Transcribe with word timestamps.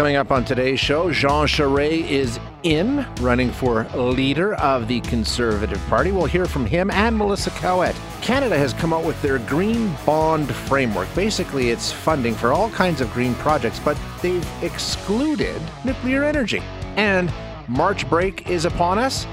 Coming 0.00 0.16
up 0.16 0.30
on 0.30 0.46
today's 0.46 0.80
show, 0.80 1.12
Jean 1.12 1.46
Charest 1.46 2.08
is 2.08 2.40
in 2.62 3.06
running 3.20 3.52
for 3.52 3.84
leader 3.94 4.54
of 4.54 4.88
the 4.88 5.02
Conservative 5.02 5.78
Party. 5.88 6.10
We'll 6.10 6.24
hear 6.24 6.46
from 6.46 6.64
him 6.64 6.90
and 6.90 7.14
Melissa 7.14 7.50
Caouette. 7.50 7.94
Canada 8.22 8.56
has 8.56 8.72
come 8.72 8.94
out 8.94 9.04
with 9.04 9.20
their 9.20 9.38
Green 9.40 9.94
Bond 10.06 10.50
Framework. 10.50 11.06
Basically, 11.14 11.68
it's 11.68 11.92
funding 11.92 12.34
for 12.34 12.50
all 12.50 12.70
kinds 12.70 13.02
of 13.02 13.12
green 13.12 13.34
projects, 13.34 13.78
but 13.78 13.98
they've 14.22 14.48
excluded 14.62 15.60
nuclear 15.84 16.24
energy. 16.24 16.62
And 16.96 17.30
March 17.68 18.08
break 18.08 18.48
is 18.48 18.64
upon 18.64 18.98
us. 18.98 19.26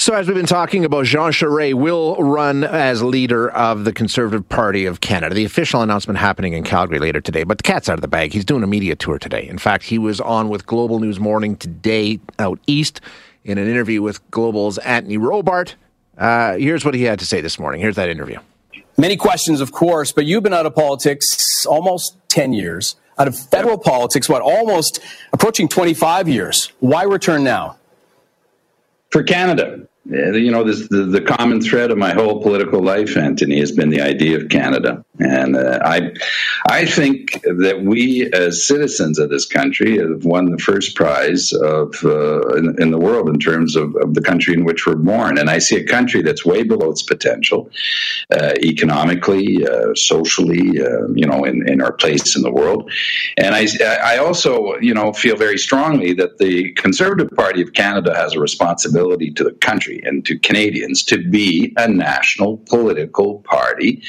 So, 0.00 0.14
as 0.14 0.28
we've 0.28 0.36
been 0.36 0.46
talking 0.46 0.84
about, 0.84 1.06
Jean 1.06 1.32
Charest 1.32 1.74
will 1.74 2.14
run 2.22 2.62
as 2.62 3.02
leader 3.02 3.50
of 3.50 3.84
the 3.84 3.92
Conservative 3.92 4.48
Party 4.48 4.86
of 4.86 5.00
Canada. 5.00 5.34
The 5.34 5.44
official 5.44 5.82
announcement 5.82 6.20
happening 6.20 6.52
in 6.52 6.62
Calgary 6.62 7.00
later 7.00 7.20
today, 7.20 7.42
but 7.42 7.58
the 7.58 7.64
cat's 7.64 7.88
out 7.88 7.96
of 7.96 8.00
the 8.00 8.06
bag. 8.06 8.32
He's 8.32 8.44
doing 8.44 8.62
a 8.62 8.68
media 8.68 8.94
tour 8.94 9.18
today. 9.18 9.48
In 9.48 9.58
fact, 9.58 9.82
he 9.82 9.98
was 9.98 10.20
on 10.20 10.50
with 10.50 10.66
Global 10.66 11.00
News 11.00 11.18
Morning 11.18 11.56
today 11.56 12.20
out 12.38 12.60
east 12.68 13.00
in 13.44 13.58
an 13.58 13.66
interview 13.66 14.00
with 14.00 14.20
Global's 14.30 14.78
Anthony 14.78 15.18
Robart. 15.18 15.74
Uh, 16.16 16.54
here's 16.54 16.84
what 16.84 16.94
he 16.94 17.02
had 17.02 17.18
to 17.18 17.26
say 17.26 17.40
this 17.40 17.58
morning. 17.58 17.80
Here's 17.80 17.96
that 17.96 18.08
interview. 18.08 18.38
Many 18.96 19.16
questions, 19.16 19.60
of 19.60 19.72
course, 19.72 20.12
but 20.12 20.26
you've 20.26 20.44
been 20.44 20.54
out 20.54 20.64
of 20.64 20.76
politics 20.76 21.66
almost 21.66 22.16
10 22.28 22.52
years. 22.52 22.94
Out 23.18 23.26
of 23.26 23.36
federal 23.36 23.76
politics, 23.76 24.28
what, 24.28 24.42
almost 24.42 25.00
approaching 25.32 25.66
25 25.66 26.28
years. 26.28 26.72
Why 26.78 27.02
return 27.02 27.42
now? 27.42 27.78
For 29.10 29.22
Canada. 29.22 29.86
Uh, 30.10 30.32
you 30.32 30.50
know, 30.50 30.64
this, 30.64 30.88
the, 30.88 31.04
the, 31.04 31.20
common 31.20 31.60
thread 31.60 31.90
of 31.90 31.98
my 31.98 32.14
whole 32.14 32.42
political 32.42 32.82
life, 32.82 33.16
Anthony, 33.16 33.60
has 33.60 33.72
been 33.72 33.90
the 33.90 34.00
idea 34.00 34.38
of 34.38 34.48
Canada, 34.48 35.04
and 35.20 35.56
uh, 35.56 35.80
I, 35.84 36.12
I 36.68 36.84
think 36.84 37.40
that 37.42 37.82
we 37.84 38.30
as 38.32 38.66
citizens 38.66 39.18
of 39.18 39.30
this 39.30 39.46
country 39.46 39.98
have 39.98 40.24
won 40.24 40.50
the 40.50 40.58
first 40.58 40.94
prize 40.94 41.52
of 41.52 41.94
uh, 42.04 42.40
in, 42.56 42.80
in, 42.80 42.90
the 42.90 42.98
world 42.98 43.28
in 43.28 43.38
terms 43.38 43.76
of, 43.76 43.94
of, 43.96 44.14
the 44.14 44.20
country 44.20 44.54
in 44.54 44.64
which 44.64 44.86
we're 44.86 44.94
born, 44.94 45.38
and 45.38 45.50
I 45.50 45.58
see 45.58 45.76
a 45.76 45.84
country 45.84 46.22
that's 46.22 46.44
way 46.44 46.62
below 46.62 46.90
its 46.90 47.02
potential, 47.02 47.70
uh, 48.32 48.54
economically, 48.62 49.66
uh, 49.66 49.94
socially, 49.94 50.80
uh, 50.80 51.08
you 51.14 51.26
know, 51.26 51.44
in, 51.44 51.68
in 51.68 51.80
our 51.80 51.92
place 51.92 52.36
in 52.36 52.42
the 52.42 52.50
world, 52.50 52.90
and 53.36 53.54
I, 53.54 53.66
I 54.02 54.18
also, 54.18 54.76
you 54.80 54.94
know, 54.94 55.12
feel 55.12 55.36
very 55.36 55.58
strongly 55.58 56.12
that 56.14 56.38
the 56.38 56.72
Conservative 56.72 57.30
Party 57.36 57.62
of 57.62 57.72
Canada 57.72 58.14
has 58.16 58.34
a 58.34 58.40
responsibility 58.40 59.30
to 59.32 59.44
the 59.44 59.52
country 59.52 60.00
and 60.04 60.24
to 60.26 60.38
Canadians 60.38 61.02
to 61.04 61.18
be 61.28 61.72
a 61.76 61.88
national 61.88 62.58
political 62.68 63.40
party. 63.40 64.02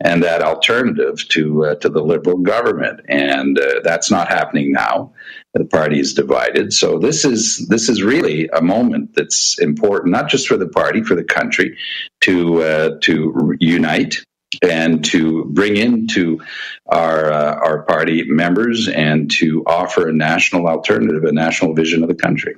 And 0.00 0.22
that 0.22 0.42
alternative 0.56 1.26
to 1.28 1.64
uh, 1.64 1.74
to 1.76 1.88
the 1.88 2.02
Liberal 2.02 2.38
government. 2.38 3.00
And 3.08 3.58
uh, 3.58 3.80
that's 3.84 4.10
not 4.10 4.28
happening 4.28 4.72
now. 4.72 5.12
The 5.54 5.64
party 5.64 6.00
is 6.00 6.14
divided. 6.14 6.72
So 6.72 6.98
this 6.98 7.24
is 7.24 7.66
this 7.68 7.88
is 7.88 8.02
really 8.02 8.48
a 8.48 8.62
moment 8.62 9.14
that's 9.14 9.58
important, 9.58 10.12
not 10.12 10.28
just 10.28 10.48
for 10.48 10.56
the 10.56 10.68
party, 10.68 11.02
for 11.02 11.14
the 11.14 11.24
country, 11.24 11.78
to 12.22 12.62
uh, 12.62 12.90
to 13.02 13.56
unite 13.60 14.16
and 14.62 15.04
to 15.04 15.44
bring 15.46 15.76
into 15.76 16.40
our 16.86 17.32
uh, 17.32 17.54
our 17.54 17.82
party 17.82 18.24
members 18.26 18.88
and 18.88 19.30
to 19.38 19.64
offer 19.66 20.08
a 20.08 20.12
national 20.12 20.68
alternative, 20.68 21.24
a 21.24 21.32
national 21.32 21.74
vision 21.74 22.02
of 22.02 22.08
the 22.08 22.14
country. 22.14 22.54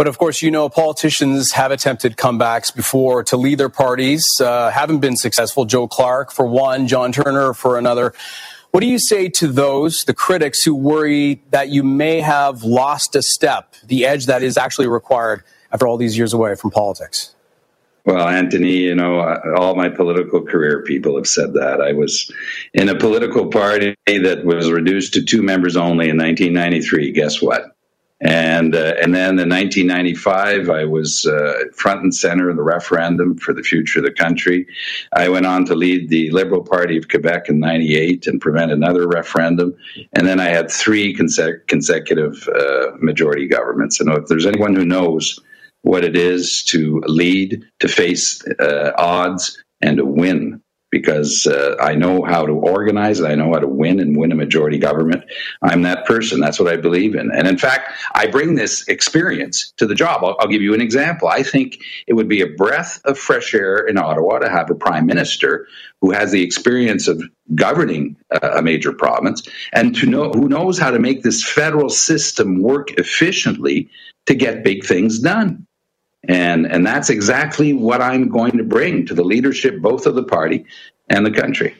But 0.00 0.06
of 0.06 0.16
course, 0.16 0.40
you 0.40 0.50
know, 0.50 0.70
politicians 0.70 1.52
have 1.52 1.72
attempted 1.72 2.16
comebacks 2.16 2.74
before 2.74 3.22
to 3.24 3.36
lead 3.36 3.58
their 3.58 3.68
parties, 3.68 4.24
uh, 4.40 4.70
haven't 4.70 5.00
been 5.00 5.14
successful. 5.14 5.66
Joe 5.66 5.86
Clark, 5.86 6.32
for 6.32 6.46
one, 6.46 6.86
John 6.86 7.12
Turner, 7.12 7.52
for 7.52 7.76
another. 7.76 8.14
What 8.70 8.80
do 8.80 8.86
you 8.86 8.98
say 8.98 9.28
to 9.28 9.46
those, 9.46 10.04
the 10.04 10.14
critics 10.14 10.62
who 10.64 10.74
worry 10.74 11.42
that 11.50 11.68
you 11.68 11.82
may 11.82 12.22
have 12.22 12.62
lost 12.62 13.14
a 13.14 13.20
step, 13.20 13.74
the 13.84 14.06
edge 14.06 14.24
that 14.24 14.42
is 14.42 14.56
actually 14.56 14.88
required 14.88 15.42
after 15.70 15.86
all 15.86 15.98
these 15.98 16.16
years 16.16 16.32
away 16.32 16.54
from 16.54 16.70
politics? 16.70 17.34
Well, 18.06 18.26
Anthony, 18.26 18.78
you 18.78 18.94
know, 18.94 19.20
all 19.54 19.74
my 19.74 19.90
political 19.90 20.40
career 20.40 20.82
people 20.82 21.14
have 21.16 21.26
said 21.26 21.52
that. 21.52 21.82
I 21.82 21.92
was 21.92 22.32
in 22.72 22.88
a 22.88 22.94
political 22.94 23.48
party 23.48 23.94
that 24.06 24.46
was 24.46 24.70
reduced 24.70 25.12
to 25.12 25.22
two 25.22 25.42
members 25.42 25.76
only 25.76 26.08
in 26.08 26.16
1993. 26.16 27.12
Guess 27.12 27.42
what? 27.42 27.76
And 28.22 28.74
uh, 28.74 28.94
and 29.02 29.14
then 29.14 29.38
in 29.38 29.48
1995, 29.48 30.68
I 30.68 30.84
was 30.84 31.24
uh, 31.24 31.54
front 31.74 32.02
and 32.02 32.14
center 32.14 32.50
in 32.50 32.56
the 32.56 32.62
referendum 32.62 33.38
for 33.38 33.54
the 33.54 33.62
future 33.62 34.00
of 34.00 34.04
the 34.04 34.12
country. 34.12 34.66
I 35.14 35.30
went 35.30 35.46
on 35.46 35.64
to 35.66 35.74
lead 35.74 36.10
the 36.10 36.30
Liberal 36.30 36.62
Party 36.62 36.98
of 36.98 37.08
Quebec 37.08 37.48
in 37.48 37.60
'98 37.60 38.26
and 38.26 38.38
prevent 38.38 38.72
another 38.72 39.08
referendum. 39.08 39.74
And 40.12 40.26
then 40.26 40.38
I 40.38 40.50
had 40.50 40.70
three 40.70 41.16
conse- 41.16 41.66
consecutive 41.66 42.46
uh, 42.48 42.90
majority 43.00 43.48
governments. 43.48 44.00
And 44.00 44.10
if 44.10 44.26
there's 44.26 44.46
anyone 44.46 44.74
who 44.74 44.84
knows 44.84 45.40
what 45.80 46.04
it 46.04 46.14
is 46.14 46.62
to 46.64 47.02
lead, 47.06 47.64
to 47.78 47.88
face 47.88 48.46
uh, 48.58 48.92
odds, 48.98 49.62
and 49.80 49.96
to 49.96 50.04
win, 50.04 50.60
because 50.90 51.46
uh, 51.46 51.76
I 51.80 51.94
know 51.94 52.22
how 52.22 52.44
to 52.44 52.52
organize 52.52 53.20
and 53.20 53.28
I 53.28 53.34
know 53.34 53.52
how 53.52 53.60
to 53.60 53.66
win 53.66 54.00
and 54.00 54.16
win 54.16 54.32
a 54.32 54.34
majority 54.34 54.78
government. 54.78 55.24
I'm 55.62 55.82
that 55.82 56.04
person. 56.04 56.40
That's 56.40 56.58
what 56.58 56.72
I 56.72 56.76
believe 56.76 57.14
in. 57.14 57.30
And 57.32 57.46
in 57.46 57.58
fact, 57.58 57.92
I 58.14 58.26
bring 58.26 58.56
this 58.56 58.86
experience 58.88 59.72
to 59.76 59.86
the 59.86 59.94
job. 59.94 60.24
I'll, 60.24 60.36
I'll 60.40 60.48
give 60.48 60.62
you 60.62 60.74
an 60.74 60.80
example. 60.80 61.28
I 61.28 61.42
think 61.42 61.78
it 62.06 62.14
would 62.14 62.28
be 62.28 62.42
a 62.42 62.48
breath 62.48 63.00
of 63.04 63.18
fresh 63.18 63.54
air 63.54 63.78
in 63.78 63.98
Ottawa 63.98 64.40
to 64.40 64.50
have 64.50 64.70
a 64.70 64.74
prime 64.74 65.06
minister 65.06 65.66
who 66.00 66.10
has 66.10 66.32
the 66.32 66.42
experience 66.42 67.08
of 67.08 67.22
governing 67.54 68.16
a 68.42 68.62
major 68.62 68.92
province 68.92 69.42
and 69.72 69.94
to 69.96 70.06
know 70.06 70.30
who 70.30 70.48
knows 70.48 70.78
how 70.78 70.90
to 70.90 70.98
make 70.98 71.22
this 71.22 71.44
federal 71.44 71.90
system 71.90 72.62
work 72.62 72.90
efficiently 72.98 73.90
to 74.26 74.34
get 74.34 74.64
big 74.64 74.84
things 74.84 75.18
done. 75.18 75.66
And, 76.28 76.66
and 76.66 76.86
that's 76.86 77.10
exactly 77.10 77.72
what 77.72 78.02
I'm 78.02 78.28
going 78.28 78.58
to 78.58 78.64
bring 78.64 79.06
to 79.06 79.14
the 79.14 79.24
leadership, 79.24 79.80
both 79.80 80.06
of 80.06 80.14
the 80.14 80.22
party 80.22 80.66
and 81.08 81.24
the 81.24 81.30
country. 81.30 81.74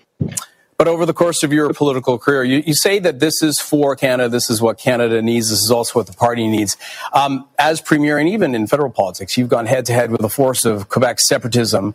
But 0.81 0.89
over 0.89 1.05
the 1.05 1.13
course 1.13 1.43
of 1.43 1.53
your 1.53 1.75
political 1.75 2.19
career, 2.19 2.43
you, 2.43 2.63
you, 2.67 2.75
say 2.75 2.99
that 3.01 3.21
this 3.21 3.43
is 3.43 3.61
for 3.61 3.95
Canada, 3.97 4.31
this 4.31 4.49
is 4.49 4.63
what 4.63 4.79
Canada 4.79 5.21
needs, 5.21 5.51
this 5.51 5.61
is 5.61 5.71
also 5.71 5.99
what 5.99 6.07
the 6.07 6.15
party 6.15 6.49
needs. 6.49 6.79
Um, 7.13 7.47
as 7.59 7.83
premier 7.83 8.17
and 8.17 8.27
even 8.31 8.55
in 8.55 8.67
federal 8.67 8.91
politics, 8.91 9.37
you've 9.37 9.51
gone 9.51 9.67
head 9.67 9.85
to 9.87 9.93
head 9.93 10.11
with 10.11 10.23
the 10.23 10.31
force 10.31 10.65
of 10.65 10.89
Quebec 10.89 11.21
separatism. 11.21 11.95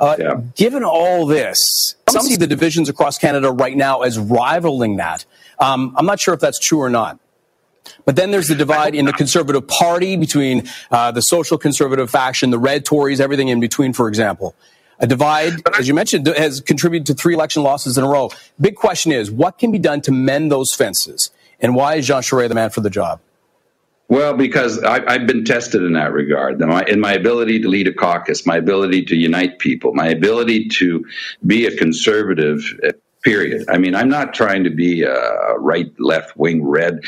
Uh, 0.00 0.16
yeah. 0.18 0.40
Given 0.56 0.82
all 0.82 1.26
this, 1.26 1.94
some 2.08 2.22
see 2.22 2.34
the 2.34 2.48
divisions 2.48 2.88
across 2.88 3.18
Canada 3.18 3.52
right 3.52 3.76
now 3.76 4.02
as 4.02 4.18
rivaling 4.18 4.96
that. 4.96 5.24
Um, 5.60 5.94
I'm 5.96 6.06
not 6.06 6.18
sure 6.18 6.34
if 6.34 6.40
that's 6.40 6.58
true 6.58 6.80
or 6.80 6.90
not. 6.90 7.20
But 8.04 8.16
then 8.16 8.30
there's 8.30 8.48
the 8.48 8.54
divide 8.54 8.94
in 8.94 9.04
the 9.04 9.12
Conservative 9.12 9.66
Party 9.66 10.16
between 10.16 10.68
uh, 10.90 11.10
the 11.10 11.20
social 11.20 11.58
conservative 11.58 12.10
faction, 12.10 12.50
the 12.50 12.58
red 12.58 12.84
Tories, 12.84 13.20
everything 13.20 13.48
in 13.48 13.60
between, 13.60 13.92
for 13.92 14.08
example. 14.08 14.54
A 14.98 15.06
divide, 15.06 15.54
as 15.76 15.88
you 15.88 15.94
mentioned, 15.94 16.26
has 16.26 16.60
contributed 16.60 17.06
to 17.06 17.14
three 17.14 17.34
election 17.34 17.62
losses 17.62 17.98
in 17.98 18.04
a 18.04 18.08
row. 18.08 18.30
Big 18.60 18.76
question 18.76 19.12
is, 19.12 19.30
what 19.30 19.58
can 19.58 19.72
be 19.72 19.78
done 19.78 20.00
to 20.02 20.12
mend 20.12 20.50
those 20.52 20.72
fences? 20.72 21.30
And 21.60 21.74
why 21.74 21.96
is 21.96 22.06
Jean 22.06 22.22
Charest 22.22 22.48
the 22.48 22.54
man 22.54 22.70
for 22.70 22.80
the 22.80 22.90
job? 22.90 23.20
Well, 24.08 24.36
because 24.36 24.82
I, 24.82 25.12
have 25.12 25.26
been 25.26 25.44
tested 25.44 25.82
in 25.82 25.94
that 25.94 26.12
regard. 26.12 26.60
In 26.60 27.00
my 27.00 27.12
ability 27.12 27.60
to 27.60 27.68
lead 27.68 27.88
a 27.88 27.92
caucus, 27.92 28.46
my 28.46 28.56
ability 28.56 29.06
to 29.06 29.16
unite 29.16 29.58
people, 29.58 29.94
my 29.94 30.08
ability 30.08 30.68
to 30.68 31.06
be 31.44 31.66
a 31.66 31.74
conservative 31.74 32.62
period. 33.24 33.64
I 33.68 33.78
mean, 33.78 33.94
I'm 33.94 34.08
not 34.08 34.34
trying 34.34 34.64
to 34.64 34.70
be 34.70 35.02
a 35.02 35.58
right, 35.58 35.90
left 35.98 36.36
wing, 36.36 36.64
red, 36.64 37.00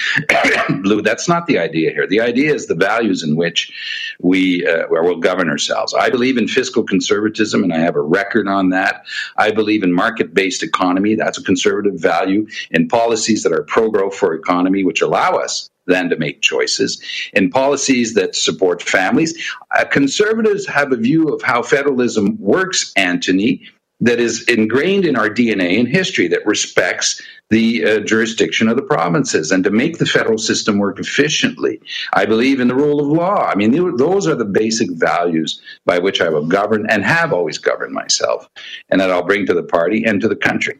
blue. 0.82 1.02
That's 1.02 1.28
not 1.28 1.46
the 1.46 1.58
idea 1.58 1.90
here. 1.90 2.06
The 2.06 2.20
idea 2.20 2.54
is 2.54 2.66
the 2.66 2.74
values 2.74 3.22
in 3.22 3.36
which 3.36 4.16
we 4.20 4.66
uh, 4.66 4.86
will 4.88 5.20
govern 5.20 5.48
ourselves. 5.48 5.94
I 5.94 6.10
believe 6.10 6.38
in 6.38 6.48
fiscal 6.48 6.82
conservatism, 6.82 7.62
and 7.62 7.72
I 7.72 7.78
have 7.78 7.96
a 7.96 8.00
record 8.00 8.48
on 8.48 8.70
that. 8.70 9.04
I 9.36 9.50
believe 9.50 9.82
in 9.82 9.92
market 9.92 10.34
based 10.34 10.62
economy. 10.62 11.14
That's 11.14 11.38
a 11.38 11.42
conservative 11.42 12.00
value. 12.00 12.46
In 12.70 12.88
policies 12.88 13.42
that 13.42 13.52
are 13.52 13.62
pro 13.62 13.90
growth 13.90 14.16
for 14.16 14.34
economy, 14.34 14.84
which 14.84 15.02
allow 15.02 15.32
us 15.32 15.70
then 15.86 16.08
to 16.10 16.16
make 16.16 16.40
choices 16.40 17.00
in 17.32 17.48
policies 17.48 18.14
that 18.14 18.34
support 18.34 18.82
families. 18.82 19.40
Uh, 19.70 19.84
conservatives 19.84 20.66
have 20.66 20.90
a 20.92 20.96
view 20.96 21.28
of 21.28 21.42
how 21.42 21.62
federalism 21.62 22.36
works, 22.40 22.92
Anthony, 22.96 23.62
that 24.00 24.20
is 24.20 24.42
ingrained 24.44 25.04
in 25.04 25.16
our 25.16 25.28
DNA 25.28 25.78
and 25.78 25.88
history 25.88 26.28
that 26.28 26.44
respects 26.46 27.22
the 27.48 27.84
uh, 27.84 28.00
jurisdiction 28.00 28.68
of 28.68 28.76
the 28.76 28.82
provinces 28.82 29.50
and 29.50 29.64
to 29.64 29.70
make 29.70 29.98
the 29.98 30.06
federal 30.06 30.36
system 30.36 30.78
work 30.78 30.98
efficiently. 30.98 31.80
I 32.12 32.26
believe 32.26 32.60
in 32.60 32.68
the 32.68 32.74
rule 32.74 33.00
of 33.00 33.06
law. 33.06 33.46
I 33.46 33.54
mean, 33.54 33.96
those 33.96 34.26
are 34.26 34.34
the 34.34 34.44
basic 34.44 34.90
values 34.90 35.60
by 35.84 35.98
which 35.98 36.20
I 36.20 36.28
will 36.28 36.46
govern 36.46 36.86
and 36.90 37.04
have 37.04 37.32
always 37.32 37.58
governed 37.58 37.94
myself, 37.94 38.48
and 38.90 39.00
that 39.00 39.10
I'll 39.10 39.24
bring 39.24 39.46
to 39.46 39.54
the 39.54 39.62
party 39.62 40.04
and 40.04 40.20
to 40.20 40.28
the 40.28 40.36
country. 40.36 40.78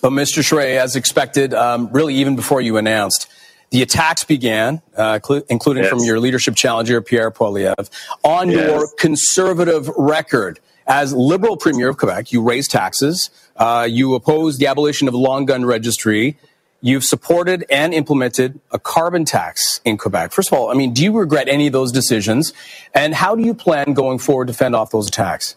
But, 0.00 0.10
Mr. 0.10 0.42
Charest, 0.42 0.76
as 0.76 0.96
expected, 0.96 1.54
um, 1.54 1.88
really 1.92 2.14
even 2.14 2.36
before 2.36 2.60
you 2.60 2.76
announced, 2.76 3.28
the 3.70 3.82
attacks 3.82 4.24
began, 4.24 4.80
uh, 4.96 5.18
cl- 5.24 5.42
including 5.48 5.82
yes. 5.82 5.90
from 5.90 6.00
your 6.00 6.20
leadership 6.20 6.54
challenger, 6.54 7.00
Pierre 7.02 7.30
Poilievre, 7.30 7.90
on 8.22 8.50
yes. 8.50 8.66
your 8.66 8.88
conservative 8.98 9.88
record. 9.96 10.60
As 10.86 11.12
Liberal 11.12 11.56
Premier 11.56 11.88
of 11.88 11.96
Quebec, 11.96 12.32
you 12.32 12.42
raised 12.42 12.70
taxes, 12.70 13.30
uh, 13.56 13.86
you 13.90 14.14
opposed 14.14 14.60
the 14.60 14.68
abolition 14.68 15.08
of 15.08 15.12
the 15.12 15.18
long 15.18 15.44
gun 15.44 15.64
registry, 15.64 16.36
You've 16.82 17.04
supported 17.04 17.64
and 17.70 17.94
implemented 17.94 18.60
a 18.70 18.78
carbon 18.78 19.24
tax 19.24 19.80
in 19.84 19.96
Quebec. 19.96 20.32
First 20.32 20.52
of 20.52 20.58
all, 20.58 20.70
I 20.70 20.74
mean, 20.74 20.92
do 20.92 21.02
you 21.02 21.12
regret 21.18 21.48
any 21.48 21.66
of 21.66 21.72
those 21.72 21.90
decisions? 21.90 22.52
And 22.94 23.14
how 23.14 23.34
do 23.34 23.42
you 23.42 23.54
plan 23.54 23.94
going 23.94 24.18
forward 24.18 24.48
to 24.48 24.52
fend 24.52 24.76
off 24.76 24.90
those 24.90 25.08
attacks? 25.08 25.56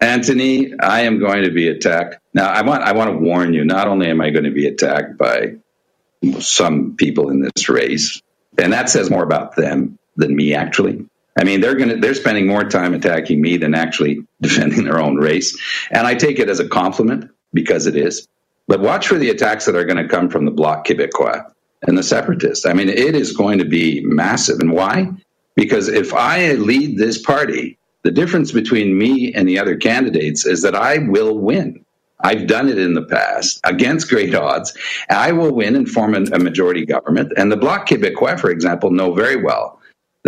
Anthony, 0.00 0.72
I 0.78 1.00
am 1.00 1.18
going 1.18 1.42
to 1.42 1.50
be 1.50 1.66
attacked. 1.66 2.18
Now, 2.32 2.48
I 2.50 2.62
want 2.62 2.84
I 2.84 2.92
want 2.92 3.10
to 3.10 3.18
warn 3.18 3.52
you. 3.52 3.64
Not 3.64 3.88
only 3.88 4.08
am 4.08 4.20
I 4.20 4.30
going 4.30 4.44
to 4.44 4.52
be 4.52 4.66
attacked 4.66 5.18
by 5.18 5.56
some 6.38 6.94
people 6.96 7.30
in 7.30 7.40
this 7.40 7.68
race, 7.68 8.22
and 8.56 8.72
that 8.72 8.88
says 8.88 9.10
more 9.10 9.24
about 9.24 9.56
them 9.56 9.98
than 10.16 10.36
me. 10.36 10.54
Actually, 10.54 11.04
I 11.38 11.44
mean 11.44 11.60
they're 11.60 11.76
going 11.76 11.90
to 11.90 11.96
they're 11.96 12.14
spending 12.14 12.46
more 12.46 12.64
time 12.64 12.94
attacking 12.94 13.40
me 13.40 13.56
than 13.56 13.74
actually 13.74 14.26
defending 14.40 14.84
their 14.84 15.00
own 15.00 15.16
race, 15.16 15.56
and 15.90 16.06
I 16.06 16.14
take 16.14 16.38
it 16.38 16.48
as 16.48 16.60
a 16.60 16.68
compliment 16.68 17.30
because 17.52 17.86
it 17.86 17.96
is. 17.96 18.26
But 18.66 18.80
watch 18.80 19.08
for 19.08 19.16
the 19.16 19.30
attacks 19.30 19.64
that 19.64 19.76
are 19.76 19.84
going 19.84 20.02
to 20.02 20.08
come 20.08 20.28
from 20.28 20.44
the 20.44 20.50
Bloc 20.50 20.86
Québécois 20.86 21.42
and 21.82 21.96
the 21.96 22.02
separatists. 22.02 22.66
I 22.66 22.74
mean, 22.74 22.90
it 22.90 23.14
is 23.14 23.32
going 23.32 23.58
to 23.60 23.64
be 23.64 24.02
massive, 24.04 24.60
and 24.60 24.72
why? 24.72 25.10
Because 25.54 25.88
if 25.88 26.12
I 26.12 26.52
lead 26.52 26.98
this 26.98 27.20
party 27.20 27.78
the 28.02 28.10
difference 28.10 28.52
between 28.52 28.96
me 28.96 29.34
and 29.34 29.48
the 29.48 29.58
other 29.58 29.76
candidates 29.76 30.46
is 30.46 30.62
that 30.62 30.74
I 30.74 30.98
will 30.98 31.36
win. 31.38 31.84
I've 32.20 32.46
done 32.46 32.68
it 32.68 32.78
in 32.78 32.94
the 32.94 33.04
past 33.04 33.60
against 33.64 34.08
great 34.08 34.34
odds. 34.34 34.76
I 35.08 35.32
will 35.32 35.54
win 35.54 35.76
and 35.76 35.88
form 35.88 36.14
a 36.14 36.38
majority 36.38 36.84
government. 36.84 37.32
And 37.36 37.52
the 37.52 37.56
Bloc 37.56 37.88
Québécois, 37.88 38.40
for 38.40 38.50
example, 38.50 38.90
know 38.90 39.12
very 39.12 39.36
well 39.36 39.77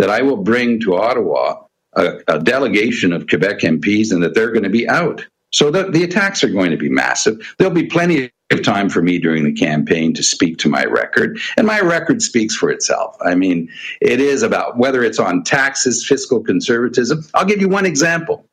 that 0.01 0.09
I 0.09 0.23
will 0.23 0.37
bring 0.37 0.79
to 0.79 0.95
Ottawa 0.95 1.61
a, 1.93 2.21
a 2.27 2.39
delegation 2.39 3.13
of 3.13 3.27
Quebec 3.27 3.59
MPs 3.59 4.11
and 4.11 4.23
that 4.23 4.33
they're 4.33 4.49
going 4.49 4.63
to 4.63 4.69
be 4.69 4.89
out. 4.89 5.23
So 5.53 5.69
the, 5.69 5.91
the 5.91 6.03
attacks 6.03 6.43
are 6.43 6.49
going 6.49 6.71
to 6.71 6.77
be 6.77 6.89
massive. 6.89 7.53
There'll 7.59 7.71
be 7.71 7.85
plenty 7.85 8.31
of 8.49 8.63
time 8.63 8.89
for 8.89 9.03
me 9.03 9.19
during 9.19 9.43
the 9.43 9.53
campaign 9.53 10.15
to 10.15 10.23
speak 10.23 10.57
to 10.59 10.69
my 10.69 10.85
record. 10.85 11.37
And 11.55 11.67
my 11.67 11.81
record 11.81 12.23
speaks 12.23 12.55
for 12.55 12.71
itself. 12.71 13.15
I 13.21 13.35
mean, 13.35 13.69
it 14.01 14.19
is 14.19 14.41
about 14.41 14.75
whether 14.75 15.03
it's 15.03 15.19
on 15.19 15.43
taxes, 15.43 16.03
fiscal 16.03 16.41
conservatism. 16.41 17.23
I'll 17.35 17.45
give 17.45 17.61
you 17.61 17.69
one 17.69 17.85
example. 17.85 18.43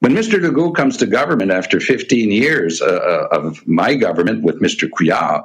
When 0.00 0.12
Mr. 0.12 0.40
Legault 0.40 0.74
comes 0.74 0.96
to 0.96 1.06
government 1.06 1.52
after 1.52 1.78
15 1.78 2.32
years 2.32 2.82
uh, 2.82 2.86
uh, 2.86 3.38
of 3.38 3.64
my 3.64 3.94
government 3.94 4.42
with 4.42 4.60
Mr. 4.60 4.90
Couillard, 4.90 5.44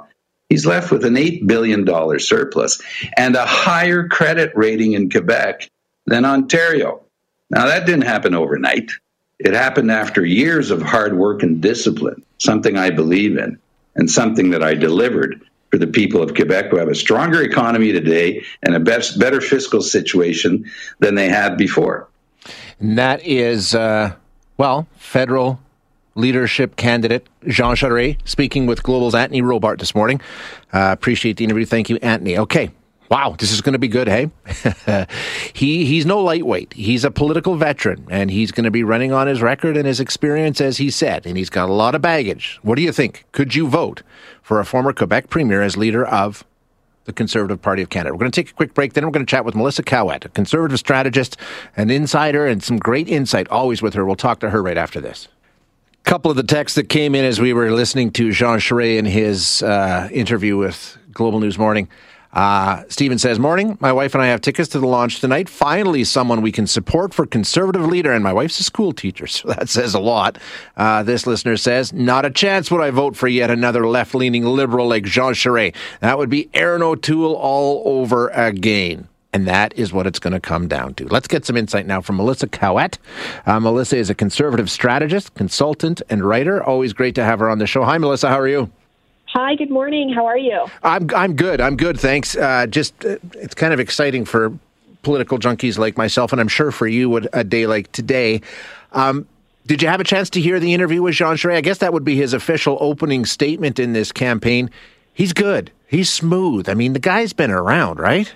he's 0.52 0.66
left 0.66 0.92
with 0.92 1.06
an 1.06 1.16
$8 1.16 1.48
billion 1.48 1.88
surplus 2.20 2.82
and 3.16 3.38
a 3.38 3.46
higher 3.46 4.10
credit 4.10 4.52
rating 4.54 4.94
in 4.94 5.10
Quebec 5.10 5.70
than 6.08 6.26
Ontario. 6.26 7.02
Now, 7.50 7.68
that 7.68 7.86
didn't 7.86 8.04
happen 8.04 8.36
overnight. 8.36 8.92
It 9.40 9.54
happened 9.54 9.92
after 9.92 10.26
years 10.26 10.70
of 10.70 10.82
hard 10.82 11.18
work 11.18 11.42
and 11.42 11.62
discipline, 11.62 12.22
something 12.38 12.78
I 12.78 12.90
believe 12.90 13.38
in 13.38 13.60
and 13.96 14.12
something 14.12 14.50
that 14.50 14.62
I 14.62 14.74
delivered 14.74 15.42
for 15.70 15.78
the 15.78 15.88
people 15.88 16.22
of 16.22 16.36
Quebec 16.36 16.66
who 16.66 16.78
have 16.78 16.90
a 16.90 16.96
stronger 16.96 17.42
economy 17.42 17.94
today 17.94 18.44
and 18.62 18.76
a 18.76 18.80
best, 18.82 19.18
better 19.18 19.40
fiscal 19.40 19.82
situation 19.82 20.70
than 21.00 21.16
they 21.16 21.30
had 21.30 21.56
before. 21.56 22.10
And 22.78 22.98
that 22.98 23.26
is, 23.26 23.74
uh, 23.74 24.16
well, 24.58 24.86
federal 24.98 25.62
leadership 26.16 26.76
candidate 26.76 27.28
Jean 27.48 27.76
Charest 27.76 28.18
speaking 28.26 28.66
with 28.66 28.84
Global's 28.84 29.16
Anthony 29.16 29.42
Robart 29.42 29.80
this 29.80 29.96
morning. 29.96 30.22
Uh, 30.74 30.90
appreciate 30.92 31.38
the 31.38 31.44
interview. 31.44 31.66
Thank 31.66 31.90
you, 31.90 31.98
Anthony. 32.02 32.38
Okay, 32.38 32.72
Wow, 33.12 33.36
this 33.38 33.52
is 33.52 33.60
going 33.60 33.74
to 33.74 33.80
be 33.80 33.90
good, 33.90 34.08
hey? 34.08 34.32
he 35.54 35.84
he's 35.84 36.06
no 36.06 36.24
lightweight. 36.24 36.72
He's 36.72 37.04
a 37.04 37.12
political 37.12 37.58
veteran, 37.58 38.08
and 38.10 38.32
he's 38.32 38.54
going 38.54 38.64
to 38.64 38.72
be 38.72 38.86
running 38.86 39.12
on 39.12 39.28
his 39.28 39.42
record 39.42 39.76
and 39.76 39.86
his 39.86 40.00
experience, 40.00 40.62
as 40.62 40.78
he 40.78 40.90
said, 40.90 41.26
and 41.26 41.36
he's 41.36 41.50
got 41.50 41.68
a 41.68 41.74
lot 41.74 41.94
of 41.94 42.02
baggage. 42.02 42.58
What 42.62 42.76
do 42.76 42.82
you 42.82 42.94
think? 42.94 43.26
Could 43.34 43.54
you 43.54 43.68
vote 43.68 44.02
for 44.42 44.62
a 44.62 44.66
former 44.66 44.94
Quebec 44.94 45.30
premier 45.30 45.62
as 45.62 45.76
leader 45.76 46.06
of 46.06 46.46
the 47.04 47.12
Conservative 47.12 47.62
Party 47.62 47.82
of 47.82 47.90
Canada? 47.90 48.14
We're 48.14 48.20
going 48.20 48.32
to 48.32 48.42
take 48.42 48.52
a 48.52 48.54
quick 48.54 48.74
break, 48.74 48.94
then 48.94 49.04
we're 49.04 49.12
going 49.12 49.26
to 49.26 49.30
chat 49.30 49.44
with 49.44 49.56
Melissa 49.56 49.84
Caouette, 49.84 50.24
a 50.24 50.30
conservative 50.30 50.80
strategist, 50.80 51.36
an 51.76 51.90
insider, 51.90 52.48
and 52.48 52.64
some 52.64 52.78
great 52.78 53.10
insight 53.10 53.50
always 53.50 53.82
with 53.82 53.94
her. 53.94 54.06
We'll 54.06 54.16
talk 54.16 54.40
to 54.40 54.52
her 54.52 54.64
right 54.64 54.78
after 54.78 55.02
this 55.02 55.28
couple 56.04 56.32
of 56.32 56.38
the 56.38 56.44
texts 56.44 56.76
that 56.76 56.90
came 56.90 57.16
in 57.16 57.26
as 57.26 57.40
we 57.40 57.54
were 57.54 57.72
listening 57.72 58.12
to 58.12 58.32
Jean 58.32 58.58
Charest 58.60 58.98
in 58.98 59.06
his 59.06 59.64
uh, 59.64 60.10
interview 60.12 60.58
with 60.58 60.98
Global 61.14 61.40
News 61.40 61.58
Morning. 61.58 61.88
Uh, 62.34 62.84
Stephen 62.88 63.20
says, 63.20 63.40
Morning. 63.40 63.78
My 63.82 63.92
wife 63.92 64.14
and 64.14 64.24
I 64.24 64.28
have 64.28 64.40
tickets 64.42 64.70
to 64.70 64.80
the 64.80 64.88
launch 64.88 65.20
tonight. 65.20 65.50
Finally, 65.50 66.06
someone 66.06 66.42
we 66.42 66.52
can 66.52 66.66
support 66.66 67.14
for 67.14 67.26
conservative 67.26 67.86
leader. 67.86 68.14
And 68.14 68.24
my 68.24 68.32
wife's 68.32 68.60
a 68.60 68.64
school 68.64 68.94
teacher, 68.94 69.28
so 69.28 69.50
that 69.50 69.70
says 69.70 69.94
a 69.94 70.00
lot. 70.00 70.38
Uh, 70.78 71.04
this 71.04 71.28
listener 71.28 71.58
says, 71.58 71.92
Not 71.92 72.26
a 72.26 72.30
chance 72.30 72.72
would 72.72 72.82
I 72.82 72.90
vote 72.90 73.16
for 73.16 73.28
yet 73.28 73.52
another 73.52 73.86
left 73.86 74.16
leaning 74.16 74.46
liberal 74.46 74.88
like 74.88 75.04
Jean 75.04 75.34
Charest. 75.34 75.76
That 76.00 76.18
would 76.18 76.30
be 76.30 76.50
Erin 76.54 76.84
O'Toole 76.84 77.36
all 77.36 77.84
over 77.86 78.30
again. 78.30 79.08
And 79.34 79.48
that 79.48 79.74
is 79.78 79.94
what 79.94 80.08
it's 80.08 80.20
going 80.20 80.34
to 80.34 80.42
come 80.42 80.68
down 80.68 80.94
to. 80.96 81.08
Let's 81.08 81.28
get 81.28 81.46
some 81.46 81.56
insight 81.56 81.88
now 81.88 82.02
from 82.02 82.18
Melissa 82.18 82.48
Caouette. 82.48 82.98
Uh, 83.46 83.60
Melissa 83.62 83.96
is 83.98 84.10
a 84.10 84.16
conservative 84.16 84.70
strategist, 84.70 85.34
consultant, 85.36 86.02
and 86.10 86.24
writer. 86.24 86.62
Always 86.62 86.92
great 86.92 87.16
to 87.16 87.24
have 87.24 87.40
her 87.40 87.50
on 87.50 87.58
the 87.60 87.68
show. 87.68 87.84
Hi, 87.86 87.98
Melissa. 87.98 88.28
How 88.28 88.40
are 88.40 88.48
you? 88.48 88.70
Hi, 89.28 89.56
good 89.56 89.70
morning. 89.70 90.12
How 90.14 90.26
are 90.26 90.38
you? 90.38 90.66
I'm 90.84 91.10
I'm 91.16 91.38
good. 91.38 91.62
I'm 91.62 91.78
good, 91.78 91.98
thanks. 91.98 92.36
Uh, 92.36 92.68
just 92.68 93.06
uh, 93.06 93.16
it's 93.36 93.56
kind 93.56 93.74
of 93.74 93.80
exciting 93.80 94.26
for 94.26 94.52
political 95.04 95.40
junkies 95.40 95.78
like 95.78 95.96
myself, 95.96 96.34
and 96.34 96.42
I'm 96.42 96.50
sure 96.50 96.70
for 96.70 96.86
you, 96.86 97.16
a 97.32 97.44
day 97.46 97.66
like 97.66 97.90
today. 97.94 98.42
Um, 98.92 99.26
did 99.68 99.82
you 99.82 99.88
have 99.88 100.02
a 100.02 100.04
chance 100.04 100.30
to 100.32 100.42
hear 100.42 100.60
the 100.60 100.74
interview 100.74 101.02
with 101.02 101.16
Jean 101.16 101.36
Charest? 101.36 101.56
I 101.56 101.62
guess 101.62 101.78
that 101.78 101.94
would 101.94 102.04
be 102.04 102.18
his 102.18 102.34
official 102.34 102.78
opening 102.82 103.26
statement 103.26 103.80
in 103.80 103.94
this 103.94 104.12
campaign. 104.12 104.70
He's 105.14 105.32
good. 105.32 105.72
He's 105.88 106.10
smooth. 106.10 106.68
I 106.68 106.74
mean, 106.74 106.92
the 106.92 107.00
guy's 107.00 107.32
been 107.32 107.52
around, 107.52 108.00
right? 108.00 108.34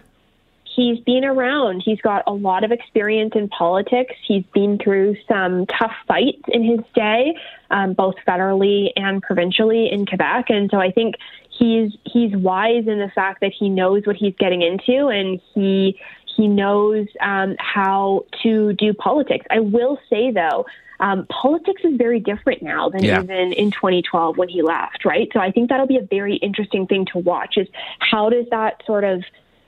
He's 0.76 1.00
been 1.00 1.24
around. 1.24 1.82
He's 1.84 2.02
got 2.02 2.24
a 2.28 2.34
lot 2.34 2.64
of 2.64 2.72
experience 2.72 3.34
in 3.36 3.48
politics. 3.50 4.14
He's 4.28 4.44
been 4.54 4.78
through 4.78 5.16
some 5.28 5.66
tough 5.68 5.94
fights 6.08 6.44
in 6.50 6.64
his 6.64 6.80
day, 6.94 7.36
um, 7.72 7.94
both 7.94 8.16
federally 8.28 8.90
and 8.96 9.22
provincially 9.22 9.90
in 9.92 10.06
Quebec. 10.06 10.46
And 10.50 10.70
so 10.70 10.78
I 10.78 10.92
think 10.92 11.16
he's 11.50 11.94
he's 12.04 12.36
wise 12.36 12.88
in 12.88 13.00
the 13.00 13.12
fact 13.14 13.42
that 13.42 13.54
he 13.58 13.70
knows 13.70 14.04
what 14.06 14.16
he's 14.16 14.36
getting 14.38 14.62
into, 14.62 15.08
and 15.08 15.40
he 15.54 16.00
he 16.36 16.48
knows 16.48 17.08
um, 17.22 17.56
how 17.60 18.26
to 18.44 18.74
do 18.74 18.94
politics. 18.94 19.46
I 19.50 19.60
will 19.60 19.98
say 20.10 20.32
though. 20.32 20.66
Um, 20.98 21.28
politics 21.28 21.82
is 21.84 21.98
very 21.98 22.22
different 22.22 22.62
now 22.62 22.88
than 22.88 23.04
yeah. 23.04 23.22
even 23.22 23.52
in 23.52 23.70
2012 23.72 24.38
when 24.38 24.48
he 24.48 24.62
left, 24.62 25.04
right? 25.04 25.30
So 25.34 25.42
I 25.42 25.52
think 25.52 25.68
that'll 25.68 25.88
be 25.88 25.98
a 25.98 26.08
very 26.10 26.38
interesting 26.38 26.88
thing 26.88 27.06
to 27.12 27.18
watch. 27.18 27.58
Is 27.58 27.68
how 28.00 28.30
does 28.30 28.46
that 28.52 28.82
sort 28.86 29.04
of 29.04 29.22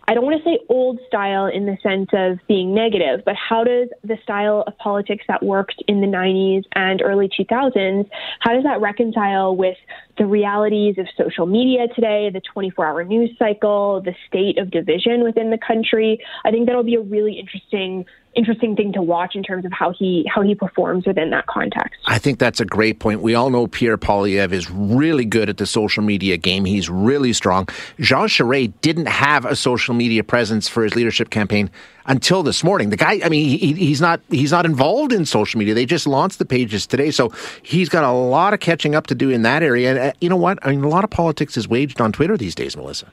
I 0.09 0.13
don't 0.13 0.23
want 0.23 0.41
to 0.41 0.43
say 0.49 0.59
old 0.69 0.99
style 1.05 1.47
in 1.47 1.65
the 1.65 1.77
sense 1.83 2.09
of 2.13 2.39
being 2.47 2.73
negative, 2.73 3.23
but 3.25 3.35
how 3.35 3.65
does 3.65 3.89
the 4.05 4.17
style 4.23 4.63
of 4.65 4.77
politics 4.77 5.25
that 5.27 5.43
worked 5.43 5.83
in 5.89 5.99
the 5.99 6.07
90s 6.07 6.63
and 6.75 7.01
early 7.01 7.27
2000s, 7.27 8.09
how 8.39 8.53
does 8.53 8.63
that 8.63 8.79
reconcile 8.79 9.53
with 9.53 9.75
the 10.17 10.25
realities 10.25 10.97
of 10.97 11.07
social 11.17 11.45
media 11.45 11.87
today, 11.93 12.29
the 12.31 12.39
24 12.39 12.85
hour 12.85 13.03
news 13.03 13.31
cycle, 13.37 14.01
the 14.01 14.15
state 14.29 14.57
of 14.57 14.71
division 14.71 15.25
within 15.25 15.51
the 15.51 15.57
country? 15.57 16.23
I 16.45 16.51
think 16.51 16.67
that'll 16.67 16.83
be 16.83 16.95
a 16.95 17.01
really 17.01 17.33
interesting 17.37 18.05
interesting 18.37 18.75
thing 18.75 18.93
to 18.93 19.01
watch 19.01 19.35
in 19.35 19.43
terms 19.43 19.65
of 19.65 19.71
how 19.73 19.91
he 19.91 20.25
how 20.33 20.41
he 20.41 20.55
performs 20.55 21.05
within 21.05 21.31
that 21.31 21.47
context. 21.47 21.99
I 22.05 22.19
think 22.19 22.39
that's 22.39 22.59
a 22.59 22.65
great 22.65 22.99
point. 22.99 23.21
We 23.21 23.35
all 23.35 23.49
know 23.49 23.67
Pierre 23.67 23.97
Poilievre 23.97 24.51
is 24.51 24.69
really 24.69 25.25
good 25.25 25.49
at 25.49 25.57
the 25.57 25.65
social 25.65 26.03
media 26.03 26.37
game. 26.37 26.63
He's 26.65 26.89
really 26.89 27.33
strong. 27.33 27.67
Jean 27.99 28.27
Charest 28.27 28.73
didn't 28.81 29.07
have 29.07 29.45
a 29.45 29.55
social 29.55 29.93
media 29.93 30.23
presence 30.23 30.67
for 30.67 30.83
his 30.83 30.95
leadership 30.95 31.29
campaign 31.29 31.69
until 32.05 32.43
this 32.43 32.63
morning. 32.63 32.89
The 32.89 32.97
guy, 32.97 33.19
I 33.23 33.29
mean, 33.29 33.57
he, 33.57 33.73
he's 33.73 33.99
not 33.99 34.21
he's 34.29 34.51
not 34.51 34.65
involved 34.65 35.11
in 35.11 35.25
social 35.25 35.57
media. 35.57 35.73
They 35.73 35.85
just 35.85 36.07
launched 36.07 36.39
the 36.39 36.45
pages 36.45 36.87
today, 36.87 37.11
so 37.11 37.31
he's 37.63 37.89
got 37.89 38.03
a 38.03 38.11
lot 38.11 38.53
of 38.53 38.59
catching 38.59 38.95
up 38.95 39.07
to 39.07 39.15
do 39.15 39.29
in 39.29 39.41
that 39.41 39.63
area. 39.63 39.89
And 39.89 39.99
uh, 39.99 40.13
you 40.21 40.29
know 40.29 40.37
what? 40.37 40.59
I 40.61 40.69
mean, 40.69 40.83
a 40.83 40.89
lot 40.89 41.03
of 41.03 41.09
politics 41.09 41.57
is 41.57 41.67
waged 41.67 41.99
on 41.99 42.11
Twitter 42.11 42.37
these 42.37 42.55
days, 42.55 42.77
Melissa. 42.77 43.11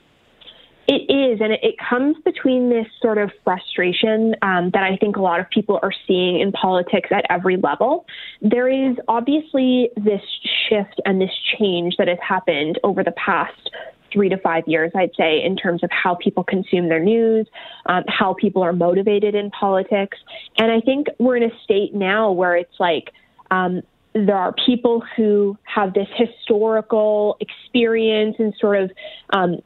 It 0.87 1.11
is, 1.11 1.41
and 1.41 1.53
it, 1.53 1.77
comes 1.79 2.17
between 2.25 2.71
this 2.71 2.87
sort 3.01 3.19
of 3.19 3.31
frustration 3.43 4.35
um, 4.43 4.71
that 4.73 4.83
I 4.83 4.97
think 4.97 5.17
a 5.17 5.21
lot 5.21 5.41
of 5.41 5.49
people 5.51 5.79
are 5.83 5.93
seeing 6.07 6.41
in 6.41 6.53
politics 6.53 7.11
at 7.11 7.25
every 7.31 7.57
level. 7.57 8.07
There 8.43 8.69
is 8.69 8.97
obviously 9.09 9.91
this 9.97 10.23
shift 10.69 11.01
and 11.05 11.21
this 11.21 11.31
change 11.59 11.97
that 11.99 12.09
has 12.09 12.19
happened 12.27 12.79
over 12.85 13.03
the 13.03 13.13
past 13.13 13.71
three 14.13 14.29
to 14.29 14.39
five 14.39 14.65
years, 14.67 14.93
I'd 14.95 15.11
say, 15.17 15.43
in 15.43 15.57
terms 15.57 15.83
of 15.83 15.91
how 15.91 16.15
people 16.15 16.45
consume 16.45 16.89
their 16.89 17.01
news, 17.01 17.47
um, 17.87 18.05
how 18.07 18.35
people 18.35 18.63
are 18.63 18.73
motivated 18.73 19.35
in 19.35 19.51
politics. 19.51 20.19
And 20.57 20.71
I 20.71 20.81
think 20.81 21.09
we're 21.19 21.37
in 21.37 21.43
a 21.43 21.61
state 21.65 21.95
now 21.95 22.31
where 22.31 22.57
it's 22.57 22.79
like, 22.79 23.13
um, 23.51 23.83
there 24.15 24.37
are 24.37 24.55
people 24.65 25.03
who 25.17 25.59
have 25.65 25.93
this 25.93 26.07
historical 26.15 27.37
experience 27.41 28.37
and 28.39 28.55
sort 28.61 28.81
of 28.81 28.91
um, 29.31 29.61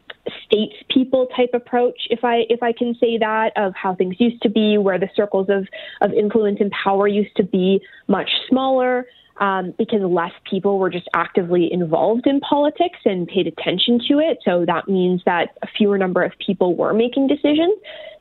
statespeople 0.50 1.26
type 1.37 1.50
approach, 1.54 1.99
if 2.11 2.25
I 2.25 2.44
if 2.49 2.62
I 2.62 2.73
can 2.73 2.94
say 3.00 3.18
that, 3.18 3.52
of 3.56 3.75
how 3.75 3.94
things 3.94 4.16
used 4.18 4.42
to 4.42 4.49
be, 4.49 4.78
where 4.78 4.99
the 4.99 5.08
circles 5.14 5.49
of 5.49 5.66
of 6.00 6.12
influence 6.12 6.58
and 6.61 6.70
power 6.70 7.06
used 7.06 7.37
to 7.37 7.42
be 7.44 7.80
much 8.06 8.30
smaller. 8.49 9.06
Um, 9.40 9.73
because 9.78 10.00
less 10.02 10.32
people 10.50 10.80
were 10.80 10.90
just 10.90 11.08
actively 11.14 11.73
involved 11.73 12.26
in 12.26 12.40
politics 12.40 12.99
and 13.04 13.28
paid 13.28 13.47
attention 13.47 14.00
to 14.08 14.18
it. 14.18 14.38
So 14.44 14.64
that 14.66 14.88
means 14.88 15.23
that 15.26 15.56
a 15.62 15.68
fewer 15.68 15.97
number 15.97 16.25
of 16.25 16.32
people 16.44 16.75
were 16.75 16.92
making 16.92 17.28
decisions, 17.28 17.78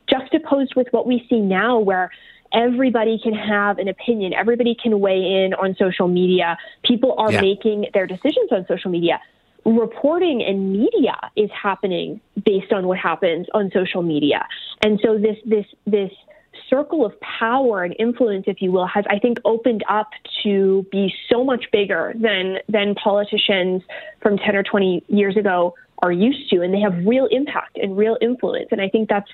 juxtaposed 0.08 0.76
with 0.76 0.86
what 0.92 1.08
we 1.08 1.26
see 1.28 1.40
now, 1.40 1.80
where 1.80 2.12
everybody 2.54 3.20
can 3.22 3.34
have 3.34 3.80
an 3.80 3.88
opinion, 3.88 4.34
everybody 4.34 4.76
can 4.76 5.00
weigh 5.00 5.44
in 5.44 5.56
on 5.56 5.76
social 5.80 6.08
media. 6.08 6.56
People 6.84 7.16
are 7.18 7.32
yeah. 7.32 7.42
making 7.42 7.88
their 7.96 8.06
decisions 8.06 8.52
on 8.52 8.66
social 8.68 8.92
media 8.92 9.20
reporting 9.68 10.42
and 10.42 10.72
media 10.72 11.18
is 11.36 11.50
happening 11.52 12.22
based 12.46 12.72
on 12.72 12.88
what 12.88 12.98
happens 12.98 13.48
on 13.54 13.70
social 13.74 14.02
media. 14.02 14.48
And 14.82 15.00
so 15.04 15.18
this 15.18 15.38
this 15.46 15.66
this 15.86 16.12
circle 16.70 17.06
of 17.06 17.14
power 17.22 17.84
and 17.84 17.96
influence, 18.00 18.46
if 18.48 18.62
you 18.62 18.72
will, 18.72 18.88
has 18.88 19.06
I 19.10 19.20
think 19.20 19.40
opened 19.46 19.84
up 19.90 20.10
to 20.44 20.86
be 20.92 21.14
so 21.30 21.44
much 21.44 21.66
bigger 21.72 22.14
than 22.16 22.60
than 22.70 22.96
politicians 22.96 23.84
from 24.22 24.38
ten 24.38 24.56
or 24.56 24.64
twenty 24.64 25.04
years 25.08 25.36
ago 25.36 25.76
are 26.02 26.12
used 26.12 26.50
to, 26.52 26.62
and 26.62 26.74
they 26.74 26.80
have 26.80 26.94
real 27.06 27.26
impact 27.26 27.78
and 27.78 27.98
real 27.98 28.18
influence. 28.22 28.70
And 28.72 28.80
I 28.80 28.88
think 28.88 29.10
that's 29.10 29.30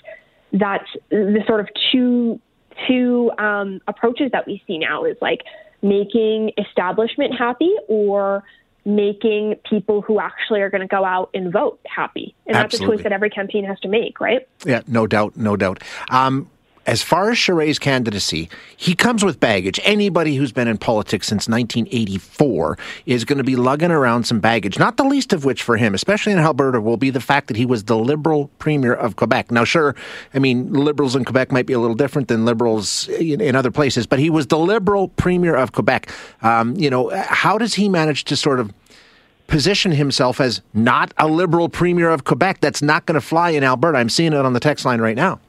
that's 0.51 0.89
the 1.09 1.43
sort 1.47 1.59
of 1.59 1.69
two 1.91 2.39
two 2.87 3.31
um, 3.37 3.81
approaches 3.87 4.31
that 4.31 4.47
we 4.47 4.63
see 4.65 4.79
now 4.79 5.03
is 5.03 5.17
like 5.21 5.41
making 5.83 6.51
establishment 6.57 7.35
happy 7.37 7.75
or 7.87 8.43
making 8.85 9.55
people 9.69 10.01
who 10.01 10.19
actually 10.19 10.61
are 10.61 10.69
going 10.69 10.81
to 10.81 10.87
go 10.87 11.05
out 11.05 11.29
and 11.33 11.51
vote 11.51 11.79
happy. 11.85 12.35
And 12.45 12.55
Absolutely. 12.55 12.65
that's 12.65 12.73
a 12.73 12.97
choice 12.97 13.03
that 13.03 13.11
every 13.13 13.29
campaign 13.29 13.65
has 13.65 13.79
to 13.81 13.87
make, 13.87 14.19
right? 14.19 14.47
Yeah, 14.65 14.81
no 14.87 15.07
doubt, 15.07 15.37
no 15.37 15.55
doubt. 15.55 15.81
Um, 16.09 16.49
as 16.85 17.01
far 17.01 17.31
as 17.31 17.37
Charest's 17.37 17.79
candidacy, 17.79 18.49
he 18.75 18.93
comes 18.95 19.23
with 19.23 19.39
baggage. 19.39 19.79
Anybody 19.83 20.35
who's 20.35 20.51
been 20.51 20.67
in 20.67 20.77
politics 20.77 21.27
since 21.27 21.47
1984 21.47 22.77
is 23.05 23.23
going 23.25 23.37
to 23.37 23.43
be 23.43 23.55
lugging 23.55 23.91
around 23.91 24.25
some 24.25 24.39
baggage, 24.39 24.77
not 24.77 24.97
the 24.97 25.03
least 25.03 25.33
of 25.33 25.45
which 25.45 25.63
for 25.63 25.77
him, 25.77 25.93
especially 25.93 26.33
in 26.33 26.39
Alberta, 26.39 26.81
will 26.81 26.97
be 26.97 27.09
the 27.09 27.21
fact 27.21 27.47
that 27.47 27.57
he 27.57 27.65
was 27.65 27.85
the 27.85 27.97
Liberal 27.97 28.49
Premier 28.59 28.93
of 28.93 29.15
Quebec. 29.15 29.51
Now, 29.51 29.63
sure, 29.63 29.95
I 30.33 30.39
mean, 30.39 30.73
Liberals 30.73 31.15
in 31.15 31.23
Quebec 31.23 31.51
might 31.51 31.65
be 31.65 31.73
a 31.73 31.79
little 31.79 31.95
different 31.95 32.27
than 32.27 32.45
Liberals 32.45 33.07
in, 33.07 33.39
in 33.39 33.55
other 33.55 33.71
places, 33.71 34.05
but 34.05 34.19
he 34.19 34.29
was 34.29 34.47
the 34.47 34.59
Liberal 34.59 35.07
Premier 35.09 35.55
of 35.55 35.71
Quebec. 35.71 36.11
Um, 36.41 36.75
you 36.75 36.89
know, 36.89 37.09
how 37.09 37.57
does 37.57 37.75
he 37.75 37.87
manage 37.87 38.25
to 38.25 38.35
sort 38.35 38.59
of 38.59 38.73
position 39.47 39.91
himself 39.91 40.41
as 40.41 40.61
not 40.73 41.13
a 41.17 41.27
liberal 41.27 41.69
premier 41.69 42.09
of 42.09 42.23
Quebec. 42.23 42.59
That's 42.61 42.81
not 42.81 43.05
going 43.05 43.15
to 43.15 43.21
fly 43.21 43.51
in 43.51 43.63
Alberta. 43.63 43.97
I'm 43.97 44.09
seeing 44.09 44.33
it 44.33 44.39
on 44.39 44.53
the 44.53 44.59
text 44.59 44.85
line 44.85 45.01
right 45.01 45.15
now. 45.15 45.39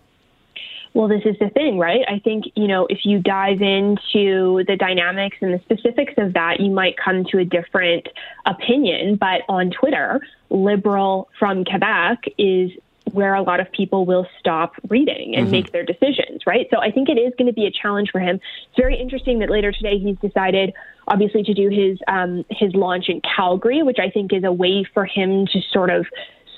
Well, 0.95 1.09
this 1.09 1.23
is 1.25 1.37
the 1.41 1.49
thing, 1.51 1.79
right? 1.79 2.03
I 2.09 2.21
think, 2.21 2.45
you 2.55 2.69
know, 2.69 2.87
if 2.89 3.01
you 3.05 3.19
dive 3.19 3.61
into 3.61 4.63
the 4.69 4.77
dynamics 4.79 5.37
and 5.41 5.53
the 5.53 5.59
specifics 5.65 6.15
of 6.19 6.35
that, 6.35 6.61
you 6.61 6.71
might 6.71 6.95
come 6.97 7.25
to 7.33 7.39
a 7.39 7.45
different 7.45 8.07
opinion. 8.47 9.17
But 9.17 9.43
on 9.49 9.73
Twitter, 9.73 10.21
liberal 10.51 11.29
from 11.37 11.65
Quebec 11.65 12.27
is 12.39 12.71
where 13.11 13.35
a 13.35 13.43
lot 13.43 13.59
of 13.59 13.71
people 13.73 14.07
will 14.07 14.27
stop 14.39 14.75
reading 14.89 15.35
and 15.35 15.47
mm-hmm. 15.47 15.53
make 15.53 15.73
their 15.73 15.85
decisions, 15.85 16.43
right? 16.47 16.69
So 16.71 16.79
I 16.79 16.93
think 16.93 17.09
it 17.09 17.19
is 17.19 17.33
going 17.37 17.49
to 17.49 17.53
be 17.53 17.67
a 17.67 17.71
challenge 17.71 18.11
for 18.11 18.21
him. 18.21 18.37
It's 18.37 18.77
very 18.77 18.99
interesting 18.99 19.41
that 19.41 19.51
later 19.51 19.73
today 19.73 19.99
he's 19.99 20.17
decided, 20.19 20.73
obviously, 21.09 21.43
to 21.43 21.55
do 21.55 21.69
his 21.69 21.99
um, 22.07 22.45
his 22.51 22.73
launch 22.75 23.09
in 23.09 23.21
Calgary, 23.21 23.83
which 23.83 23.99
I 23.99 24.11
think 24.11 24.33
is 24.33 24.45
a 24.45 24.53
way 24.53 24.85
for 24.95 25.05
him 25.05 25.47
to 25.49 25.61
sort 25.73 25.91
of 25.91 26.07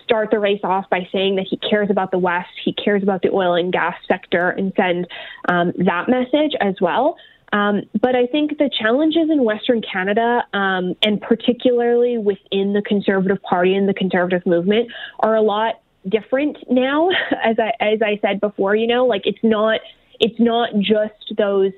start 0.07 0.31
the 0.31 0.39
race 0.39 0.61
off 0.63 0.89
by 0.89 1.07
saying 1.13 1.37
that 1.37 1.47
he 1.51 1.57
cares 1.59 1.91
about 1.91 2.13
the 2.13 2.19
West, 2.19 2.49
he 2.65 2.73
cares 2.73 3.03
about 3.03 3.23
the 3.23 3.31
oil 3.31 3.55
and 3.55 3.73
gas 3.73 3.97
sector, 4.09 4.51
and 4.51 4.73
send 4.77 5.07
um, 5.49 5.73
that 5.77 6.09
message 6.09 6.53
as 6.61 6.75
well. 6.81 7.17
Um, 7.53 7.83
but 8.01 8.17
I 8.17 8.27
think 8.27 8.59
the 8.59 8.71
challenges 8.71 9.29
in 9.31 9.45
Western 9.45 9.83
Canada, 9.83 10.45
um, 10.53 10.95
and 11.03 11.21
particularly 11.21 12.19
within 12.19 12.73
the 12.73 12.83
Conservative 12.83 13.43
Party 13.43 13.75
and 13.75 13.89
the 13.89 13.95
Conservative 13.95 14.45
movement, 14.47 14.91
are 15.21 15.35
a 15.35 15.43
lot 15.43 15.81
different 16.09 16.57
now. 16.71 17.09
As 17.45 17.57
I 17.59 17.73
as 17.81 18.01
I 18.03 18.19
said 18.23 18.41
before, 18.41 18.75
you 18.75 18.87
know, 18.87 19.07
like 19.07 19.23
it's 19.27 19.43
not 19.43 19.81
it's 20.21 20.39
not 20.41 20.71
just 20.79 21.37
those 21.37 21.73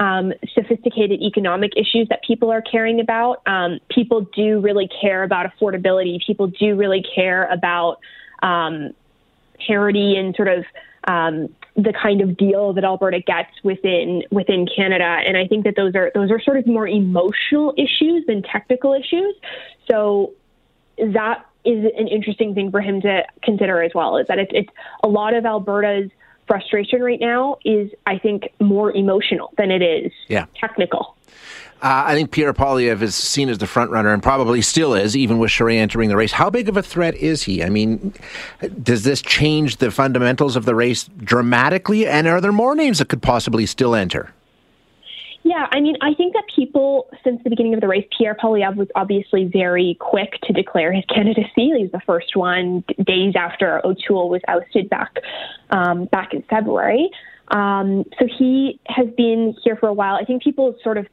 um, 0.00 0.32
sophisticated 0.54 1.20
economic 1.20 1.72
issues 1.76 2.08
that 2.08 2.20
people 2.26 2.50
are 2.50 2.62
caring 2.62 3.00
about. 3.00 3.42
Um, 3.46 3.78
people 3.90 4.22
do 4.34 4.60
really 4.60 4.88
care 5.00 5.22
about 5.22 5.46
affordability. 5.46 6.24
People 6.24 6.48
do 6.48 6.74
really 6.74 7.04
care 7.14 7.44
about 7.52 7.98
um, 8.42 8.92
parity 9.66 10.16
and 10.16 10.34
sort 10.34 10.48
of 10.48 10.64
um, 11.06 11.54
the 11.76 11.92
kind 11.92 12.20
of 12.20 12.36
deal 12.36 12.72
that 12.72 12.84
Alberta 12.84 13.20
gets 13.20 13.50
within 13.62 14.22
within 14.30 14.66
Canada. 14.66 15.04
And 15.04 15.36
I 15.36 15.46
think 15.46 15.64
that 15.64 15.74
those 15.76 15.94
are 15.94 16.10
those 16.14 16.30
are 16.30 16.40
sort 16.40 16.56
of 16.56 16.66
more 16.66 16.88
emotional 16.88 17.74
issues 17.76 18.24
than 18.26 18.42
technical 18.42 18.94
issues. 18.94 19.34
So 19.90 20.32
that 20.98 21.46
is 21.64 21.84
an 21.98 22.08
interesting 22.08 22.54
thing 22.54 22.70
for 22.70 22.80
him 22.80 23.00
to 23.00 23.22
consider 23.42 23.82
as 23.82 23.92
well. 23.94 24.16
Is 24.18 24.26
that 24.28 24.38
it's, 24.38 24.52
it's 24.54 24.70
a 25.02 25.08
lot 25.08 25.34
of 25.34 25.44
Alberta's 25.46 26.10
frustration 26.46 27.02
right 27.02 27.20
now 27.20 27.58
is, 27.64 27.90
I 28.06 28.18
think, 28.18 28.50
more 28.60 28.92
emotional 28.92 29.52
than 29.56 29.70
it 29.70 29.82
is 29.82 30.12
yeah. 30.28 30.46
technical. 30.60 31.16
Uh, 31.82 32.04
I 32.06 32.14
think 32.14 32.30
Pierre 32.30 32.54
Poilievre 32.54 33.02
is 33.02 33.14
seen 33.14 33.50
as 33.50 33.58
the 33.58 33.66
front 33.66 33.90
runner 33.90 34.12
and 34.12 34.22
probably 34.22 34.62
still 34.62 34.94
is, 34.94 35.14
even 35.14 35.38
with 35.38 35.50
Charest 35.50 35.76
entering 35.76 36.08
the 36.08 36.16
race. 36.16 36.32
How 36.32 36.48
big 36.48 36.68
of 36.68 36.78
a 36.78 36.82
threat 36.82 37.14
is 37.16 37.42
he? 37.42 37.62
I 37.62 37.68
mean, 37.68 38.14
does 38.82 39.04
this 39.04 39.20
change 39.20 39.76
the 39.76 39.90
fundamentals 39.90 40.56
of 40.56 40.64
the 40.64 40.74
race 40.74 41.10
dramatically? 41.18 42.06
And 42.06 42.26
are 42.26 42.40
there 42.40 42.52
more 42.52 42.74
names 42.74 43.00
that 43.00 43.08
could 43.08 43.20
possibly 43.20 43.66
still 43.66 43.94
enter? 43.94 44.32
Yeah, 45.44 45.66
I 45.70 45.80
mean, 45.80 45.96
I 46.00 46.14
think 46.14 46.32
that 46.32 46.44
people, 46.56 47.10
since 47.22 47.42
the 47.44 47.50
beginning 47.50 47.74
of 47.74 47.82
the 47.82 47.86
race, 47.86 48.06
Pierre 48.16 48.34
Poilievre 48.34 48.76
was 48.76 48.88
obviously 48.96 49.44
very 49.44 49.94
quick 50.00 50.40
to 50.44 50.54
declare 50.54 50.90
his 50.90 51.04
candidacy. 51.14 51.50
He 51.56 51.82
was 51.82 51.90
the 51.92 52.00
first 52.06 52.34
one 52.34 52.82
days 53.04 53.34
after 53.36 53.84
O'Toole 53.86 54.30
was 54.30 54.40
ousted 54.48 54.88
back 54.88 55.16
um, 55.68 56.06
back 56.06 56.32
in 56.32 56.42
February. 56.48 57.10
Um, 57.48 58.04
so 58.18 58.26
he 58.38 58.80
has 58.86 59.06
been 59.18 59.54
here 59.62 59.76
for 59.76 59.90
a 59.90 59.92
while. 59.92 60.14
I 60.14 60.24
think 60.24 60.42
people 60.42 60.74
sort 60.82 60.96
of 60.96 61.06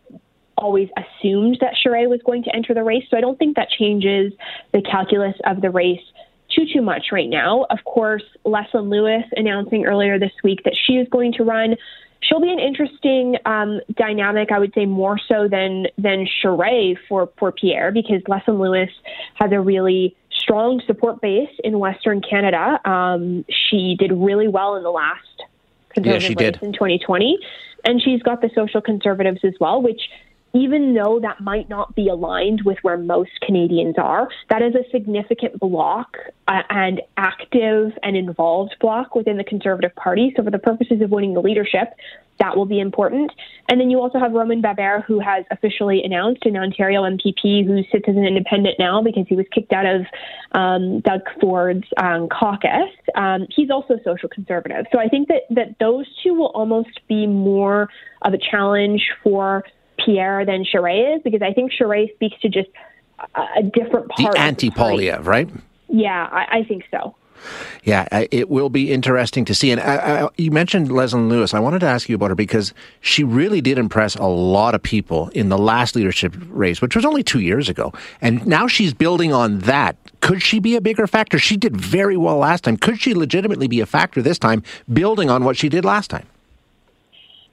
always 0.57 0.87
assumed 0.95 1.57
that 1.59 1.73
Charest 1.85 2.09
was 2.09 2.21
going 2.25 2.43
to 2.43 2.55
enter 2.55 2.73
the 2.73 2.83
race, 2.83 3.03
so 3.09 3.17
I 3.17 3.21
don't 3.21 3.37
think 3.37 3.57
that 3.57 3.67
changes 3.69 4.31
the 4.71 4.81
calculus 4.81 5.35
of 5.45 5.59
the 5.59 5.71
race 5.71 5.99
too 6.55 6.65
too 6.73 6.81
much 6.81 7.07
right 7.11 7.29
now. 7.29 7.65
Of 7.69 7.79
course, 7.83 8.23
Leslyn 8.45 8.89
Lewis 8.89 9.23
announcing 9.35 9.85
earlier 9.85 10.19
this 10.19 10.31
week 10.43 10.63
that 10.63 10.75
she 10.85 10.93
is 10.93 11.07
going 11.09 11.33
to 11.33 11.43
run 11.43 11.75
she'll 12.21 12.39
be 12.39 12.51
an 12.51 12.59
interesting 12.59 13.35
um, 13.45 13.81
dynamic, 13.95 14.51
I 14.51 14.59
would 14.59 14.73
say, 14.73 14.85
more 14.85 15.19
so 15.27 15.47
than 15.47 15.87
than 15.97 16.27
Charest 16.43 16.97
for 17.07 17.29
for 17.37 17.51
Pierre, 17.51 17.91
because 17.91 18.21
Leslyn 18.27 18.59
Lewis 18.59 18.89
has 19.35 19.51
a 19.51 19.59
really 19.59 20.15
strong 20.31 20.81
support 20.87 21.21
base 21.21 21.49
in 21.63 21.79
Western 21.79 22.21
Canada. 22.21 22.79
Um, 22.89 23.45
she 23.49 23.95
did 23.99 24.11
really 24.11 24.47
well 24.47 24.75
in 24.75 24.83
the 24.83 24.91
last 24.91 25.21
conservative 25.93 26.35
yeah, 26.39 26.45
race 26.45 26.53
did. 26.53 26.63
in 26.63 26.73
2020, 26.73 27.37
and 27.85 28.01
she's 28.01 28.21
got 28.21 28.41
the 28.41 28.49
social 28.55 28.81
conservatives 28.81 29.39
as 29.43 29.53
well, 29.59 29.81
which 29.81 30.01
even 30.53 30.93
though 30.93 31.19
that 31.21 31.41
might 31.41 31.69
not 31.69 31.95
be 31.95 32.09
aligned 32.09 32.61
with 32.65 32.77
where 32.81 32.97
most 32.97 33.31
Canadians 33.41 33.95
are, 33.97 34.27
that 34.49 34.61
is 34.61 34.75
a 34.75 34.89
significant 34.91 35.59
block 35.59 36.17
uh, 36.47 36.61
and 36.69 37.01
active 37.17 37.91
and 38.03 38.17
involved 38.17 38.75
block 38.79 39.15
within 39.15 39.37
the 39.37 39.43
Conservative 39.43 39.95
Party. 39.95 40.33
So, 40.35 40.43
for 40.43 40.51
the 40.51 40.59
purposes 40.59 41.01
of 41.01 41.11
winning 41.11 41.33
the 41.33 41.41
leadership, 41.41 41.93
that 42.39 42.57
will 42.57 42.65
be 42.65 42.79
important. 42.79 43.31
And 43.69 43.79
then 43.79 43.89
you 43.91 43.99
also 44.01 44.19
have 44.19 44.31
Roman 44.33 44.61
Baber, 44.61 45.03
who 45.07 45.19
has 45.19 45.45
officially 45.51 46.01
announced 46.03 46.43
an 46.45 46.57
Ontario 46.57 47.03
MPP 47.03 47.65
who 47.65 47.83
sits 47.91 48.05
as 48.07 48.15
an 48.15 48.25
independent 48.25 48.75
now 48.79 49.01
because 49.01 49.25
he 49.29 49.35
was 49.35 49.45
kicked 49.53 49.71
out 49.71 49.85
of 49.85 50.01
um, 50.53 51.01
Doug 51.01 51.21
Ford's 51.39 51.87
um, 51.97 52.27
caucus. 52.29 52.89
Um, 53.15 53.45
he's 53.55 53.69
also 53.69 53.99
social 54.03 54.27
conservative. 54.27 54.85
So 54.91 54.99
I 54.99 55.07
think 55.07 55.27
that, 55.27 55.43
that 55.51 55.75
those 55.79 56.07
two 56.23 56.33
will 56.33 56.51
almost 56.55 56.99
be 57.07 57.27
more 57.27 57.89
of 58.23 58.33
a 58.33 58.39
challenge 58.39 59.07
for 59.23 59.63
Pierre 60.05 60.45
than 60.45 60.63
Charest 60.63 61.17
is 61.17 61.23
because 61.23 61.41
I 61.41 61.53
think 61.53 61.71
Charest 61.71 62.13
speaks 62.15 62.39
to 62.41 62.49
just 62.49 62.69
a, 63.35 63.41
a 63.59 63.63
different 63.63 64.09
part. 64.09 64.33
The 64.33 64.39
anti 64.39 64.69
Poilievre, 64.69 65.25
right? 65.25 65.49
Yeah, 65.87 66.29
I, 66.31 66.59
I 66.59 66.63
think 66.63 66.83
so. 66.91 67.15
Yeah, 67.83 68.07
it 68.31 68.49
will 68.49 68.69
be 68.69 68.91
interesting 68.91 69.45
to 69.45 69.55
see. 69.55 69.71
And 69.71 69.81
I, 69.81 70.25
I, 70.25 70.29
you 70.37 70.51
mentioned 70.51 70.89
Leslyn 70.89 71.29
Lewis. 71.29 71.53
I 71.53 71.59
wanted 71.59 71.79
to 71.79 71.87
ask 71.87 72.07
you 72.07 72.15
about 72.15 72.29
her 72.29 72.35
because 72.35 72.73
she 73.01 73.23
really 73.23 73.61
did 73.61 73.79
impress 73.79 74.15
a 74.15 74.25
lot 74.25 74.75
of 74.75 74.83
people 74.83 75.29
in 75.29 75.49
the 75.49 75.57
last 75.57 75.95
leadership 75.95 76.35
race, 76.49 76.81
which 76.81 76.95
was 76.95 77.03
only 77.03 77.23
two 77.23 77.39
years 77.39 77.67
ago. 77.67 77.91
And 78.21 78.45
now 78.45 78.67
she's 78.67 78.93
building 78.93 79.33
on 79.33 79.59
that. 79.59 79.97
Could 80.21 80.43
she 80.43 80.59
be 80.59 80.75
a 80.75 80.81
bigger 80.81 81.07
factor? 81.07 81.39
She 81.39 81.57
did 81.57 81.75
very 81.75 82.15
well 82.15 82.37
last 82.37 82.63
time. 82.63 82.77
Could 82.77 83.01
she 83.01 83.15
legitimately 83.15 83.67
be 83.67 83.79
a 83.79 83.87
factor 83.87 84.21
this 84.21 84.37
time, 84.37 84.61
building 84.93 85.31
on 85.31 85.43
what 85.43 85.57
she 85.57 85.67
did 85.67 85.83
last 85.83 86.09
time? 86.09 86.27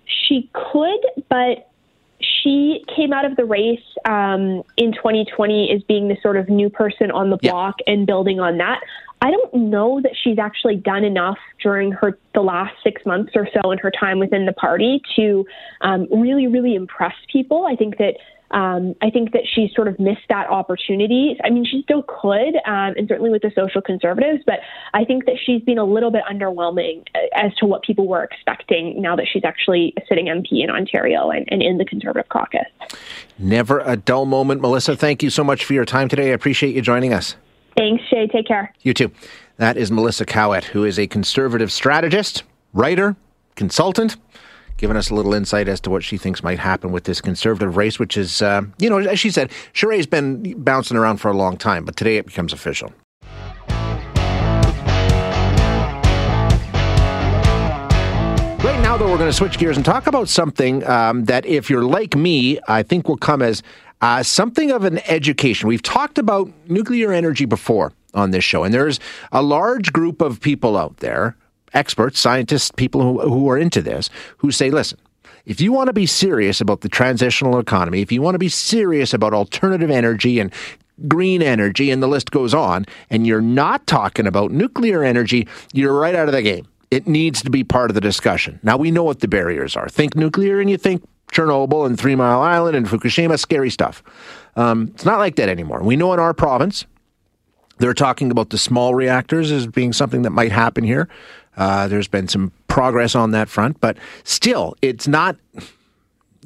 She 0.05 0.51
could, 0.53 1.01
but 1.31 1.68
she 2.49 2.85
came 2.95 3.13
out 3.13 3.25
of 3.25 3.37
the 3.37 3.45
race 3.45 3.85
um, 4.05 4.63
in 4.77 4.93
2020 4.93 5.71
as 5.71 5.83
being 5.83 6.09
the 6.09 6.17
sort 6.23 6.37
of 6.37 6.49
new 6.49 6.71
person 6.71 7.11
on 7.11 7.31
the 7.31 7.37
block 7.37 7.77
yeah. 7.87 7.93
and 7.93 8.07
building 8.07 8.41
on 8.41 8.57
that. 8.59 8.81
I 9.21 9.31
don't 9.31 9.53
know 9.55 10.01
that 10.03 10.13
she's 10.23 10.39
actually 10.39 10.77
done 10.77 11.05
enough 11.05 11.39
during 11.63 11.93
her 11.93 12.17
the 12.35 12.41
last 12.41 12.75
six 12.83 13.05
months 13.05 13.33
or 13.35 13.49
so 13.53 13.71
in 13.73 13.79
her 13.79 13.91
time 13.91 14.19
within 14.19 14.47
the 14.47 14.53
party 14.53 15.03
to 15.17 15.45
um, 15.81 16.07
really, 16.11 16.47
really 16.47 16.75
impress 16.75 17.15
people. 17.31 17.67
I 17.67 17.75
think 17.75 17.99
that 17.99 18.15
um, 18.51 18.95
I 19.03 19.11
think 19.11 19.33
that 19.33 19.43
she 19.47 19.71
sort 19.75 19.89
of 19.89 19.99
missed 19.99 20.29
that 20.29 20.49
opportunity. 20.49 21.37
I 21.45 21.51
mean, 21.51 21.65
she 21.65 21.83
still 21.83 22.03
could, 22.03 22.57
um, 22.67 22.95
and 22.97 23.07
certainly 23.09 23.31
with 23.31 23.43
the 23.43 23.53
social 23.55 23.83
conservatives, 23.83 24.43
but 24.47 24.61
I 24.95 25.05
think 25.05 25.27
that 25.27 25.37
she's 25.45 25.63
been 25.63 25.79
a 25.79 25.85
little 25.85 26.11
bit 26.11 26.23
underwhelming 26.31 27.05
uh, 27.15 27.19
as 27.35 27.55
to 27.57 27.67
what 27.67 27.83
people 27.83 28.07
were 28.07 28.25
expecting 28.25 29.01
now 29.01 29.17
that 29.17 29.27
she's 29.31 29.45
actually 29.45 29.93
a 29.97 30.03
sitting 30.09 30.27
MP 30.27 30.65
in 30.65 30.71
Ontario 30.71 31.31
and, 31.31 31.47
and 31.51 31.63
in 31.63 31.79
the 31.79 31.85
Conservative 31.85 32.29
caucus. 32.29 32.67
Never 33.39 33.81
a 33.81 33.97
dull 33.97 34.25
moment. 34.25 34.61
Melissa, 34.61 34.97
thank 34.97 35.23
you 35.23 35.31
so 35.31 35.45
much 35.45 35.65
for 35.65 35.75
your 35.75 35.85
time 35.85 36.09
today. 36.09 36.31
I 36.31 36.35
appreciate 36.35 36.75
you 36.75 36.83
joining 36.83 37.13
us. 37.13 37.37
Thanks, 37.77 38.03
Shay. 38.09 38.27
Take 38.27 38.47
care. 38.47 38.75
You 38.83 38.95
too. 38.95 39.13
That 39.57 39.77
is 39.77 39.91
Melissa 39.91 40.25
Caouette, 40.25 40.65
who 40.65 40.85
is 40.85 40.99
a 40.99 41.07
conservative 41.07 41.71
strategist, 41.71 42.45
writer, 42.73 43.17
consultant 43.57 44.17
giving 44.79 44.97
us 44.97 45.11
a 45.11 45.15
little 45.15 45.35
insight 45.35 45.69
as 45.69 45.81
to 45.81 45.91
what 45.91 46.03
she 46.03 46.17
thinks 46.17 46.43
might 46.43 46.59
happen 46.59 46.91
with 46.93 47.05
this 47.05 47.21
conservative 47.21 47.77
race, 47.77 47.99
which 47.99 48.17
is, 48.17 48.41
uh, 48.41 48.63
you 48.79 48.89
know, 48.89 48.99
as 48.99 49.21
she 49.21 49.31
said, 49.31 49.51
Charest's 49.75 50.07
been 50.07 50.55
bouncing 50.63 50.97
around 50.97 51.19
for 51.19 51.29
a 51.31 51.37
long 51.37 51.57
time, 51.59 51.85
but 51.85 51.97
today 51.97 52.17
it 52.17 52.25
becomes 52.25 52.53
official. 52.53 52.93
Right 58.61 58.81
now, 58.83 58.97
though, 58.97 59.11
we're 59.11 59.19
going 59.19 59.31
to 59.31 59.33
switch 59.33 59.59
gears 59.59 59.77
and 59.77 59.85
talk 59.85 60.07
about 60.07 60.29
something 60.29 60.87
um, 60.89 61.25
that, 61.25 61.45
if 61.45 61.69
you're 61.69 61.85
like 61.85 62.17
me, 62.17 62.59
I 62.69 62.83
think 62.83 63.09
will 63.09 63.17
come 63.17 63.43
as 63.43 63.63
uh, 64.01 64.23
something 64.23 64.71
of 64.71 64.85
an 64.85 64.99
education. 65.11 65.69
We've 65.69 65.83
talked 65.83 66.19
about 66.19 66.51
nuclear 66.69 67.13
energy 67.13 67.45
before 67.47 67.93
on 68.15 68.31
this 68.31 68.45
show, 68.45 68.63
and 68.63 68.73
there's 68.73 69.01
a 69.33 69.43
large 69.43 69.93
group 69.93 70.21
of 70.21 70.41
people 70.41 70.77
out 70.77 70.99
there 70.99 71.37
experts, 71.75 72.19
scientists, 72.19 72.71
people 72.77 73.03
who, 73.03 73.21
who 73.21 73.49
are 73.51 73.59
into 73.59 73.83
this, 73.83 74.11
who 74.39 74.51
say, 74.51 74.71
listen, 74.71 74.99
if 75.45 75.61
you 75.61 75.73
want 75.73 75.87
to 75.87 75.93
be 75.93 76.07
serious 76.07 76.61
about 76.61 76.83
the 76.83 76.89
transitional 76.89 77.59
economy, 77.59 78.03
if 78.03 78.13
you 78.13 78.21
want 78.21 78.35
to 78.35 78.39
be 78.39 78.51
serious 78.51 79.15
about 79.15 79.33
alternative 79.33 79.91
energy 79.91 80.41
and 80.41 80.53
green 81.07 81.43
energy, 81.43 81.91
and 81.91 82.03
the 82.03 82.09
list 82.09 82.31
goes 82.31 82.53
on, 82.53 82.85
and 83.09 83.27
you're 83.27 83.41
not 83.41 83.87
talking 83.87 84.27
about 84.27 84.51
nuclear 84.51 85.05
energy, 85.05 85.47
you're 85.73 85.99
right 85.99 86.15
out 86.15 86.29
of 86.29 86.35
the 86.35 86.43
game. 86.43 86.67
It 86.91 87.07
needs 87.07 87.43
to 87.43 87.51
be 87.51 87.65
part 87.65 87.91
of 87.91 87.95
the 87.95 88.01
discussion. 88.01 88.59
Now, 88.63 88.77
we 88.77 88.91
know 88.91 89.05
what 89.05 89.21
the 89.21 89.29
barriers 89.29 89.77
are. 89.77 89.89
Think 89.89 90.17
nuclear, 90.17 90.61
and 90.61 90.69
you 90.69 90.77
think 90.77 91.07
Chernobyl 91.33 91.87
and 91.87 91.99
Three 91.99 92.17
Mile 92.17 92.41
Island 92.41 92.77
and 92.77 92.87
Fukushima, 92.87 93.39
scary 93.39 93.71
stuff. 93.71 94.03
Um, 94.57 94.91
it's 94.95 95.05
not 95.05 95.19
like 95.19 95.37
that 95.37 95.49
anymore. 95.49 95.83
We 95.83 95.97
know 95.97 96.13
in 96.15 96.21
our 96.21 96.35
province, 96.35 96.85
they're 97.79 97.95
talking 97.95 98.31
about 98.31 98.51
the 98.51 98.59
small 98.59 98.95
reactors 98.95 99.53
as 99.53 99.67
being 99.67 99.93
something 99.93 100.23
that 100.23 100.31
might 100.31 100.51
happen 100.51 100.83
here. 100.83 101.09
Uh, 101.59 101.89
there's 101.89 102.09
been 102.09 102.29
some 102.29 102.53
progress 102.69 103.15
on 103.15 103.33
that 103.33 103.49
front, 103.49 103.81
but 103.81 103.99
still, 104.25 104.75
it's 104.81 105.07
not. 105.07 105.37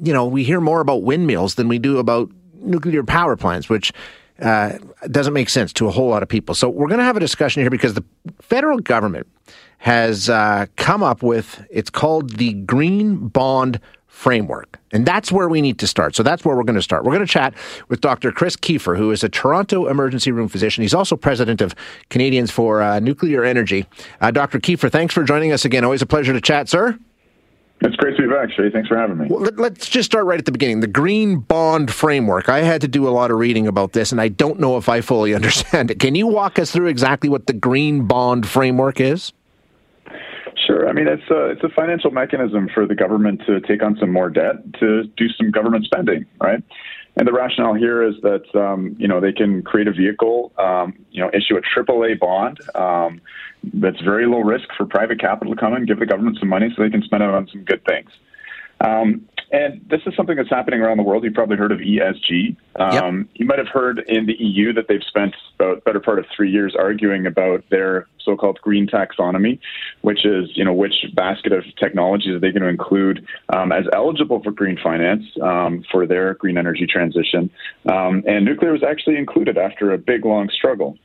You 0.01 0.11
know, 0.11 0.25
we 0.25 0.43
hear 0.43 0.59
more 0.59 0.81
about 0.81 1.03
windmills 1.03 1.55
than 1.55 1.67
we 1.67 1.77
do 1.77 1.99
about 1.99 2.29
nuclear 2.55 3.03
power 3.03 3.37
plants, 3.37 3.69
which 3.69 3.93
uh, 4.41 4.79
doesn't 5.11 5.33
make 5.33 5.49
sense 5.49 5.71
to 5.73 5.87
a 5.87 5.91
whole 5.91 6.09
lot 6.09 6.23
of 6.23 6.29
people. 6.29 6.55
So 6.55 6.67
we're 6.67 6.87
going 6.87 6.99
to 6.99 7.05
have 7.05 7.15
a 7.15 7.21
discussion 7.21 7.61
here 7.61 7.69
because 7.69 7.93
the 7.93 8.03
federal 8.41 8.79
government 8.79 9.27
has 9.77 10.29
uh, 10.29 10.65
come 10.77 11.03
up 11.03 11.21
with 11.21 11.65
it's 11.69 11.91
called 11.91 12.37
the 12.37 12.53
Green 12.53 13.27
Bond 13.27 13.79
framework. 14.13 14.79
And 14.91 15.07
that's 15.07 15.31
where 15.31 15.49
we 15.49 15.59
need 15.59 15.79
to 15.79 15.87
start. 15.87 16.15
So 16.15 16.21
that's 16.21 16.45
where 16.45 16.55
we're 16.55 16.63
going 16.63 16.75
to 16.75 16.83
start. 16.83 17.03
We're 17.03 17.13
going 17.13 17.25
to 17.25 17.31
chat 17.31 17.55
with 17.89 17.99
Dr. 17.99 18.31
Chris 18.31 18.55
Keefer, 18.55 18.95
who 18.95 19.11
is 19.11 19.23
a 19.23 19.27
Toronto 19.27 19.87
emergency 19.87 20.31
room 20.31 20.47
physician. 20.47 20.83
He's 20.83 20.93
also 20.93 21.17
president 21.17 21.61
of 21.61 21.73
Canadians 22.09 22.51
for 22.51 22.81
uh, 22.81 22.99
Nuclear 22.99 23.43
Energy. 23.43 23.87
Uh, 24.21 24.29
Dr. 24.29 24.59
Keefer, 24.59 24.89
thanks 24.91 25.15
for 25.15 25.23
joining 25.23 25.51
us 25.51 25.65
again. 25.65 25.83
Always 25.83 26.03
a 26.03 26.05
pleasure 26.05 26.31
to 26.31 26.39
chat, 26.39 26.69
sir. 26.69 26.97
It's 27.81 27.95
great 27.95 28.15
to 28.15 28.21
be 28.21 28.29
back, 28.29 28.51
Shay. 28.51 28.69
Thanks 28.71 28.87
for 28.87 28.95
having 28.95 29.17
me. 29.17 29.27
Well, 29.29 29.41
let, 29.41 29.81
us 29.81 29.89
just 29.89 30.05
start 30.05 30.25
right 30.25 30.39
at 30.39 30.45
the 30.45 30.51
beginning. 30.51 30.79
The 30.79 30.87
Green 30.87 31.39
Bond 31.39 31.91
Framework. 31.91 32.47
I 32.47 32.59
had 32.59 32.81
to 32.81 32.87
do 32.87 33.07
a 33.07 33.09
lot 33.09 33.31
of 33.31 33.39
reading 33.39 33.67
about 33.67 33.93
this, 33.93 34.11
and 34.11 34.21
I 34.21 34.29
don't 34.29 34.59
know 34.59 34.77
if 34.77 34.87
I 34.87 35.01
fully 35.01 35.33
understand 35.35 35.91
it. 35.91 35.99
Can 35.99 36.13
you 36.13 36.27
walk 36.27 36.59
us 36.59 36.71
through 36.71 36.87
exactly 36.87 37.29
what 37.29 37.47
the 37.47 37.53
Green 37.53 38.05
Bond 38.05 38.47
Framework 38.47 39.01
is? 39.01 39.33
Sure. 40.83 40.89
I 40.89 40.93
mean, 40.93 41.07
it's 41.07 41.29
a, 41.29 41.51
it's 41.51 41.63
a 41.63 41.69
financial 41.69 42.11
mechanism 42.11 42.69
for 42.73 42.85
the 42.85 42.95
government 42.95 43.41
to 43.47 43.61
take 43.61 43.81
on 43.81 43.97
some 43.99 44.11
more 44.11 44.29
debt 44.29 44.55
to 44.79 45.03
do 45.15 45.29
some 45.29 45.49
government 45.49 45.85
spending, 45.85 46.25
right? 46.41 46.61
And 47.15 47.27
the 47.27 47.31
rationale 47.31 47.75
here 47.75 48.03
is 48.03 48.15
that 48.23 48.43
um, 48.55 48.95
you 48.99 49.07
know 49.07 49.21
they 49.21 49.31
can 49.31 49.61
create 49.61 49.87
a 49.87 49.93
vehicle, 49.93 50.51
um, 50.57 50.93
you 51.11 51.21
know, 51.21 51.29
issue 51.33 51.55
a 51.55 51.61
AAA 51.61 52.19
bond 52.19 52.59
um, 52.75 53.21
that's 53.75 54.01
very 54.01 54.25
low 54.25 54.39
risk 54.39 54.67
for 54.75 54.85
private 54.85 55.19
capital 55.21 55.53
to 55.53 55.59
come 55.59 55.73
in, 55.73 55.85
give 55.85 55.99
the 55.99 56.05
government 56.05 56.37
some 56.39 56.49
money 56.49 56.73
so 56.75 56.83
they 56.83 56.89
can 56.89 57.03
spend 57.03 57.23
it 57.23 57.29
on 57.29 57.47
some 57.47 57.63
good 57.63 57.85
things. 57.85 58.09
Um, 58.81 59.27
and 59.51 59.85
this 59.87 60.01
is 60.07 60.15
something 60.17 60.35
that's 60.35 60.49
happening 60.49 60.81
around 60.81 60.97
the 60.97 61.03
world. 61.03 61.23
You've 61.23 61.35
probably 61.35 61.57
heard 61.57 61.71
of 61.71 61.79
ESG. 61.79 62.57
Um, 62.75 63.19
yep. 63.19 63.27
You 63.35 63.45
might 63.45 63.59
have 63.59 63.67
heard 63.67 64.03
in 64.07 64.25
the 64.25 64.33
EU 64.33 64.73
that 64.73 64.87
they've 64.89 65.03
spent 65.07 65.35
about 65.59 65.83
better 65.83 65.99
part 65.99 66.17
of 66.17 66.25
three 66.35 66.51
years 66.51 66.75
arguing 66.77 67.27
about 67.27 67.63
their 67.69 68.07
so-called 68.23 68.59
green 68.61 68.87
taxonomy, 68.87 69.59
which 70.01 70.25
is 70.25 70.49
you 70.55 70.63
know 70.63 70.73
which 70.73 70.93
basket 71.13 71.51
of 71.51 71.63
technologies 71.79 72.33
are 72.35 72.39
they 72.39 72.51
going 72.51 72.63
to 72.63 72.69
include 72.69 73.25
um, 73.55 73.71
as 73.71 73.85
eligible 73.93 74.41
for 74.43 74.51
green 74.51 74.77
finance 74.81 75.23
um, 75.41 75.83
for 75.91 76.05
their 76.05 76.33
green 76.35 76.57
energy 76.57 76.87
transition. 76.87 77.49
Um, 77.91 78.23
and 78.27 78.45
nuclear 78.45 78.71
was 78.71 78.83
actually 78.83 79.17
included 79.17 79.57
after 79.57 79.91
a 79.91 79.97
big 79.97 80.25
long 80.25 80.49
struggle. 80.49 80.97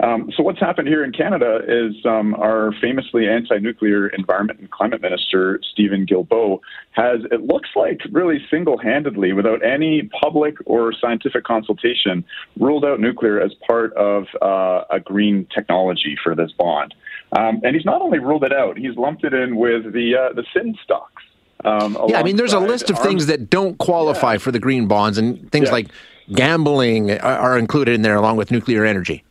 Um, 0.00 0.32
so 0.36 0.42
what's 0.42 0.58
happened 0.58 0.88
here 0.88 1.04
in 1.04 1.12
Canada 1.12 1.60
is 1.68 1.94
um, 2.04 2.34
our 2.34 2.72
famously 2.80 3.28
anti-nuclear 3.28 4.08
environment 4.08 4.58
and 4.58 4.68
climate 4.68 5.00
minister 5.00 5.60
Steven 5.72 6.06
Guilbeault 6.06 6.58
has, 6.90 7.20
it 7.30 7.42
looks 7.42 7.68
like, 7.76 8.00
really 8.10 8.38
single-handedly, 8.50 9.32
without 9.32 9.64
any 9.64 10.10
public 10.20 10.56
or 10.66 10.92
scientific 10.92 11.44
consultation, 11.44 12.24
ruled 12.58 12.84
out 12.84 12.98
nuclear 12.98 13.40
as 13.40 13.52
part 13.66 13.92
of 13.92 14.24
uh, 14.40 14.82
a 14.90 14.98
green 14.98 15.46
technology 15.54 16.16
for 16.22 16.34
this 16.34 16.50
bond. 16.62 16.94
Um, 17.32 17.60
and 17.64 17.74
he's 17.74 17.84
not 17.84 18.02
only 18.02 18.18
ruled 18.18 18.44
it 18.44 18.52
out; 18.52 18.76
he's 18.76 18.96
lumped 18.96 19.24
it 19.24 19.32
in 19.32 19.56
with 19.56 19.92
the 19.92 20.16
uh, 20.16 20.32
the 20.34 20.44
sin 20.54 20.76
stocks. 20.84 21.22
Um, 21.64 21.96
yeah, 22.08 22.18
I 22.18 22.22
mean, 22.22 22.36
there's 22.36 22.52
a 22.52 22.60
list 22.60 22.90
of 22.90 22.98
things 22.98 23.26
that 23.26 23.48
don't 23.48 23.78
qualify 23.78 24.32
yeah. 24.32 24.38
for 24.38 24.52
the 24.52 24.58
green 24.58 24.86
bonds, 24.86 25.16
and 25.16 25.50
things 25.50 25.66
yeah. 25.66 25.72
like 25.72 25.88
gambling 26.32 27.10
are 27.20 27.58
included 27.58 27.94
in 27.94 28.02
there, 28.02 28.16
along 28.16 28.36
with 28.36 28.50
nuclear 28.50 28.84
energy. 28.84 29.24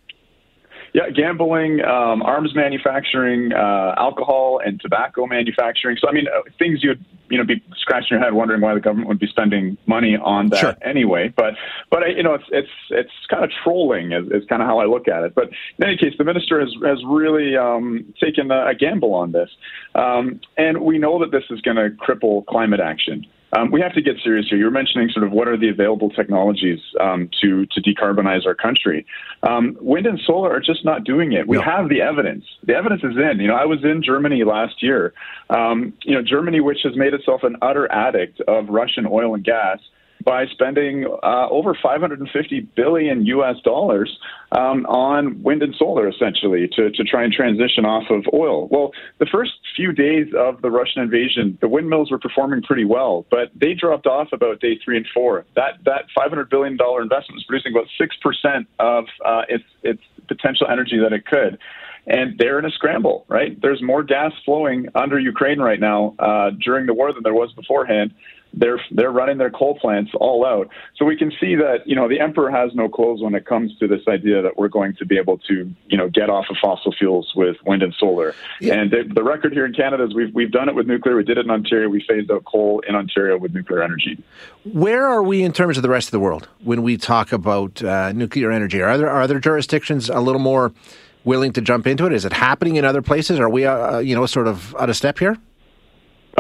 Yeah, 0.94 1.10
gambling, 1.10 1.82
um, 1.82 2.22
arms 2.22 2.54
manufacturing, 2.54 3.54
uh, 3.54 3.96
alcohol 3.98 4.60
and 4.64 4.80
tobacco 4.82 5.26
manufacturing. 5.26 5.98
So, 6.02 6.10
I 6.10 6.12
mean, 6.12 6.28
uh, 6.28 6.42
things 6.60 6.84
you'd 6.84 7.04
you 7.30 7.38
know 7.38 7.46
be 7.46 7.64
scratching 7.78 8.10
your 8.12 8.20
head 8.20 8.34
wondering 8.34 8.60
why 8.60 8.74
the 8.74 8.82
government 8.82 9.08
would 9.08 9.20
be 9.20 9.28
spending 9.28 9.78
money 9.86 10.18
on 10.22 10.50
that 10.50 10.60
sure. 10.60 10.78
anyway. 10.82 11.34
But 11.34 11.54
but 11.90 12.02
you 12.16 12.24
know, 12.24 12.34
it's 12.34 12.44
it's 12.52 12.70
it's 12.90 13.12
kind 13.30 13.46
of 13.46 13.52
trolling 13.64 14.12
is, 14.12 14.26
is 14.32 14.48
kind 14.50 14.62
of 14.62 14.68
how 14.68 14.80
I 14.80 14.86
look 14.86 15.08
at 15.08 15.24
it. 15.24 15.34
But 15.34 15.50
in 15.78 15.86
any 15.86 15.98
case, 15.98 16.14
the 16.18 16.26
minister 16.26 16.60
has 16.60 16.74
has 16.84 17.00
really 17.08 17.56
um, 17.56 18.14
taken 18.22 18.52
a, 18.52 18.68
a 18.68 18.76
gamble 18.76 19.14
on 19.14 19.32
this, 19.32 19.50
um, 19.96 20.42
and 20.58 20.82
we 20.82 20.98
know 20.98 21.20
that 21.20 21.32
this 21.32 21.44
is 21.50 21.62
going 21.62 21.78
to 21.78 21.90
cripple 21.90 22.46
climate 22.46 22.82
action. 22.82 23.26
Um, 23.54 23.72
we 23.72 23.82
have 23.82 23.94
to 23.94 24.02
get 24.02 24.16
serious 24.24 24.48
here. 24.50 24.58
You 24.58 24.66
were 24.66 24.72
mentioning 24.72 25.10
sort 25.10 25.26
of 25.26 25.32
what 25.32 25.48
are 25.48 25.58
the 25.58 25.70
available 25.70 26.10
technologies 26.10 26.80
um, 27.00 27.30
to 27.42 27.66
to 27.68 27.82
decarbonize 27.82 28.46
our 28.46 28.56
country. 28.56 29.06
Um, 29.44 29.78
wind 29.82 30.06
and 30.06 30.20
solar 30.26 30.52
are 30.52 30.60
just 30.60 30.86
not 30.86 31.04
doing 31.04 31.34
it. 31.34 31.48
We 31.48 31.58
no. 31.58 31.64
have 31.64 31.90
the 31.90 32.02
evidence. 32.02 32.46
The 32.64 32.74
evidence 32.74 33.04
is 33.04 33.18
in. 33.18 33.40
You 33.40 33.48
know, 33.48 33.56
I 33.56 33.66
was 33.66 33.84
in 33.84 34.02
Germany 34.04 34.44
last 34.44 34.82
year. 34.82 35.14
Um, 35.50 35.94
you 36.04 36.16
know, 36.16 36.22
Germany, 36.22 36.62
which 36.62 36.80
has 36.84 36.96
made 36.96 37.14
itself 37.14 37.44
an 37.44 37.58
utter 37.62 37.92
addict 37.92 38.40
of 38.42 38.70
Russian 38.70 39.06
oil 39.06 39.36
and 39.36 39.44
gas 39.44 39.80
by 40.22 40.46
spending 40.48 41.06
uh, 41.24 41.48
over 41.50 41.78
550 41.82 42.60
billion 42.76 43.26
U.S. 43.26 43.56
dollars 43.64 44.18
um, 44.52 44.86
on 44.86 45.42
wind 45.44 45.64
and 45.64 45.76
solar, 45.76 46.08
essentially, 46.08 46.70
to, 46.76 46.92
to 46.92 47.04
try 47.04 47.24
and 47.24 47.34
transition 47.34 47.86
off 47.86 48.10
of 48.10 48.26
oil. 48.34 48.68
Well, 48.70 48.92
the 49.20 49.26
first 49.26 49.54
few 49.76 49.92
days 49.92 50.28
of 50.38 50.62
the 50.62 50.70
Russian 50.70 51.02
invasion, 51.02 51.58
the 51.62 51.68
windmills 51.68 52.12
were 52.12 52.20
performing 52.20 52.62
pretty 52.62 52.86
well, 52.86 53.26
but 53.30 53.52
they 53.56 53.74
dropped 53.74 54.08
off 54.08 54.30
about 54.34 54.60
day 54.60 54.80
three 54.84 54.98
and 54.98 55.08
four. 55.14 55.46
That 55.56 55.84
that 55.86 56.06
500 56.16 56.50
billion 56.50 56.78
dollar 56.78 57.02
investment 57.02 57.36
was 57.36 57.44
producing 57.46 57.74
about 57.74 57.88
six 57.98 58.16
percent 58.18 58.68
of 58.80 59.06
uh, 59.26 59.44
its 59.50 59.64
its 59.84 60.02
potential 60.28 60.68
energy 60.70 60.98
that 61.00 61.14
it 61.14 61.26
could 61.26 61.58
and 62.08 62.38
they're 62.38 62.60
in 62.60 62.66
a 62.66 62.72
scramble, 62.72 63.26
right? 63.28 63.60
There's 63.62 63.82
more 63.82 64.04
gas 64.04 64.32
flowing 64.46 64.88
under 64.96 65.20
Ukraine 65.20 65.60
right 65.60 65.80
now 65.80 66.16
uh, 66.20 66.52
during 66.64 66.86
the 66.86 66.94
war 66.94 67.14
than 67.14 67.24
there 67.24 67.34
was 67.34 67.52
beforehand 67.54 68.14
they're 68.54 68.82
they're 68.92 69.12
running 69.12 69.38
their 69.38 69.50
coal 69.50 69.78
plants 69.80 70.12
all 70.20 70.46
out. 70.46 70.70
So 70.98 71.06
we 71.06 71.16
can 71.16 71.32
see 71.40 71.56
that 71.56 71.84
you 71.86 71.96
know 71.96 72.08
the 72.08 72.20
emperor 72.20 72.52
has 72.52 72.72
no 72.74 72.90
clothes 72.90 73.22
when 73.22 73.36
it 73.36 73.46
comes 73.46 73.78
to 73.80 73.88
this 73.88 74.02
idea 74.08 74.42
that 74.42 74.58
we're 74.58 74.68
going 74.68 74.96
to 74.98 75.06
be 75.06 75.18
able 75.18 75.38
to 75.40 75.74
you 75.88 75.98
know 75.98 76.10
get 76.10 76.30
off 76.30 76.46
of 76.50 76.58
fossil 76.62 76.94
fuels 76.98 77.32
with 77.36 77.58
wind 77.66 77.84
and 77.84 77.94
solar. 77.98 78.36
Yeah. 78.60 78.76
And 78.76 78.92
the, 78.92 79.04
the 79.14 79.24
record 79.24 79.54
here 79.54 79.66
in 79.66 79.74
Canada 79.74 80.04
is 80.04 80.14
we've 80.14 80.34
we've 80.34 80.52
done 80.52 80.70
it 80.70 80.76
with 80.76 80.88
nuclear. 80.88 81.16
We 81.16 81.24
did 81.24 81.38
it 81.38 81.46
in 81.46 81.52
Ontario. 81.52 81.90
We 81.90 82.04
phased 82.08 82.30
out 82.32 82.44
coal 82.46 82.82
in 82.88 82.96
Ontario 82.96 83.38
with 83.38 83.54
nuclear 83.54 83.84
energy. 83.84 84.22
Where 84.66 85.06
are 85.06 85.24
we 85.24 85.44
in 85.44 85.54
terms 85.54 85.78
of 85.78 85.84
the 85.84 85.90
rest 85.90 86.08
of 86.08 86.12
the 86.12 86.20
world 86.20 86.48
when 86.64 86.84
we 86.84 86.98
talk 86.98 87.32
about 87.32 87.82
uh, 87.84 88.12
nuclear 88.12 88.52
energy? 88.52 88.82
Are 88.82 88.98
there 88.98 89.10
are 89.10 89.28
there 89.28 89.40
jurisdictions 89.40 90.10
a 90.10 90.20
little 90.20 90.42
more 90.42 90.74
willing 91.24 91.54
to 91.54 91.62
jump 91.62 91.88
into 91.88 92.06
it? 92.06 92.14
Is 92.14 92.26
it 92.26 92.34
happening 92.34 92.76
in 92.76 92.86
other 92.86 93.02
places? 93.02 93.40
Are 93.40 93.50
we, 93.50 93.66
uh, 93.66 94.00
you 94.00 94.16
know, 94.16 94.26
sort 94.26 94.48
of 94.48 94.76
out 94.76 94.90
of 94.90 94.96
step 94.96 95.20
here? 95.20 95.38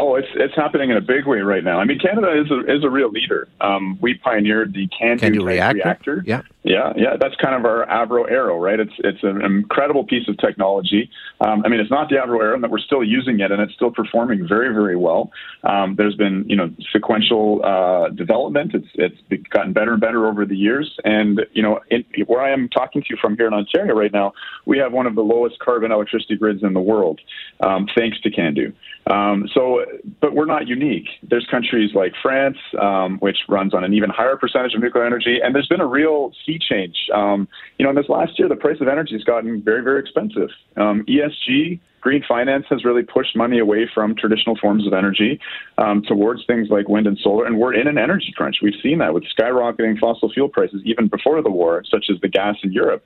Oh, 0.02 0.16
it's 0.16 0.30
it's 0.34 0.56
happening 0.56 0.90
in 0.90 0.98
a 0.98 1.02
big 1.02 1.28
way 1.28 1.42
right 1.42 1.64
now. 1.64 1.80
I 1.80 1.86
mean, 1.86 2.00
Canada 2.00 2.32
is 2.34 2.50
a 2.50 2.62
is 2.62 2.84
a 2.84 2.90
real 2.90 3.12
leader. 3.12 3.48
Um, 3.62 4.00
we 4.02 4.16
pioneered 4.16 4.74
the 4.74 4.88
CANDU, 4.88 5.46
reactor. 5.46 5.78
reactor. 5.78 6.24
Yeah, 6.26 6.42
yeah, 6.64 6.92
yeah. 6.96 7.18
That's 7.20 7.36
kind 7.36 7.54
of 7.54 7.66
our 7.66 7.86
Avro 7.86 8.28
Arrow, 8.28 8.58
right? 8.58 8.80
It's 8.80 8.94
it's 8.98 9.22
an 9.22 9.46
incredible 9.46 10.04
piece 10.04 10.28
of 10.28 10.40
technology. 10.40 11.08
Um, 11.40 11.62
I 11.64 11.70
mean, 11.70 11.80
it's 11.80 11.92
not 11.92 12.10
the 12.10 12.16
Avro 12.16 12.42
Arrow, 12.42 12.60
that 12.60 12.72
we're 12.72 12.80
still 12.80 13.04
using 13.04 13.42
it, 13.42 13.52
and 13.52 13.62
it's 13.62 13.76
still 13.76 13.92
performing 13.92 14.48
very 14.48 14.74
very 14.74 14.96
well. 14.96 15.32
Um, 15.66 15.94
there's 15.98 16.16
been 16.16 16.46
you 16.50 16.56
know 16.56 16.72
sequential 16.92 17.64
uh, 17.64 18.10
development. 18.10 18.74
It's 18.74 18.88
it's 18.96 19.48
gotten 19.50 19.72
better 19.72 19.92
and 19.92 20.02
better 20.02 20.26
over 20.26 20.48
the 20.48 20.58
years, 20.58 20.98
and 21.06 21.42
you 21.54 21.62
know 21.62 21.80
in, 21.92 22.04
where 22.26 22.42
I 22.42 22.52
am 22.52 22.70
talking 22.70 23.04
to 23.04 23.08
you 23.12 23.18
from 23.22 23.38
here 23.38 23.46
in 23.46 23.54
Ontario 23.54 23.94
right 23.94 24.12
now, 24.12 24.34
we 24.66 24.80
have 24.80 24.94
one 24.94 25.06
of 25.06 25.14
the 25.14 25.22
lowest 25.22 25.60
carbon 25.60 25.92
electricity 25.92 26.38
grids 26.38 26.64
in 26.64 26.74
the 26.74 26.82
world, 26.82 27.22
um, 27.60 27.88
thanks 27.96 28.20
to 28.22 28.32
CANDU. 28.32 28.74
Um, 29.08 29.50
so, 29.54 29.84
but 30.22 30.34
we're 30.36 30.46
not 30.46 30.68
unique. 30.68 31.08
There's 31.24 31.48
countries 31.50 31.92
like 31.96 32.14
France, 32.22 32.58
um, 32.80 33.18
which 33.20 33.38
runs 33.50 33.74
on 33.74 33.84
an 33.84 33.94
even 33.94 34.10
higher 34.10 34.38
percentage 34.38 34.74
of 34.76 34.82
nuclear 34.82 35.06
energy, 35.06 35.40
and 35.44 35.56
there's 35.56 35.68
been 35.68 35.82
a 35.82 35.88
real 35.88 36.32
sea 36.46 36.60
change. 36.60 36.96
Um, 37.14 37.48
you 37.78 37.84
know, 37.84 37.90
in 37.90 37.96
this 37.96 38.10
last 38.10 38.38
year, 38.38 38.48
the 38.48 38.56
price 38.56 38.78
of 38.80 38.88
energy 38.88 39.14
has 39.14 39.24
gotten 39.24 39.62
very, 39.62 39.84
very 39.84 40.00
expensive. 40.00 40.50
Um, 40.78 41.04
ESG, 41.08 41.80
green 42.02 42.24
finance, 42.28 42.66
has 42.70 42.84
really 42.84 43.04
pushed 43.04 43.36
money 43.36 43.60
away 43.60 43.90
from 43.94 44.16
traditional 44.16 44.58
forms 44.58 44.86
of 44.86 44.94
energy 44.94 45.40
um, 45.78 46.02
towards 46.02 46.46
things 46.46 46.68
like 46.70 46.90
wind 46.90 47.08
and 47.08 47.18
solar, 47.24 47.46
and 47.46 47.58
we're 47.58 47.74
in 47.74 47.88
an 47.88 47.98
energy 47.98 48.34
crunch. 48.36 48.58
We've 48.62 48.80
seen 48.82 48.98
that 49.00 49.14
with 49.14 49.24
skyrocketing 49.38 50.00
fossil 50.00 50.32
fuel 50.32 50.50
prices 50.50 50.82
even 50.86 51.08
before 51.08 51.42
the 51.42 51.52
war, 51.52 51.84
such 51.90 52.06
as 52.10 52.20
the 52.22 52.28
gas 52.28 52.56
in 52.64 52.72
Europe. 52.72 53.06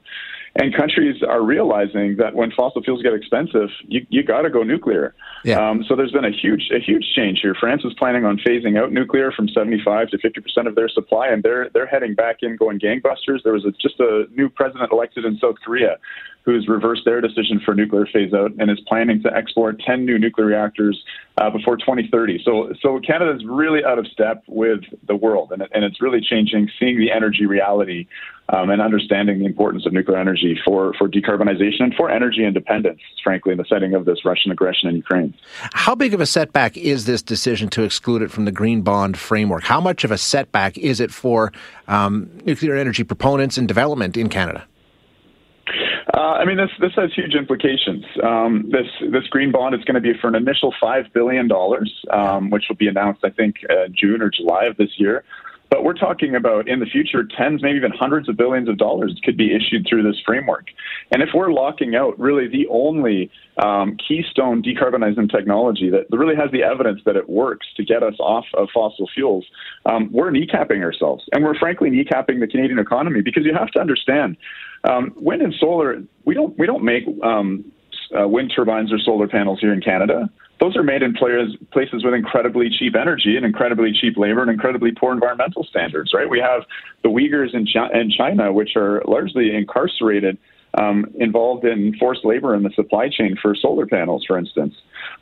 And 0.58 0.74
countries 0.74 1.22
are 1.22 1.44
realizing 1.44 2.16
that 2.16 2.34
when 2.34 2.50
fossil 2.50 2.82
fuels 2.82 3.04
get 3.04 3.14
expensive, 3.14 3.68
you, 3.90 4.06
you 4.10 4.24
got 4.24 4.44
to 4.44 4.50
go 4.50 4.64
nuclear. 4.64 5.14
Yeah. 5.44 5.60
Um, 5.60 5.84
so 5.86 5.98
there's 5.98 6.14
been 6.14 6.24
a 6.24 6.32
huge 6.32 6.70
a 6.74 6.80
huge 6.80 7.06
change 7.14 7.40
here. 7.42 7.54
France 7.60 7.82
is 7.84 7.94
planning 8.00 8.24
on 8.24 8.38
phasing 8.38 8.82
out 8.82 8.94
nuclear 8.94 9.34
from 9.34 9.50
75 9.50 10.12
to 10.12 10.18
50 10.18 10.40
percent 10.40 10.68
of 10.70 10.76
their 10.76 10.88
supply, 10.88 11.28
and 11.28 11.44
they're 11.44 11.70
they're 11.74 11.86
heading 11.86 12.16
back 12.16 12.38
in, 12.42 12.56
going 12.56 12.80
gangbusters. 12.80 13.44
There 13.44 13.52
was 13.52 13.66
a, 13.66 13.72
just 13.72 14.00
a 14.00 14.28
new 14.32 14.48
president 14.48 14.94
elected 14.94 15.26
in 15.26 15.38
South 15.40 15.56
Korea 15.64 15.98
who's 16.46 16.68
reversed 16.68 17.02
their 17.06 17.22
decision 17.22 17.60
for 17.66 17.74
nuclear 17.74 18.06
phase 18.06 18.32
out 18.32 18.52
and 18.60 18.70
is 18.70 18.80
planning 18.88 19.22
to 19.24 19.36
export 19.36 19.80
10 19.80 20.06
new 20.06 20.20
nuclear 20.20 20.46
reactors 20.46 21.04
uh, 21.40 21.50
before 21.50 21.76
2030. 21.76 22.42
So, 22.46 22.72
so 22.82 23.00
Canada 23.00 23.36
is 23.36 23.44
really 23.46 23.84
out 23.84 23.98
of 23.98 24.06
step 24.08 24.44
with 24.48 24.82
the 25.08 25.16
world, 25.16 25.52
and, 25.52 25.64
and 25.74 25.84
it's 25.84 26.02
really 26.02 26.22
changing, 26.22 26.70
seeing 26.80 27.00
the 27.00 27.12
energy 27.12 27.48
reality 27.48 28.08
um, 28.50 28.70
and 28.70 28.80
understanding 28.80 29.40
the 29.40 29.46
importance 29.46 29.88
of 29.88 29.94
nuclear 29.94 30.20
energy 30.20 30.58
for, 30.64 30.94
for 31.00 31.10
decarbonization 31.10 31.82
and 31.82 31.96
for 31.96 32.12
energy 32.12 32.46
independence, 32.46 33.02
frankly, 33.24 33.52
in 33.52 33.58
the 33.58 33.66
setting 33.66 33.96
of 33.96 34.06
this 34.06 34.24
Russian 34.24 34.52
aggression 34.52 34.88
in 34.88 34.96
Ukraine. 34.96 35.34
How 35.74 35.96
big 35.96 36.14
of 36.14 36.22
a 36.22 36.28
setback 36.28 36.78
is 36.78 37.06
this 37.06 37.24
decision 37.24 37.70
to 37.70 37.82
exclude 37.82 38.22
it 38.22 38.30
from 38.30 38.46
the 38.46 38.52
Green 38.52 38.82
Bond 38.84 39.18
framework? 39.18 39.64
How 39.64 39.82
much 39.82 40.04
of 40.04 40.12
a 40.12 40.18
setback 40.18 40.78
is 40.78 41.00
it 41.00 41.12
for 41.12 41.52
um, 41.88 42.30
nuclear 42.46 42.76
energy 42.76 43.04
proponents 43.04 43.58
and 43.58 43.68
development 43.68 44.16
in 44.16 44.30
Canada? 44.30 44.64
Uh, 46.15 46.39
I 46.39 46.45
mean, 46.45 46.56
this 46.56 46.69
this 46.80 46.93
has 46.95 47.13
huge 47.13 47.36
implications. 47.36 48.06
Um, 48.23 48.71
this 48.71 48.88
this 49.12 49.28
green 49.28 49.51
bond 49.51 49.75
is 49.75 49.84
going 49.84 49.95
to 49.95 50.01
be 50.01 50.13
for 50.21 50.30
an 50.30 50.36
initial 50.36 50.73
five 50.80 51.08
billion 51.13 51.49
dollars, 51.49 51.91
um, 52.10 52.49
which 52.49 52.65
will 52.69 52.78
be 52.78 52.88
announced, 52.88 53.21
I 53.25 53.32
think, 53.32 53.58
uh, 53.69 53.89
June 53.91 54.21
or 54.21 54.30
July 54.30 54.63
of 54.63 54.78
this 54.78 54.91
year. 54.97 55.25
But 55.69 55.84
we're 55.84 55.93
talking 55.93 56.36
about 56.36 56.69
in 56.69 56.80
the 56.80 56.86
future, 56.86 57.28
tens, 57.38 57.62
maybe 57.62 57.78
even 57.78 57.91
hundreds 57.91 58.30
of 58.30 58.38
billions 58.38 58.69
of 58.69 58.78
dollars 58.78 59.19
could 59.25 59.36
be 59.36 59.54
issued 59.54 59.86
through 59.89 60.04
this 60.04 60.15
framework. 60.25 60.67
And 61.12 61.21
if 61.21 61.30
we're 61.34 61.51
locking 61.51 61.95
out 61.95 62.17
really 62.19 62.47
the 62.47 62.67
only 62.69 63.30
um, 63.62 63.97
keystone 64.08 64.62
decarbonizing 64.62 65.30
technology 65.30 65.89
that 65.89 66.06
really 66.12 66.36
has 66.36 66.51
the 66.51 66.63
evidence 66.63 67.01
that 67.06 67.15
it 67.15 67.28
works 67.28 67.67
to 67.78 67.84
get 67.84 68.04
us 68.04 68.13
off 68.19 68.45
of 68.54 68.69
fossil 68.73 69.10
fuels, 69.13 69.45
um, 69.86 70.10
we're 70.13 70.32
kneecapping 70.32 70.82
ourselves. 70.82 71.25
And 71.34 71.43
we're 71.43 71.58
frankly 71.58 71.89
kneecapping 71.89 72.39
the 72.39 72.47
Canadian 72.47 72.80
economy 72.80 73.21
because 73.21 73.43
you 73.43 73.54
have 73.54 73.71
to 73.71 73.80
understand 73.80 74.38
um, 74.88 75.13
wind 75.15 75.41
and 75.41 75.54
solar, 75.60 76.02
we 76.26 76.34
don't, 76.34 76.58
we 76.58 76.65
don't 76.65 76.84
make 76.84 77.04
um, 77.24 77.71
uh, 78.17 78.28
wind 78.28 78.52
turbines 78.56 78.93
or 78.93 79.00
solar 79.00 79.28
panels 79.28 79.60
here 79.60 79.74
in 79.74 79.82
Canada 79.82 80.30
those 80.60 80.76
are 80.78 80.84
made 80.84 81.04
in 81.04 81.13
players, 81.13 81.56
places 81.71 82.04
with 82.04 82.13
incredibly 82.13 82.69
cheap 82.69 82.95
energy 82.95 83.36
and 83.36 83.45
incredibly 83.45 83.91
cheap 83.91 84.17
labor 84.17 84.41
and 84.41 84.50
incredibly 84.50 84.91
poor 84.91 85.13
environmental 85.13 85.63
standards, 85.63 86.13
right? 86.13 86.30
We 86.30 86.39
have 86.39 86.63
the 87.04 87.10
Uyghurs 87.10 87.54
in, 87.54 87.67
in 87.93 88.12
China, 88.12 88.54
which 88.54 88.76
are 88.76 89.04
largely 89.06 89.54
incarcerated 89.54 90.38
um, 90.78 91.06
involved 91.20 91.66
in 91.66 91.96
forced 91.98 92.26
labor 92.26 92.56
in 92.56 92.64
the 92.64 92.72
supply 92.76 93.10
chain 93.10 93.36
for 93.42 93.56
solar 93.56 93.86
panels, 93.86 94.24
for 94.26 94.38
instance. 94.38 94.74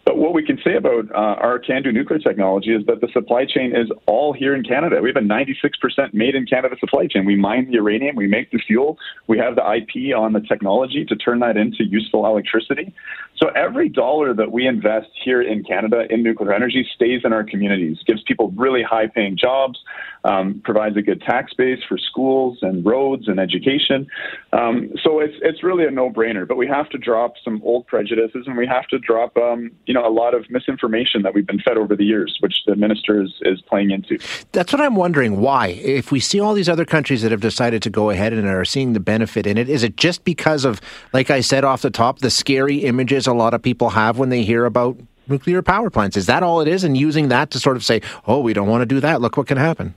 But 0.05 0.17
what 0.17 0.33
we 0.33 0.45
can 0.45 0.59
say 0.63 0.75
about 0.75 1.09
uh, 1.11 1.39
our 1.41 1.59
CANDU 1.59 1.93
nuclear 1.93 2.19
technology 2.19 2.71
is 2.71 2.85
that 2.87 3.01
the 3.01 3.07
supply 3.13 3.45
chain 3.45 3.75
is 3.75 3.89
all 4.05 4.33
here 4.33 4.55
in 4.55 4.63
Canada. 4.63 5.01
We 5.01 5.09
have 5.09 5.17
a 5.17 5.25
96% 5.25 6.13
made 6.13 6.35
in 6.35 6.45
Canada 6.45 6.75
supply 6.79 7.07
chain. 7.07 7.25
We 7.25 7.35
mine 7.35 7.67
the 7.67 7.73
uranium, 7.73 8.15
we 8.15 8.27
make 8.27 8.51
the 8.51 8.59
fuel, 8.59 8.97
we 9.27 9.37
have 9.37 9.55
the 9.55 9.61
IP 9.61 10.15
on 10.15 10.33
the 10.33 10.41
technology 10.41 11.05
to 11.05 11.15
turn 11.15 11.39
that 11.39 11.57
into 11.57 11.83
useful 11.83 12.25
electricity. 12.25 12.93
So 13.37 13.49
every 13.49 13.89
dollar 13.89 14.33
that 14.33 14.51
we 14.51 14.67
invest 14.67 15.09
here 15.23 15.41
in 15.41 15.63
Canada 15.63 16.05
in 16.09 16.23
nuclear 16.23 16.53
energy 16.53 16.87
stays 16.95 17.21
in 17.23 17.33
our 17.33 17.43
communities, 17.43 17.97
gives 18.05 18.21
people 18.23 18.51
really 18.55 18.83
high 18.83 19.07
paying 19.07 19.37
jobs, 19.37 19.79
um, 20.23 20.61
provides 20.63 20.95
a 20.97 21.01
good 21.01 21.21
tax 21.21 21.53
base 21.53 21.79
for 21.87 21.97
schools 21.97 22.59
and 22.61 22.85
roads 22.85 23.27
and 23.27 23.39
education. 23.39 24.07
Um, 24.53 24.91
so 25.03 25.19
it's 25.19 25.35
it's 25.41 25.63
really 25.63 25.85
a 25.85 25.91
no 25.91 26.09
brainer. 26.09 26.47
But 26.47 26.57
we 26.57 26.67
have 26.67 26.89
to 26.89 26.97
drop 26.97 27.33
some 27.43 27.61
old 27.63 27.87
prejudices 27.87 28.45
and 28.47 28.55
we 28.55 28.67
have 28.67 28.87
to 28.87 28.99
drop 28.99 29.35
um, 29.37 29.71
you 29.85 29.93
know 29.93 30.07
a 30.07 30.13
lot 30.13 30.33
of 30.33 30.49
misinformation 30.49 31.23
that 31.23 31.33
we've 31.33 31.47
been 31.47 31.59
fed 31.59 31.77
over 31.77 31.95
the 31.95 32.05
years, 32.05 32.37
which 32.39 32.55
the 32.65 32.75
minister 32.75 33.21
is, 33.21 33.33
is 33.41 33.61
playing 33.61 33.91
into. 33.91 34.17
That's 34.51 34.71
what 34.71 34.81
I'm 34.81 34.95
wondering. 34.95 35.41
Why, 35.41 35.67
if 35.67 36.11
we 36.11 36.19
see 36.19 36.39
all 36.39 36.53
these 36.53 36.69
other 36.69 36.85
countries 36.85 37.21
that 37.23 37.31
have 37.31 37.41
decided 37.41 37.81
to 37.83 37.89
go 37.89 38.09
ahead 38.09 38.31
and 38.33 38.47
are 38.47 38.65
seeing 38.65 38.93
the 38.93 38.99
benefit 38.99 39.45
in 39.47 39.57
it, 39.57 39.69
is 39.69 39.83
it 39.83 39.97
just 39.97 40.23
because 40.23 40.65
of, 40.65 40.79
like 41.11 41.29
I 41.29 41.41
said 41.41 41.63
off 41.63 41.81
the 41.81 41.89
top, 41.89 42.19
the 42.19 42.29
scary 42.29 42.77
images 42.77 43.27
a 43.33 43.37
lot 43.37 43.53
of 43.53 43.61
people 43.61 43.89
have 43.89 44.17
when 44.17 44.29
they 44.29 44.43
hear 44.43 44.65
about 44.65 44.97
nuclear 45.27 45.61
power 45.61 45.89
plants? 45.89 46.15
Is 46.17 46.27
that 46.27 46.43
all 46.43 46.61
it 46.61 46.67
is? 46.67 46.83
And 46.83 46.95
using 46.95 47.29
that 47.29 47.51
to 47.51 47.59
sort 47.59 47.75
of 47.75 47.83
say, 47.83 48.01
"Oh, 48.27 48.39
we 48.39 48.53
don't 48.53 48.67
want 48.67 48.81
to 48.81 48.85
do 48.85 48.99
that. 49.01 49.21
Look 49.21 49.37
what 49.37 49.47
can 49.47 49.57
happen." 49.57 49.95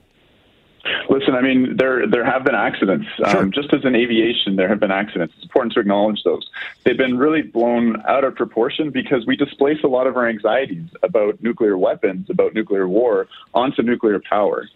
Listen, 1.09 1.35
I 1.35 1.41
mean, 1.41 1.75
there 1.77 2.07
there 2.07 2.25
have 2.25 2.43
been 2.43 2.55
accidents. 2.55 3.07
Sure. 3.17 3.37
Um, 3.37 3.51
just 3.51 3.73
as 3.73 3.83
in 3.83 3.95
aviation, 3.95 4.55
there 4.55 4.67
have 4.67 4.79
been 4.79 4.91
accidents. 4.91 5.33
It's 5.35 5.43
important 5.43 5.73
to 5.73 5.79
acknowledge 5.79 6.23
those. 6.23 6.49
They've 6.83 6.97
been 6.97 7.17
really 7.17 7.41
blown 7.41 8.01
out 8.07 8.23
of 8.23 8.35
proportion 8.35 8.91
because 8.91 9.25
we 9.25 9.35
displace 9.35 9.79
a 9.83 9.87
lot 9.87 10.07
of 10.07 10.17
our 10.17 10.27
anxieties 10.27 10.89
about 11.03 11.41
nuclear 11.41 11.77
weapons, 11.77 12.29
about 12.29 12.53
nuclear 12.53 12.87
war, 12.87 13.27
onto 13.53 13.81
nuclear 13.81 14.21
power. 14.29 14.67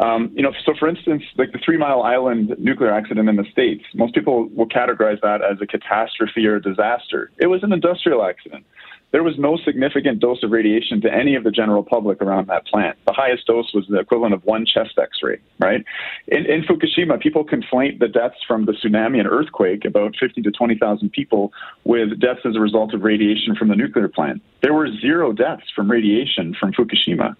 Um, 0.00 0.30
you 0.34 0.42
know, 0.42 0.52
so 0.64 0.74
for 0.78 0.88
instance, 0.88 1.24
like 1.36 1.52
the 1.52 1.58
Three 1.64 1.76
Mile 1.76 2.02
Island 2.02 2.54
nuclear 2.58 2.92
accident 2.92 3.28
in 3.28 3.36
the 3.36 3.44
States, 3.50 3.82
most 3.94 4.14
people 4.14 4.48
will 4.54 4.68
categorize 4.68 5.20
that 5.22 5.42
as 5.42 5.58
a 5.60 5.66
catastrophe 5.66 6.46
or 6.46 6.56
a 6.56 6.62
disaster. 6.62 7.30
It 7.38 7.46
was 7.46 7.62
an 7.62 7.72
industrial 7.72 8.24
accident 8.24 8.64
there 9.10 9.22
was 9.22 9.34
no 9.38 9.56
significant 9.64 10.20
dose 10.20 10.42
of 10.42 10.50
radiation 10.50 11.00
to 11.00 11.12
any 11.12 11.34
of 11.34 11.44
the 11.44 11.50
general 11.50 11.82
public 11.82 12.20
around 12.20 12.48
that 12.48 12.66
plant. 12.66 12.98
The 13.06 13.12
highest 13.12 13.46
dose 13.46 13.72
was 13.72 13.86
the 13.88 13.98
equivalent 13.98 14.34
of 14.34 14.44
one 14.44 14.66
chest 14.66 14.98
x 15.00 15.18
ray, 15.22 15.38
right? 15.58 15.84
In, 16.28 16.44
in, 16.44 16.62
Fukushima, 16.62 17.18
people 17.20 17.44
conflate 17.44 18.00
the 18.00 18.08
deaths 18.08 18.36
from 18.46 18.66
the 18.66 18.72
tsunami 18.72 19.18
and 19.18 19.26
earthquake, 19.26 19.84
about 19.84 20.14
50 20.20 20.42
to 20.42 20.50
20,000 20.50 21.10
people, 21.10 21.52
with 21.84 22.20
deaths 22.20 22.40
as 22.44 22.54
a 22.56 22.60
result 22.60 22.92
of 22.92 23.02
radiation 23.02 23.54
from 23.56 23.68
the 23.68 23.76
nuclear 23.76 24.08
plant. 24.08 24.42
There 24.62 24.74
were 24.74 24.88
zero 25.00 25.32
deaths 25.32 25.64
from 25.74 25.90
radiation 25.90 26.54
from 26.58 26.72
Fukushima. 26.72 27.34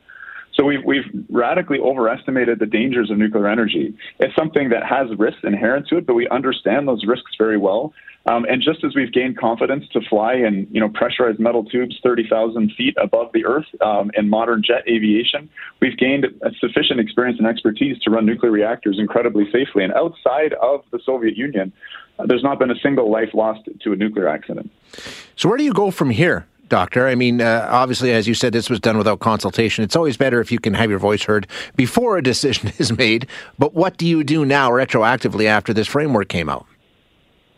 So 0.59 0.65
we've, 0.65 0.85
we've 0.85 1.05
radically 1.31 1.79
overestimated 1.79 2.59
the 2.59 2.67
dangers 2.67 3.11
of 3.11 3.19
nuclear 3.19 3.47
energy. 3.47 3.95
It's 4.19 4.35
something 4.35 4.71
that 4.71 4.85
has 4.85 5.07
risks 5.17 5.41
inherent 5.45 5.87
to 5.89 5.99
it, 5.99 6.07
but 6.07 6.15
we 6.15 6.29
understand 6.29 6.89
those 6.89 7.05
risks 7.07 7.31
very 7.39 7.57
well. 7.57 7.93
Um, 8.27 8.45
and 8.45 8.61
just 8.61 8.85
as 8.85 8.95
we've 8.95 9.13
gained 9.13 9.39
confidence 9.39 9.85
to 9.93 10.01
fly 10.11 10.35
in, 10.35 10.67
you 10.71 10.81
know, 10.81 10.89
pressurized 10.89 11.39
metal 11.39 11.65
tubes 11.65 11.99
30,000 12.03 12.73
feet 12.77 12.95
above 13.01 13.31
the 13.33 13.47
Earth 13.47 13.67
um, 13.81 14.11
in 14.15 14.29
modern 14.29 14.63
jet 14.63 14.83
aviation, 14.89 15.49
we've 15.81 15.97
gained 15.97 16.27
sufficient 16.59 16.99
experience 16.99 17.39
and 17.39 17.47
expertise 17.47 17.97
to 18.01 18.11
run 18.11 18.27
nuclear 18.27 18.51
reactors 18.51 18.99
incredibly 18.99 19.45
safely. 19.53 19.85
And 19.85 19.93
outside 19.95 20.55
of 20.55 20.83
the 20.91 20.99
Soviet 21.07 21.37
Union, 21.37 21.73
uh, 22.19 22.27
there's 22.27 22.43
not 22.43 22.59
been 22.59 22.71
a 22.71 22.79
single 22.83 23.11
life 23.11 23.31
lost 23.33 23.69
to 23.83 23.93
a 23.93 23.97
nuclear 23.97 24.29
accident. 24.29 24.71
So 25.37 25.49
where 25.49 25.57
do 25.57 25.65
you 25.65 25.73
go 25.73 25.93
from 25.93 26.11
here? 26.11 26.47
Doctor, 26.69 27.07
I 27.07 27.15
mean, 27.15 27.41
uh, 27.41 27.67
obviously, 27.71 28.13
as 28.13 28.29
you 28.29 28.35
said, 28.35 28.53
this 28.53 28.69
was 28.69 28.81
done 28.81 28.99
without 28.99 29.21
consultation. 29.21 29.85
It's 29.85 29.97
always 29.97 30.17
better 30.17 30.41
if 30.41 30.53
you 30.53 30.59
can 30.59 30.75
have 30.75 30.91
your 30.91 30.99
voice 30.99 31.25
heard 31.25 31.47
before 31.77 32.17
a 32.17 32.23
decision 32.33 32.73
is 32.79 32.97
made. 32.97 33.27
But 33.59 33.75
what 33.75 33.97
do 33.97 34.07
you 34.07 34.25
do 34.25 34.45
now, 34.45 34.71
retroactively, 34.71 35.47
after 35.47 35.73
this 35.73 35.87
framework 35.87 36.29
came 36.29 36.49
out? 36.49 36.67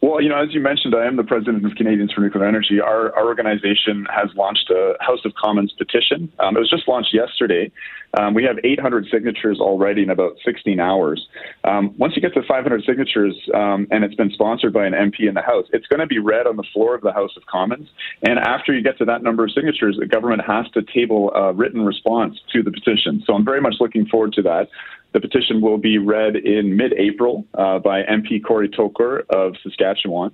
Well, 0.03 0.23
you 0.23 0.31
know, 0.31 0.43
as 0.43 0.55
you 0.55 0.61
mentioned, 0.61 0.95
I 0.95 1.07
am 1.07 1.17
the 1.17 1.25
president 1.25 1.65
of 1.67 1.75
Canadians 1.75 2.13
for 2.13 2.23
Nuclear 2.23 2.47
Energy. 2.47 2.81
Our, 2.81 3.15
our 3.15 3.27
organization 3.27 4.07
has 4.11 4.31
launched 4.35 4.71
a 4.71 4.97
House 4.99 5.21
of 5.27 5.35
Commons 5.35 5.73
petition. 5.77 6.33
Um, 6.39 6.57
it 6.57 6.61
was 6.61 6.71
just 6.71 6.89
launched 6.89 7.13
yesterday. 7.13 7.71
Um, 8.19 8.35
we 8.35 8.45
have 8.45 8.57
800 8.65 9.07
signatures 9.11 9.61
already 9.61 10.03
in 10.03 10.11
about 10.11 10.37
16 10.45 10.81
hours. 10.81 11.27
Um, 11.65 11.95
once 11.99 12.15
you 12.17 12.23
get 12.23 12.35
to 12.35 12.43
500 12.43 12.85
signatures, 12.85 13.35
um, 13.55 13.87
and 13.91 14.05
it's 14.05 14.15
been 14.15 14.31
sponsored 14.31 14.73
by 14.73 14.87
an 14.87 14.93
MP 14.93 15.29
in 15.29 15.35
the 15.35 15.43
House, 15.43 15.67
it's 15.73 15.87
going 15.87 16.01
to 16.01 16.07
be 16.07 16.19
read 16.19 16.47
on 16.47 16.57
the 16.57 16.65
floor 16.73 16.95
of 16.95 17.03
the 17.03 17.13
House 17.13 17.31
of 17.37 17.47
Commons. 17.47 17.89
And 18.23 18.39
after 18.39 18.75
you 18.75 18.83
get 18.83 18.99
to 18.99 19.05
that 19.05 19.23
number 19.23 19.45
of 19.45 19.53
signatures, 19.53 19.97
the 19.99 20.07
government 20.07 20.43
has 20.47 20.67
to 20.73 20.83
table 20.83 21.33
a 21.35 21.53
written 21.53 21.85
response 21.85 22.39
to 22.53 22.63
the 22.63 22.71
petition. 22.71 23.23
So 23.27 23.35
I'm 23.35 23.45
very 23.45 23.61
much 23.61 23.75
looking 23.81 24.07
forward 24.07 24.33
to 24.35 24.43
that. 24.43 24.69
The 25.13 25.21
petition 25.21 25.61
will 25.61 25.79
be 25.79 25.99
read 25.99 26.37
in 26.37 26.77
mid 26.77 26.93
April 26.93 27.45
uh, 27.55 27.81
by 27.81 28.03
MP 28.03 28.43
Corey 28.45 28.69
Tochor 28.69 29.23
of 29.31 29.55
Saskatchewan. 29.63 30.33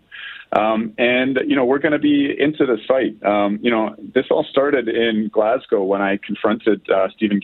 Um, 0.52 0.94
and, 0.96 1.38
you 1.46 1.56
know, 1.56 1.64
we're 1.64 1.78
going 1.78 1.92
to 1.92 1.98
be 1.98 2.34
into 2.38 2.66
this 2.66 2.80
fight. 2.86 3.20
Um, 3.24 3.58
you 3.62 3.70
know, 3.70 3.94
this 4.14 4.26
all 4.30 4.44
started 4.48 4.88
in 4.88 5.28
Glasgow 5.32 5.82
when 5.82 6.00
I 6.00 6.18
confronted 6.24 6.88
uh, 6.88 7.08
Steven 7.16 7.40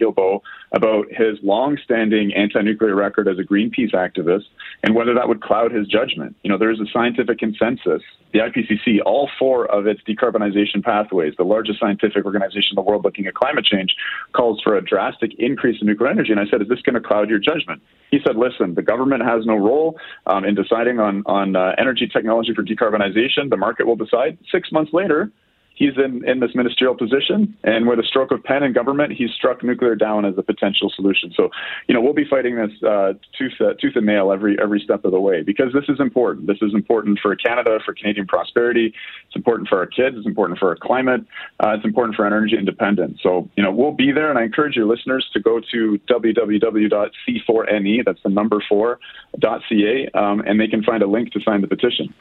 About 0.75 1.07
his 1.11 1.37
long-standing 1.43 2.33
anti-nuclear 2.33 2.95
record 2.95 3.29
as 3.29 3.39
a 3.39 3.43
Greenpeace 3.43 3.93
activist 3.93 4.45
and 4.83 4.95
whether 4.95 5.13
that 5.13 5.29
would 5.29 5.43
cloud 5.43 5.71
his 5.71 5.87
judgment. 5.87 6.35
You 6.43 6.51
know, 6.51 6.57
there 6.57 6.71
is 6.71 6.81
a 6.81 6.87
scientific 6.91 7.39
consensus. 7.39 8.01
The 8.33 8.39
IPCC, 8.39 9.01
all 9.05 9.29
four 9.39 9.67
of 9.67 9.87
its 9.87 10.01
decarbonization 10.09 10.83
pathways, 10.83 11.35
the 11.37 11.45
largest 11.45 11.79
scientific 11.79 12.25
organization 12.25 12.71
in 12.73 12.77
the 12.77 12.89
world 12.89 13.05
looking 13.05 13.27
at 13.27 13.35
climate 13.35 13.67
change, 13.67 13.95
calls 14.33 14.63
for 14.63 14.75
a 14.75 14.83
drastic 14.83 15.33
increase 15.39 15.79
in 15.83 15.87
nuclear 15.87 16.09
energy. 16.09 16.33
And 16.33 16.41
I 16.41 16.47
said, 16.47 16.63
is 16.63 16.69
this 16.69 16.81
going 16.81 16.95
to 16.95 17.07
cloud 17.07 17.29
your 17.29 17.39
judgment? 17.39 17.83
He 18.11 18.19
said, 18.25 18.37
listen, 18.37 18.75
the 18.75 18.83
government 18.83 19.23
has 19.25 19.45
no 19.45 19.57
role 19.57 19.99
um, 20.27 20.47
in 20.47 20.55
deciding 20.55 21.01
on, 21.01 21.23
on 21.27 21.55
uh, 21.55 21.75
energy 21.77 22.09
technology 22.11 22.55
for 22.55 22.63
decarbonization. 22.63 23.51
The 23.51 23.59
market 23.59 23.87
will 23.87 23.97
decide. 23.97 24.39
Six 24.51 24.73
months 24.73 24.95
later, 24.95 25.31
he's 25.75 25.93
in, 25.97 26.27
in 26.29 26.41
this 26.41 26.51
ministerial 26.55 26.97
position, 26.97 27.57
and 27.65 27.87
with 27.87 27.99
a 27.99 28.05
stroke 28.05 28.31
of 28.31 28.43
pen 28.43 28.63
in 28.63 28.73
government, 28.73 29.13
he's 29.13 29.31
struck 29.31 29.63
nuclear 29.63 29.95
down 29.95 30.25
as 30.25 30.35
a 30.37 30.43
potential 30.43 30.91
solution. 30.95 31.33
So, 31.37 31.51
you 31.89 31.95
know, 31.95 32.01
we'll 32.01 32.13
be 32.13 32.27
fighting 32.29 32.57
this 32.57 32.71
uh, 32.83 33.15
tooth, 33.39 33.53
uh, 33.61 33.75
tooth 33.81 33.97
and 33.97 34.07
nail 34.07 34.33
every 34.33 34.57
every 34.61 34.81
step 34.81 35.05
of 35.05 35.13
the 35.13 35.21
way 35.21 35.43
because 35.43 35.73
this 35.73 35.85
is 35.89 36.01
important. 36.01 36.47
This 36.47 36.59
is 36.63 36.75
important 36.75 37.19
for 37.21 37.35
Canada, 37.37 37.79
for 37.85 37.95
Canadian 37.95 38.27
prosperity. 38.27 38.95
It's 39.27 39.37
important 39.37 39.69
for 39.69 39.79
our 39.79 39.87
kids. 39.87 40.17
It's 40.17 40.27
important 40.27 40.59
for 40.59 40.69
our 40.69 40.77
climate. 40.77 41.23
Uh, 41.61 41.75
it's 41.75 41.85
important 41.85 42.17
for 42.17 42.27
energy 42.27 42.57
independence. 42.57 43.19
So, 43.23 43.49
you 43.57 43.63
know, 43.63 43.73
we'll 43.73 43.93
be 43.93 44.13
there, 44.13 44.31
and 44.31 44.39
I 44.39 44.45
encourage 44.45 44.77
your 44.77 44.87
listeners 44.87 45.29
to 45.33 45.41
go 45.41 45.61
to 45.73 45.99
www.c4ne. 46.09 48.05
That's 48.05 48.23
the 48.23 48.31
number 48.31 48.63
four 48.69 48.99
.ca, 49.41 50.09
um, 50.15 50.41
and 50.47 50.61
they 50.61 50.69
can 50.69 50.83
find 50.83 51.03
a 51.03 51.07
link 51.07 51.33
to 51.33 51.41
sign 51.41 51.61
the 51.61 51.69
petition. 51.69 52.13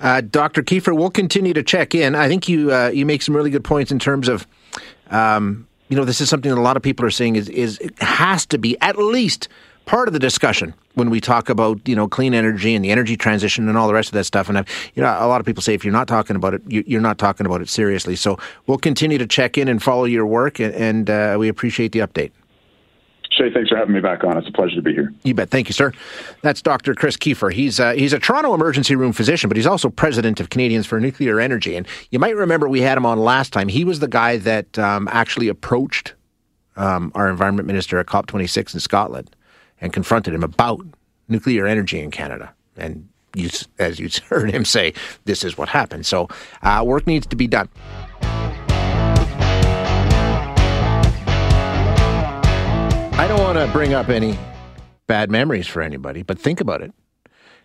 Uh, 0.00 0.20
Dr. 0.20 0.62
Keefer, 0.62 0.94
we'll 0.94 1.10
continue 1.10 1.54
to 1.54 1.62
check 1.62 1.94
in. 1.94 2.14
I 2.14 2.28
think 2.28 2.48
you 2.48 2.72
uh, 2.72 2.88
you 2.88 3.06
make 3.06 3.22
some 3.22 3.36
really 3.36 3.50
good 3.50 3.64
points 3.64 3.90
in 3.90 3.98
terms 3.98 4.28
of, 4.28 4.46
um, 5.10 5.66
you 5.88 5.96
know, 5.96 6.04
this 6.04 6.20
is 6.20 6.28
something 6.28 6.50
that 6.50 6.58
a 6.58 6.62
lot 6.62 6.76
of 6.76 6.82
people 6.82 7.04
are 7.04 7.10
saying 7.10 7.36
is 7.36 7.48
is 7.48 7.78
it 7.78 7.98
has 8.00 8.46
to 8.46 8.58
be 8.58 8.76
at 8.80 8.98
least 8.98 9.48
part 9.84 10.08
of 10.08 10.14
the 10.14 10.20
discussion 10.20 10.74
when 10.94 11.10
we 11.10 11.20
talk 11.20 11.48
about 11.48 11.80
you 11.88 11.96
know 11.96 12.06
clean 12.06 12.34
energy 12.34 12.74
and 12.74 12.84
the 12.84 12.90
energy 12.90 13.16
transition 13.16 13.68
and 13.68 13.76
all 13.76 13.88
the 13.88 13.94
rest 13.94 14.08
of 14.08 14.14
that 14.14 14.24
stuff. 14.24 14.48
And 14.48 14.58
I've, 14.58 14.68
you 14.94 15.02
know, 15.02 15.08
a 15.08 15.26
lot 15.26 15.40
of 15.40 15.46
people 15.46 15.62
say 15.62 15.74
if 15.74 15.84
you're 15.84 15.92
not 15.92 16.08
talking 16.08 16.36
about 16.36 16.54
it, 16.54 16.62
you, 16.66 16.98
are 16.98 17.00
not 17.00 17.18
talking 17.18 17.46
about 17.46 17.60
it 17.60 17.68
seriously. 17.68 18.16
So 18.16 18.38
we'll 18.66 18.78
continue 18.78 19.18
to 19.18 19.26
check 19.26 19.58
in 19.58 19.68
and 19.68 19.82
follow 19.82 20.04
your 20.04 20.26
work, 20.26 20.60
and, 20.60 20.74
and 20.74 21.10
uh, 21.10 21.36
we 21.38 21.48
appreciate 21.48 21.92
the 21.92 22.00
update. 22.00 22.32
Shay, 23.32 23.50
thanks 23.52 23.70
for 23.70 23.76
having 23.76 23.94
me 23.94 24.00
back 24.00 24.24
on. 24.24 24.36
It's 24.36 24.48
a 24.48 24.52
pleasure 24.52 24.76
to 24.76 24.82
be 24.82 24.92
here. 24.92 25.12
You 25.22 25.32
bet. 25.32 25.48
Thank 25.48 25.68
you, 25.68 25.72
sir. 25.72 25.92
That's 26.42 26.60
Dr. 26.60 26.94
Chris 26.94 27.16
Keefer. 27.16 27.50
He's 27.50 27.80
uh, 27.80 27.92
he's 27.92 28.12
a 28.12 28.18
Toronto 28.18 28.52
emergency 28.52 28.94
room 28.94 29.12
physician, 29.12 29.48
but 29.48 29.56
he's 29.56 29.66
also 29.66 29.88
president 29.88 30.38
of 30.38 30.50
Canadians 30.50 30.86
for 30.86 31.00
Nuclear 31.00 31.40
Energy. 31.40 31.76
And 31.76 31.86
you 32.10 32.18
might 32.18 32.36
remember 32.36 32.68
we 32.68 32.82
had 32.82 32.98
him 32.98 33.06
on 33.06 33.18
last 33.18 33.52
time. 33.52 33.68
He 33.68 33.84
was 33.84 34.00
the 34.00 34.08
guy 34.08 34.36
that 34.38 34.78
um, 34.78 35.08
actually 35.10 35.48
approached 35.48 36.14
um, 36.76 37.10
our 37.14 37.28
environment 37.28 37.66
minister 37.66 37.98
at 37.98 38.06
COP26 38.06 38.74
in 38.74 38.80
Scotland 38.80 39.34
and 39.80 39.92
confronted 39.92 40.34
him 40.34 40.42
about 40.42 40.80
nuclear 41.28 41.66
energy 41.66 42.00
in 42.00 42.10
Canada. 42.10 42.54
And 42.76 43.08
you, 43.34 43.48
as 43.78 43.98
you 43.98 44.08
heard 44.28 44.50
him 44.50 44.64
say, 44.64 44.94
this 45.24 45.42
is 45.44 45.56
what 45.56 45.68
happened. 45.68 46.06
So 46.06 46.28
uh, 46.62 46.82
work 46.86 47.06
needs 47.06 47.26
to 47.28 47.36
be 47.36 47.46
done. 47.46 47.68
I 53.14 53.28
don't 53.28 53.40
want 53.40 53.58
to 53.58 53.70
bring 53.72 53.94
up 53.94 54.08
any 54.08 54.38
bad 55.06 55.30
memories 55.30 55.66
for 55.66 55.80
anybody, 55.82 56.22
but 56.22 56.38
think 56.38 56.60
about 56.60 56.82
it. 56.82 56.92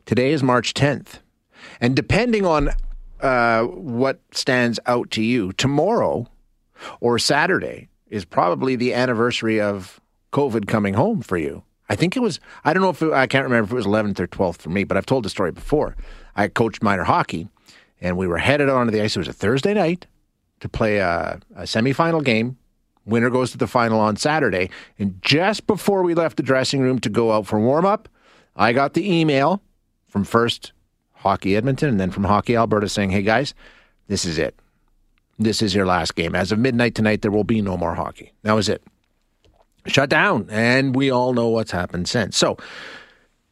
Today 0.06 0.32
is 0.32 0.44
March 0.44 0.74
10th. 0.74 1.20
And 1.82 1.96
depending 1.96 2.46
on 2.46 2.70
uh, 3.22 3.64
what 3.64 4.20
stands 4.32 4.80
out 4.86 5.10
to 5.12 5.24
you, 5.24 5.54
tomorrow 5.54 6.28
or 7.00 7.18
Saturday 7.18 7.88
is 8.08 8.26
probably 8.26 8.76
the 8.76 8.94
anniversary 8.94 9.60
of 9.60 10.00
COVID 10.32 10.68
coming 10.68 10.94
home 10.94 11.22
for 11.22 11.38
you. 11.38 11.64
I 11.90 11.96
think 11.96 12.16
it 12.16 12.20
was, 12.20 12.40
I 12.66 12.74
don't 12.74 12.84
know 12.84 12.90
if 12.90 13.02
it, 13.02 13.14
I 13.14 13.26
can't 13.26 13.46
remember 13.46 13.66
if 13.66 13.72
it 13.72 13.76
was 13.76 13.86
11th 13.86 14.20
or 14.20 14.28
12th 14.28 14.58
for 14.58 14.70
me, 14.70 14.84
but 14.84 14.98
I've 14.98 15.06
told 15.06 15.24
the 15.24 15.30
story 15.30 15.52
before. 15.52 15.96
I 16.36 16.50
coached 16.50 16.84
minor 16.84 17.06
hockey 17.06 17.48
and 18.02 18.18
we 18.18 18.28
were 18.28 18.38
headed 18.38 18.70
onto 18.70 18.92
the 18.92 19.02
ice. 19.02 19.16
It 19.16 19.20
was 19.20 19.28
a 19.28 19.34
Thursday 19.34 19.74
night 19.74 20.06
to 20.60 20.70
play 20.70 20.98
a, 20.98 21.40
a 21.56 21.64
semifinal 21.64 22.24
game 22.24 22.58
Winner 23.08 23.30
goes 23.30 23.52
to 23.52 23.58
the 23.58 23.68
final 23.68 24.00
on 24.00 24.18
Saturday. 24.18 24.70
And 25.00 25.20
just 25.22 25.66
before 25.66 26.04
we 26.04 26.14
left 26.14 26.38
the 26.38 26.44
dressing 26.44 26.82
room 26.82 27.00
to 27.00 27.10
go 27.10 27.32
out 27.32 27.48
for 27.48 27.60
warm 27.60 27.86
up, 27.86 28.10
I 28.56 28.74
got 28.74 28.94
the 28.94 29.12
email 29.12 29.62
from 30.08 30.24
first 30.24 30.74
Hockey 31.14 31.56
Edmonton 31.56 31.90
and 31.90 32.00
then 32.00 32.12
from 32.12 32.26
Hockey 32.26 32.56
Alberta 32.56 32.90
saying, 32.90 33.12
hey 33.12 33.22
guys, 33.22 33.54
this 34.08 34.26
is 34.26 34.38
it. 34.38 34.60
This 35.40 35.62
is 35.62 35.74
your 35.74 35.86
last 35.86 36.16
game. 36.16 36.36
As 36.36 36.52
of 36.52 36.60
midnight 36.60 36.96
tonight, 36.96 37.22
there 37.22 37.32
will 37.32 37.44
be 37.44 37.62
no 37.62 37.78
more 37.78 37.96
hockey. 37.96 38.34
That 38.44 38.54
was 38.54 38.70
it. 38.70 38.84
Shut 39.86 40.10
down. 40.10 40.48
And 40.50 40.96
we 40.96 41.10
all 41.10 41.34
know 41.34 41.48
what's 41.48 41.72
happened 41.72 42.10
since. 42.10 42.38
So, 42.38 42.58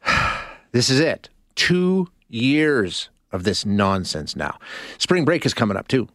this 0.72 0.89
is 0.89 1.00
it. 1.00 1.30
Two 1.56 2.08
years 2.28 3.10
of 3.32 3.44
this 3.44 3.65
nonsense 3.65 4.36
now. 4.36 4.58
Spring 4.98 5.24
break 5.24 5.46
is 5.46 5.54
coming 5.54 5.78
up 5.78 5.88
too. 5.88 6.10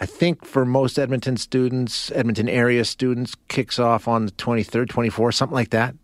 I 0.00 0.06
think 0.06 0.44
for 0.44 0.64
most 0.64 0.98
Edmonton 0.98 1.36
students, 1.36 2.10
Edmonton 2.10 2.48
area 2.48 2.84
students, 2.84 3.36
kicks 3.46 3.78
off 3.78 4.08
on 4.08 4.26
the 4.26 4.32
23rd, 4.32 4.86
24th, 4.86 5.34
something 5.34 5.54
like 5.54 5.70
that, 5.70 5.94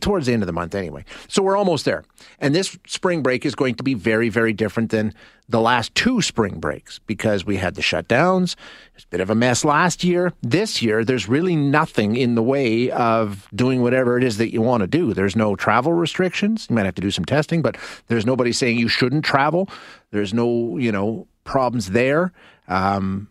towards 0.00 0.26
the 0.26 0.32
end 0.32 0.44
of 0.44 0.46
the 0.46 0.52
month 0.52 0.72
anyway. 0.72 1.04
So 1.26 1.42
we're 1.42 1.56
almost 1.56 1.84
there. 1.84 2.04
And 2.38 2.54
this 2.54 2.78
spring 2.86 3.22
break 3.22 3.44
is 3.44 3.56
going 3.56 3.74
to 3.74 3.82
be 3.82 3.94
very, 3.94 4.28
very 4.28 4.52
different 4.52 4.90
than 4.90 5.14
the 5.48 5.60
last 5.60 5.92
two 5.96 6.22
spring 6.22 6.60
breaks 6.60 7.00
because 7.00 7.44
we 7.44 7.56
had 7.56 7.74
the 7.74 7.82
shutdowns. 7.82 8.54
It's 8.94 9.02
a 9.02 9.08
bit 9.08 9.20
of 9.20 9.30
a 9.30 9.34
mess 9.34 9.64
last 9.64 10.04
year. 10.04 10.32
This 10.42 10.80
year, 10.80 11.04
there's 11.04 11.28
really 11.28 11.56
nothing 11.56 12.14
in 12.14 12.36
the 12.36 12.42
way 12.44 12.88
of 12.92 13.48
doing 13.52 13.82
whatever 13.82 14.16
it 14.16 14.22
is 14.22 14.36
that 14.36 14.52
you 14.52 14.62
want 14.62 14.82
to 14.82 14.86
do. 14.86 15.12
There's 15.12 15.34
no 15.34 15.56
travel 15.56 15.92
restrictions. 15.92 16.68
You 16.70 16.76
might 16.76 16.84
have 16.84 16.94
to 16.94 17.02
do 17.02 17.10
some 17.10 17.24
testing, 17.24 17.62
but 17.62 17.76
there's 18.06 18.24
nobody 18.24 18.52
saying 18.52 18.78
you 18.78 18.86
shouldn't 18.86 19.24
travel. 19.24 19.68
There's 20.12 20.32
no, 20.32 20.78
you 20.78 20.92
know, 20.92 21.26
problems 21.42 21.90
there. 21.90 22.32
Um, 22.68 23.28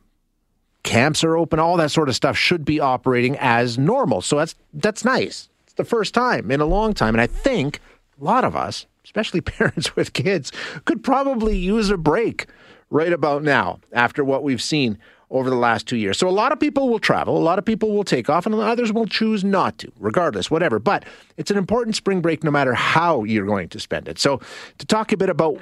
camps 0.84 1.24
are 1.24 1.36
open, 1.36 1.60
all 1.60 1.78
that 1.78 1.92
sort 1.92 2.10
of 2.10 2.16
stuff 2.16 2.38
should 2.38 2.66
be 2.66 2.80
operating 2.80 3.38
as 3.38 3.78
normal. 3.78 4.22
So 4.22 4.38
that's 4.38 4.56
that's 4.74 5.06
nice. 5.06 5.50
It's 5.66 5.74
the 5.74 5.84
first 5.84 6.14
time 6.14 6.52
in 6.52 6.62
a 6.62 6.66
long 6.66 6.94
time, 6.94 7.14
and 7.16 7.22
I 7.22 7.28
think 7.28 7.80
a 8.20 8.24
lot 8.24 8.44
of 8.44 8.56
us, 8.56 8.86
especially 9.04 9.42
parents 9.42 9.96
with 9.96 10.14
kids, 10.14 10.52
could 10.86 11.04
probably 11.04 11.58
use 11.58 11.90
a 11.90 11.98
break 11.98 12.48
right 12.90 13.14
about 13.14 13.44
now 13.44 13.80
after 13.94 14.24
what 14.24 14.44
we've 14.44 14.62
seen 14.62 14.98
over 15.32 15.50
the 15.50 15.56
last 15.56 15.88
two 15.88 15.98
years. 15.98 16.18
So 16.18 16.28
a 16.28 16.32
lot 16.32 16.52
of 16.52 16.60
people 16.60 16.90
will 16.90 17.00
travel, 17.00 17.38
a 17.38 17.40
lot 17.40 17.60
of 17.60 17.66
people 17.66 17.92
will 17.92 18.04
take 18.04 18.30
off, 18.30 18.46
and 18.46 18.56
others 18.56 18.92
will 18.92 19.06
choose 19.06 19.44
not 19.44 19.78
to, 19.80 19.92
regardless, 20.00 20.50
whatever. 20.50 20.80
But 20.80 21.06
it's 21.38 21.52
an 21.52 21.58
important 21.58 21.96
spring 21.96 22.22
break 22.22 22.44
no 22.44 22.50
matter 22.50 22.74
how 22.74 23.24
you're 23.24 23.46
going 23.46 23.70
to 23.70 23.80
spend 23.80 24.08
it. 24.08 24.18
So 24.18 24.42
to 24.80 24.86
talk 24.86 25.12
a 25.12 25.18
bit 25.18 25.30
about 25.30 25.60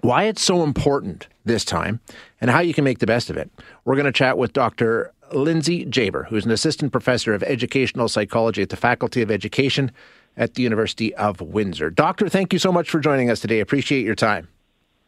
why 0.00 0.24
it's 0.24 0.42
so 0.42 0.62
important 0.62 1.28
this 1.44 1.64
time 1.64 2.00
and 2.40 2.50
how 2.50 2.60
you 2.60 2.74
can 2.74 2.84
make 2.84 2.98
the 2.98 3.06
best 3.06 3.30
of 3.30 3.36
it. 3.36 3.50
We're 3.84 3.96
going 3.96 4.06
to 4.06 4.12
chat 4.12 4.38
with 4.38 4.52
Dr. 4.52 5.12
Lindsay 5.32 5.84
Jaber, 5.84 6.26
who's 6.28 6.44
an 6.44 6.50
assistant 6.50 6.92
professor 6.92 7.34
of 7.34 7.42
educational 7.42 8.08
psychology 8.08 8.62
at 8.62 8.70
the 8.70 8.76
Faculty 8.76 9.22
of 9.22 9.30
Education 9.30 9.90
at 10.36 10.54
the 10.54 10.62
University 10.62 11.14
of 11.16 11.40
Windsor. 11.40 11.90
Doctor, 11.90 12.28
thank 12.28 12.52
you 12.52 12.58
so 12.58 12.70
much 12.70 12.90
for 12.90 13.00
joining 13.00 13.30
us 13.30 13.40
today. 13.40 13.60
Appreciate 13.60 14.04
your 14.04 14.14
time. 14.14 14.48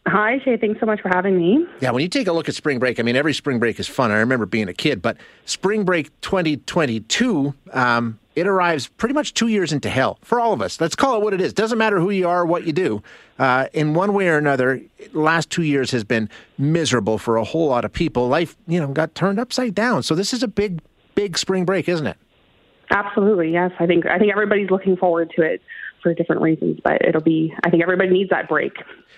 Hi, 0.07 0.40
Shay. 0.44 0.57
Thanks 0.57 0.81
so 0.81 0.87
much 0.87 1.00
for 1.00 1.09
having 1.09 1.37
me. 1.37 1.66
Yeah, 1.81 1.90
when 1.90 2.03
you 2.03 2.09
take 2.09 2.26
a 2.26 2.33
look 2.33 2.48
at 2.48 2.55
spring 2.55 2.79
break, 2.79 2.98
I 2.98 3.03
mean, 3.03 3.16
every 3.16 3.35
spring 3.35 3.59
break 3.59 3.79
is 3.79 3.87
fun. 3.87 4.11
I 4.11 4.18
remember 4.18 4.46
being 4.46 4.68
a 4.68 4.74
kid, 4.74 5.03
but 5.03 5.18
spring 5.44 5.85
break 5.85 6.09
2022, 6.22 7.55
um, 7.72 8.18
it 8.36 8.46
arrives 8.46 8.86
pretty 8.88 9.14
much 9.14 9.34
two 9.34 9.48
years 9.48 9.72
into 9.72 9.90
hell 9.90 10.18
for 10.22 10.40
all 10.40 10.52
of 10.52 10.62
us. 10.62 10.80
Let's 10.80 10.94
call 10.94 11.16
it 11.16 11.22
what 11.22 11.34
it 11.34 11.40
is. 11.40 11.52
Doesn't 11.52 11.78
matter 11.78 11.98
who 11.98 12.10
you 12.10 12.28
are, 12.28 12.46
what 12.46 12.64
you 12.64 12.72
do. 12.72 13.02
Uh, 13.38 13.66
in 13.72 13.94
one 13.94 14.12
way 14.12 14.28
or 14.28 14.38
another, 14.38 14.80
last 15.12 15.50
two 15.50 15.62
years 15.62 15.90
has 15.90 16.04
been 16.04 16.28
miserable 16.58 17.18
for 17.18 17.36
a 17.36 17.44
whole 17.44 17.68
lot 17.68 17.84
of 17.84 17.92
people. 17.92 18.28
Life, 18.28 18.56
you 18.66 18.78
know, 18.78 18.88
got 18.88 19.14
turned 19.14 19.40
upside 19.40 19.74
down. 19.74 20.02
So 20.02 20.14
this 20.14 20.32
is 20.32 20.42
a 20.42 20.48
big, 20.48 20.80
big 21.14 21.36
spring 21.36 21.64
break, 21.64 21.88
isn't 21.88 22.06
it? 22.06 22.16
Absolutely, 22.90 23.52
yes. 23.52 23.70
I 23.78 23.86
think 23.86 24.06
I 24.06 24.18
think 24.18 24.32
everybody's 24.32 24.70
looking 24.70 24.96
forward 24.96 25.32
to 25.36 25.42
it. 25.42 25.62
for 26.02 26.14
different 26.14 26.42
reasons. 26.42 26.80
But 26.82 27.02
it'll 27.06 27.22
be, 27.22 27.54
I 27.62 27.70
think 27.70 27.82
everybody 27.82 28.10
needs 28.10 28.30
that 28.30 28.48
break. 28.48 28.72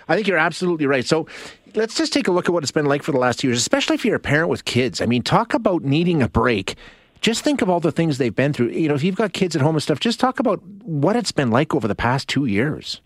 I 0.08 0.14
think 0.14 0.26
you're 0.26 0.38
absolutely 0.38 0.86
right. 0.86 1.04
So 1.04 1.26
let's 1.74 1.94
just 1.94 2.12
take 2.12 2.28
a 2.28 2.32
look 2.32 2.46
at 2.46 2.52
what 2.52 2.62
it's 2.62 2.72
been 2.72 2.86
like 2.86 3.02
for 3.02 3.12
the 3.12 3.18
last 3.18 3.40
two 3.40 3.48
years, 3.48 3.58
especially 3.58 3.94
if 3.94 4.04
you're 4.04 4.16
a 4.16 4.20
parent 4.20 4.48
with 4.48 4.64
kids. 4.64 5.00
I 5.00 5.06
mean, 5.06 5.22
talk 5.22 5.54
about 5.54 5.82
needing 5.82 6.22
a 6.22 6.28
break. 6.28 6.76
Just 7.22 7.44
think 7.44 7.62
of 7.62 7.70
all 7.70 7.80
the 7.80 7.92
things 7.92 8.18
they've 8.18 8.34
been 8.34 8.52
through. 8.52 8.70
You 8.70 8.88
know, 8.88 8.94
if 8.94 9.04
you've 9.04 9.16
got 9.16 9.32
kids 9.32 9.56
at 9.56 9.62
home 9.62 9.76
and 9.76 9.82
stuff, 9.82 10.00
just 10.00 10.20
talk 10.20 10.40
about 10.40 10.60
what 10.82 11.16
it's 11.16 11.32
been 11.32 11.50
like 11.50 11.74
over 11.74 11.88
the 11.88 11.94
past 11.94 12.28
two 12.28 12.46
years. 12.46 13.00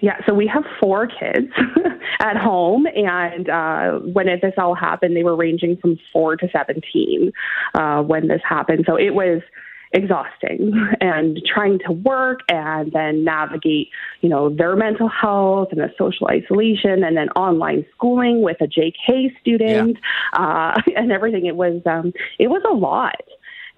Yeah, 0.00 0.18
so 0.26 0.34
we 0.34 0.46
have 0.46 0.64
four 0.80 1.06
kids 1.06 1.52
at 2.20 2.36
home, 2.36 2.86
and 2.86 3.48
uh, 3.48 3.98
when 3.98 4.26
this 4.26 4.54
all 4.58 4.74
happened, 4.74 5.16
they 5.16 5.24
were 5.24 5.34
ranging 5.34 5.76
from 5.78 5.98
four 6.12 6.36
to 6.36 6.48
17 6.52 7.32
uh, 7.74 8.02
when 8.02 8.28
this 8.28 8.42
happened. 8.48 8.84
So 8.86 8.96
it 8.96 9.14
was 9.14 9.40
exhausting 9.92 10.72
and 11.00 11.40
trying 11.52 11.78
to 11.86 11.92
work 11.92 12.40
and 12.48 12.92
then 12.92 13.24
navigate, 13.24 13.88
you 14.20 14.28
know, 14.28 14.48
their 14.48 14.76
mental 14.76 15.08
health 15.08 15.68
and 15.70 15.80
the 15.80 15.92
social 15.98 16.28
isolation 16.28 17.04
and 17.04 17.16
then 17.16 17.28
online 17.30 17.84
schooling 17.94 18.42
with 18.42 18.56
a 18.60 18.66
JK 18.66 19.38
student 19.40 19.98
yeah. 20.34 20.40
uh, 20.40 20.80
and 20.96 21.12
everything. 21.12 21.46
It 21.46 21.56
was 21.56 21.82
um, 21.86 22.12
it 22.38 22.48
was 22.48 22.62
a 22.68 22.74
lot. 22.74 23.20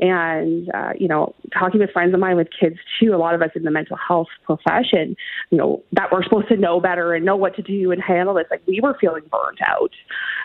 And, 0.01 0.71
uh, 0.73 0.93
you 0.97 1.09
know, 1.09 1.35
talking 1.53 1.81
with 1.81 1.91
friends 1.91 2.15
of 2.15 2.21
mine 2.21 2.37
with 2.37 2.47
kids 2.59 2.77
too, 3.01 3.13
a 3.15 3.17
lot 3.17 3.35
of 3.35 3.43
us 3.43 3.51
in 3.57 3.65
the 3.65 3.71
mental 3.73 3.97
health 3.97 4.29
profession, 4.45 5.17
you 5.51 5.59
know, 5.59 5.83
that 5.91 6.13
we're 6.13 6.23
supposed 6.23 6.47
to 6.49 6.57
know 6.57 6.79
better 6.79 7.15
and 7.15 7.25
know 7.25 7.35
what 7.35 7.57
to 7.57 7.63
do 7.63 7.91
and 7.91 8.01
handle 8.01 8.35
this. 8.35 8.47
Like 8.49 8.63
we 8.65 8.81
were 8.81 8.97
feeling 9.01 9.25
burnt 9.29 9.59
out. 9.67 9.91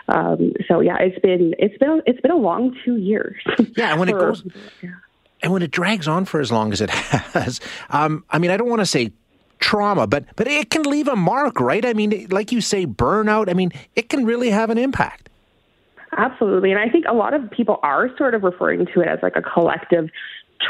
Um, 0.08 0.54
so 0.66 0.80
yeah, 0.80 0.96
it's 0.98 1.20
been, 1.20 1.54
it's 1.60 1.78
been, 1.78 2.02
it's 2.04 2.20
been 2.20 2.32
a 2.32 2.36
long 2.36 2.76
two 2.84 2.96
years. 2.96 3.36
Yeah. 3.76 3.92
And 3.92 4.00
when 4.00 4.08
for, 4.10 4.18
it 4.18 4.20
goes, 4.20 4.44
yeah 4.82 4.90
and 5.42 5.52
when 5.52 5.62
it 5.62 5.70
drags 5.70 6.08
on 6.08 6.24
for 6.24 6.40
as 6.40 6.50
long 6.50 6.72
as 6.72 6.80
it 6.80 6.90
has, 6.90 7.60
um, 7.90 8.24
I 8.30 8.38
mean, 8.38 8.50
I 8.50 8.56
don't 8.56 8.68
want 8.68 8.80
to 8.80 8.86
say 8.86 9.12
trauma, 9.58 10.06
but 10.06 10.24
but 10.36 10.46
it 10.46 10.70
can 10.70 10.82
leave 10.82 11.08
a 11.08 11.16
mark, 11.16 11.60
right? 11.60 11.84
I 11.84 11.92
mean, 11.92 12.26
like 12.30 12.52
you 12.52 12.60
say, 12.60 12.86
burnout. 12.86 13.48
I 13.48 13.54
mean, 13.54 13.72
it 13.96 14.08
can 14.08 14.24
really 14.24 14.50
have 14.50 14.70
an 14.70 14.78
impact. 14.78 15.28
Absolutely, 16.16 16.70
and 16.70 16.78
I 16.78 16.88
think 16.88 17.06
a 17.08 17.14
lot 17.14 17.34
of 17.34 17.50
people 17.50 17.80
are 17.82 18.14
sort 18.16 18.34
of 18.34 18.42
referring 18.42 18.86
to 18.94 19.00
it 19.00 19.08
as 19.08 19.18
like 19.22 19.36
a 19.36 19.42
collective 19.42 20.10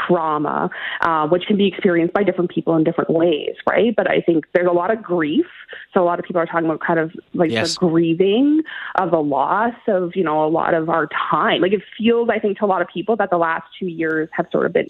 trauma, 0.07 0.69
uh, 1.01 1.27
which 1.27 1.45
can 1.45 1.57
be 1.57 1.67
experienced 1.67 2.13
by 2.13 2.23
different 2.23 2.51
people 2.51 2.75
in 2.75 2.83
different 2.83 3.09
ways, 3.09 3.55
right? 3.69 3.95
But 3.95 4.09
I 4.09 4.21
think 4.21 4.45
there's 4.53 4.67
a 4.67 4.73
lot 4.73 4.91
of 4.91 5.01
grief. 5.01 5.45
So 5.93 6.01
a 6.01 6.05
lot 6.05 6.19
of 6.19 6.25
people 6.25 6.41
are 6.41 6.45
talking 6.45 6.65
about 6.65 6.81
kind 6.85 6.99
of 6.99 7.11
like 7.33 7.51
yes. 7.51 7.73
the 7.73 7.79
grieving 7.79 8.61
of 8.95 9.11
the 9.11 9.21
loss 9.21 9.75
of, 9.87 10.15
you 10.15 10.23
know, 10.23 10.45
a 10.45 10.49
lot 10.49 10.73
of 10.73 10.89
our 10.89 11.07
time. 11.29 11.61
Like 11.61 11.73
it 11.73 11.81
feels, 11.97 12.29
I 12.29 12.39
think, 12.39 12.59
to 12.59 12.65
a 12.65 12.67
lot 12.67 12.81
of 12.81 12.87
people 12.93 13.15
that 13.17 13.29
the 13.29 13.37
last 13.37 13.65
two 13.79 13.87
years 13.87 14.29
have 14.33 14.47
sort 14.51 14.65
of 14.65 14.73
been 14.73 14.89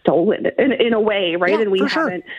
stolen 0.00 0.46
in, 0.58 0.72
in 0.72 0.92
a 0.92 1.00
way, 1.00 1.36
right? 1.36 1.52
Yeah, 1.52 1.60
and 1.62 1.70
we 1.70 1.80
haven't. 1.80 2.24
Sure 2.24 2.32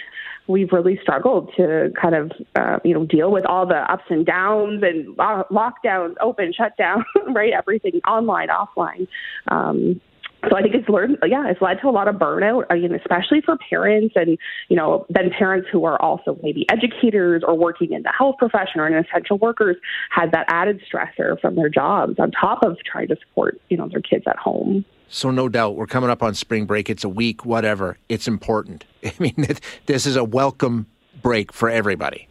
we've 0.47 0.71
really 0.71 1.00
struggled 1.02 1.52
to 1.56 1.91
kind 2.00 2.15
of 2.15 2.32
uh, 2.56 2.80
you 2.84 2.93
know 2.93 3.06
deal 3.06 3.32
with 3.32 3.45
all 3.45 3.65
the 3.65 3.91
ups 3.91 4.04
and 4.10 4.26
downs 4.26 4.84
and 4.84 5.15
lockdowns, 5.17 6.15
open, 6.21 6.54
shutdown, 6.54 7.06
right? 7.34 7.54
Everything 7.54 8.02
online, 8.08 8.50
offline. 8.50 9.08
Um, 9.47 10.02
so 10.49 10.56
I 10.56 10.62
think 10.62 10.73
it's 10.73 10.89
learned, 10.89 11.17
yeah, 11.27 11.49
it's 11.49 11.62
led 11.62 11.80
to 11.82 11.88
a 11.88 11.91
lot 11.91 12.08
of 12.08 12.15
burnout. 12.15 12.65
I 12.69 12.75
mean, 12.75 12.95
especially 12.95 13.41
for 13.41 13.58
parents, 13.69 14.15
and 14.15 14.38
you 14.69 14.75
know, 14.75 15.06
then 15.10 15.30
parents 15.38 15.67
who 15.71 15.86
are 15.86 16.01
also 16.01 16.39
maybe 16.41 16.65
educators 16.69 17.43
or 17.45 17.56
working 17.56 17.93
in 17.93 18.01
the 18.01 18.12
health 18.12 18.38
profession 18.39 18.80
or 18.80 18.88
in 18.88 18.93
essential 18.93 19.38
workers 19.38 19.77
had 20.10 20.32
that 20.32 20.45
added 20.49 20.82
stressor 20.82 21.39
from 21.39 21.56
their 21.56 21.69
jobs 21.69 22.15
on 22.17 22.32
top 22.32 22.63
of 22.63 22.77
trying 22.84 23.08
to 23.10 23.15
support 23.27 23.62
you 23.69 23.77
know 23.77 23.88
their 23.88 24.01
kids 24.01 24.23
at 24.27 24.38
home. 24.38 24.84
So 25.10 25.30
no 25.30 25.49
doubt, 25.49 25.75
we're 25.75 25.88
coming 25.88 26.10
up 26.10 26.23
on 26.23 26.34
spring 26.34 26.65
break. 26.65 26.89
It's 26.89 27.04
a 27.04 27.10
week, 27.10 27.45
whatever. 27.45 27.97
It's 28.10 28.27
important. 28.27 28.86
I 29.06 29.13
mean, 29.19 29.45
this 29.86 30.06
is 30.06 30.15
a 30.15 30.23
welcome 30.23 30.88
break 31.21 31.51
for 31.51 31.69
everybody. 31.69 32.27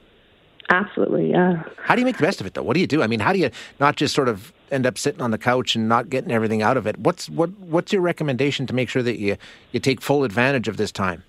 Absolutely, 0.71 1.31
yeah. 1.31 1.65
How 1.79 1.95
do 1.95 2.01
you 2.01 2.07
make 2.07 2.17
the 2.17 2.23
best 2.23 2.41
of 2.41 2.47
it, 2.47 2.55
though? 2.55 2.63
What 2.63 2.75
do 2.75 2.81
you 2.81 2.87
do? 2.87 3.03
I 3.03 3.07
mean, 3.07 3.21
how 3.21 3.33
do 3.33 3.39
you 3.39 3.51
not 3.79 3.97
just 3.97 4.15
sort 4.15 4.29
of 4.29 4.53
end 4.71 4.87
up 4.87 4.99
sitting 4.99 5.21
on 5.21 5.31
the 5.31 5.39
couch 5.39 5.75
and 5.75 5.89
not 5.89 6.11
getting 6.11 6.31
everything 6.31 6.63
out 6.63 6.77
of 6.77 6.87
it? 6.87 6.99
What's 6.99 7.29
what 7.29 7.51
What's 7.59 7.93
your 7.93 8.03
recommendation 8.03 8.67
to 8.67 8.75
make 8.75 8.89
sure 8.89 9.03
that 9.03 9.19
you 9.19 9.37
you 9.73 9.81
take 9.81 10.01
full 10.01 10.25
advantage 10.25 10.69
of 10.69 10.77
this 10.77 10.93
time? 10.93 11.23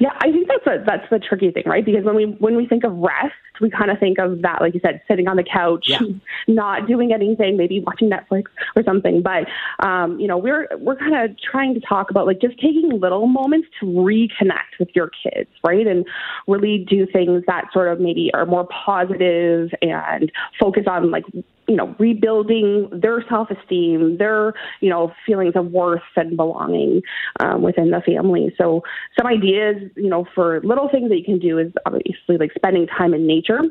Yeah, 0.00 0.10
I 0.20 0.30
think 0.30 0.48
that's 0.48 0.66
a, 0.66 0.84
that's 0.84 1.08
the 1.10 1.18
tricky 1.18 1.50
thing, 1.50 1.64
right? 1.66 1.84
Because 1.84 2.04
when 2.04 2.16
we 2.16 2.24
when 2.38 2.56
we 2.56 2.66
think 2.66 2.84
of 2.84 2.92
rest, 2.96 3.34
we 3.60 3.70
kind 3.70 3.90
of 3.90 3.98
think 3.98 4.18
of 4.18 4.42
that, 4.42 4.60
like 4.60 4.74
you 4.74 4.80
said, 4.84 5.00
sitting 5.08 5.28
on 5.28 5.36
the 5.36 5.44
couch, 5.44 5.86
yeah. 5.88 6.00
not 6.48 6.86
doing 6.86 7.12
anything, 7.12 7.56
maybe 7.56 7.80
watching 7.80 8.10
Netflix 8.10 8.44
or 8.76 8.82
something. 8.82 9.22
But 9.22 9.46
um, 9.86 10.18
you 10.18 10.26
know, 10.26 10.36
we're 10.36 10.68
we're 10.78 10.96
kind 10.96 11.14
of 11.14 11.36
trying 11.38 11.74
to 11.74 11.80
talk 11.80 12.10
about 12.10 12.26
like 12.26 12.40
just 12.40 12.54
taking 12.56 12.90
little 13.00 13.26
moments 13.26 13.68
to 13.80 13.86
reconnect 13.86 14.78
with 14.78 14.88
your 14.94 15.10
kids, 15.22 15.50
right? 15.64 15.86
And 15.86 16.04
really 16.46 16.84
do 16.88 17.06
things 17.06 17.44
that 17.46 17.66
sort 17.72 17.88
of 17.88 18.00
maybe 18.00 18.30
are 18.34 18.46
more 18.46 18.66
positive 18.84 19.70
and 19.80 20.30
focus 20.60 20.84
on 20.86 21.10
like 21.10 21.24
you 21.66 21.76
know, 21.76 21.94
rebuilding 21.98 22.88
their 22.92 23.24
self 23.28 23.50
esteem, 23.50 24.18
their, 24.18 24.54
you 24.80 24.90
know, 24.90 25.12
feelings 25.26 25.54
of 25.56 25.72
worth 25.72 26.02
and 26.16 26.36
belonging 26.36 27.02
um, 27.40 27.62
within 27.62 27.90
the 27.90 28.00
family. 28.00 28.54
So, 28.58 28.82
some 29.18 29.26
ideas, 29.26 29.76
you 29.96 30.08
know, 30.08 30.26
for 30.34 30.60
little 30.62 30.88
things 30.88 31.08
that 31.08 31.18
you 31.18 31.24
can 31.24 31.38
do 31.38 31.58
is 31.58 31.72
obviously 31.86 32.36
like 32.38 32.52
spending 32.54 32.86
time 32.86 33.14
in 33.14 33.26
nature 33.26 33.62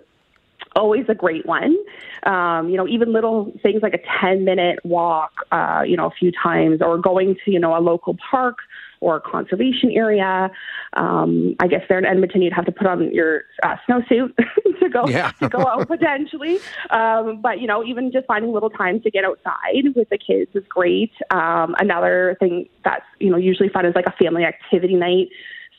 always 0.76 1.06
a 1.08 1.16
great 1.16 1.46
one. 1.46 1.76
Um, 2.24 2.70
you 2.70 2.78
know, 2.78 2.88
even 2.88 3.14
little 3.14 3.54
things 3.62 3.82
like 3.82 3.94
a 3.94 4.00
10 4.22 4.46
minute 4.46 4.80
walk, 4.84 5.32
uh, 5.52 5.84
you 5.86 5.98
know, 5.98 6.08
a 6.08 6.12
few 6.12 6.32
times, 6.32 6.82
or 6.82 6.98
going 6.98 7.36
to, 7.46 7.52
you 7.52 7.60
know, 7.60 7.78
a 7.78 7.80
local 7.80 8.18
park 8.32 8.58
or 9.04 9.20
conservation 9.20 9.92
area. 9.92 10.50
Um, 10.94 11.56
I 11.60 11.68
guess 11.68 11.82
there 11.90 12.00
in 12.00 12.06
Edmonton, 12.06 12.42
you'd 12.42 12.54
have 12.54 12.66
to 12.66 12.72
put 12.72 12.88
on 12.88 13.14
your 13.14 13.42
uh, 13.62 13.76
snowsuit 13.88 14.36
to 14.80 14.90
go 14.90 15.06
yeah. 15.08 15.32
to 15.42 15.50
go 15.50 15.60
out 15.68 15.88
potentially. 15.88 16.60
Um, 16.90 17.42
but 17.42 17.60
you 17.60 17.68
know, 17.68 17.84
even 17.84 18.12
just 18.12 18.26
finding 18.28 18.54
little 18.54 18.70
time 18.70 19.02
to 19.02 19.12
get 19.12 19.26
outside 19.26 19.94
with 19.96 20.10
the 20.10 20.18
kids 20.18 20.52
is 20.56 20.64
great. 20.70 21.12
Um, 21.32 21.76
another 21.80 22.38
thing 22.40 22.70
that's 22.84 23.06
you 23.20 23.30
know 23.30 23.38
usually 23.38 23.70
fun 23.70 23.86
is 23.86 23.94
like 23.96 24.06
a 24.08 24.14
family 24.24 24.46
activity 24.46 24.96
night. 24.96 25.28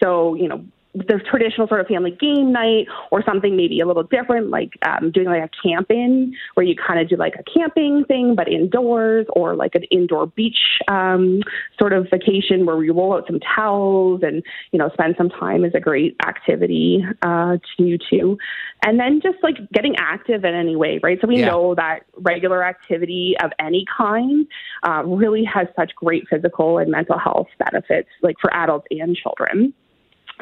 So 0.02 0.34
you 0.34 0.48
know, 0.48 0.64
the 0.94 1.20
traditional 1.28 1.66
sort 1.66 1.80
of 1.80 1.86
family 1.88 2.12
game 2.12 2.52
night 2.52 2.86
or 3.10 3.22
something 3.24 3.56
maybe 3.56 3.80
a 3.80 3.86
little 3.86 4.04
different, 4.04 4.50
like 4.50 4.70
um, 4.86 5.10
doing 5.10 5.26
like 5.26 5.42
a 5.42 5.50
camping 5.66 6.34
where 6.54 6.64
you 6.64 6.74
kind 6.76 7.00
of 7.00 7.08
do 7.08 7.16
like 7.16 7.34
a 7.34 7.42
camping 7.42 8.04
thing 8.06 8.34
but 8.36 8.48
indoors, 8.48 9.26
or 9.34 9.56
like 9.56 9.74
an 9.74 9.82
indoor 9.90 10.26
beach 10.26 10.56
um, 10.88 11.40
sort 11.78 11.92
of 11.92 12.06
vacation 12.10 12.64
where 12.64 12.76
we 12.76 12.90
roll 12.90 13.14
out 13.14 13.24
some 13.26 13.40
towels 13.40 14.20
and 14.22 14.42
you 14.72 14.78
know 14.78 14.88
spend 14.92 15.14
some 15.18 15.28
time 15.28 15.64
is 15.64 15.72
a 15.74 15.80
great 15.80 16.16
activity 16.26 17.04
uh, 17.22 17.56
to 17.56 17.58
do 17.78 17.98
too. 18.10 18.38
And 18.86 19.00
then 19.00 19.20
just 19.22 19.38
like 19.42 19.56
getting 19.72 19.96
active 19.96 20.44
in 20.44 20.54
any 20.54 20.76
way, 20.76 21.00
right? 21.02 21.18
So 21.20 21.26
we 21.26 21.40
yeah. 21.40 21.48
know 21.48 21.74
that 21.74 22.00
regular 22.18 22.62
activity 22.62 23.34
of 23.42 23.50
any 23.58 23.84
kind 23.96 24.46
uh, 24.86 25.02
really 25.04 25.44
has 25.44 25.66
such 25.74 25.94
great 25.96 26.24
physical 26.28 26.78
and 26.78 26.90
mental 26.90 27.18
health 27.18 27.48
benefits, 27.58 28.08
like 28.22 28.36
for 28.40 28.52
adults 28.54 28.86
and 28.90 29.16
children. 29.16 29.72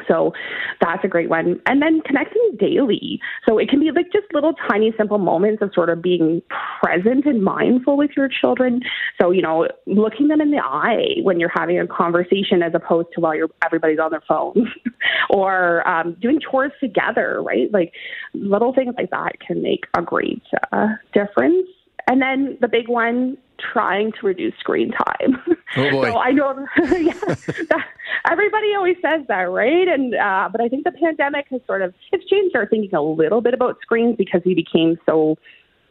So 0.07 0.33
that's 0.81 1.03
a 1.03 1.07
great 1.07 1.29
one. 1.29 1.59
And 1.65 1.81
then 1.81 2.01
connecting 2.01 2.57
daily. 2.59 3.19
So 3.47 3.57
it 3.57 3.69
can 3.69 3.79
be 3.79 3.91
like 3.91 4.11
just 4.11 4.25
little 4.33 4.53
tiny 4.69 4.93
simple 4.97 5.17
moments 5.17 5.61
of 5.61 5.71
sort 5.73 5.89
of 5.89 6.01
being 6.01 6.41
present 6.81 7.25
and 7.25 7.43
mindful 7.43 7.97
with 7.97 8.11
your 8.15 8.29
children. 8.29 8.81
So, 9.21 9.31
you 9.31 9.41
know, 9.41 9.67
looking 9.85 10.27
them 10.27 10.41
in 10.41 10.51
the 10.51 10.61
eye 10.63 11.21
when 11.21 11.39
you're 11.39 11.51
having 11.53 11.79
a 11.79 11.87
conversation 11.87 12.61
as 12.63 12.73
opposed 12.73 13.09
to 13.15 13.21
while 13.21 13.35
you're 13.35 13.49
everybody's 13.65 13.99
on 13.99 14.11
their 14.11 14.23
phone 14.27 14.71
or 15.29 15.87
um, 15.87 16.15
doing 16.21 16.39
chores 16.39 16.71
together, 16.79 17.41
right? 17.41 17.71
Like 17.71 17.93
little 18.33 18.73
things 18.73 18.95
like 18.97 19.09
that 19.11 19.39
can 19.45 19.61
make 19.61 19.85
a 19.97 20.01
great 20.01 20.43
uh, 20.71 20.87
difference. 21.13 21.67
And 22.07 22.21
then 22.21 22.57
the 22.59 22.67
big 22.67 22.89
one, 22.89 23.37
trying 23.71 24.11
to 24.13 24.27
reduce 24.27 24.53
screen 24.59 24.91
time. 24.91 25.41
Oh 25.75 25.91
boy. 25.91 26.11
so 26.11 26.17
I 26.17 26.31
know, 26.31 26.65
yeah, 26.77 27.13
that, 27.13 27.85
everybody 28.29 28.73
always 28.75 28.97
says 29.01 29.21
that, 29.27 29.49
right? 29.49 29.87
And 29.87 30.15
uh, 30.15 30.49
but 30.51 30.61
I 30.61 30.69
think 30.69 30.83
the 30.83 30.91
pandemic 30.91 31.47
has 31.51 31.61
sort 31.65 31.81
of 31.81 31.93
it's 32.11 32.25
changed 32.29 32.55
our 32.55 32.67
thinking 32.67 32.93
a 32.95 33.01
little 33.01 33.41
bit 33.41 33.53
about 33.53 33.77
screens 33.81 34.15
because 34.17 34.41
we 34.45 34.55
became 34.55 34.97
so 35.05 35.37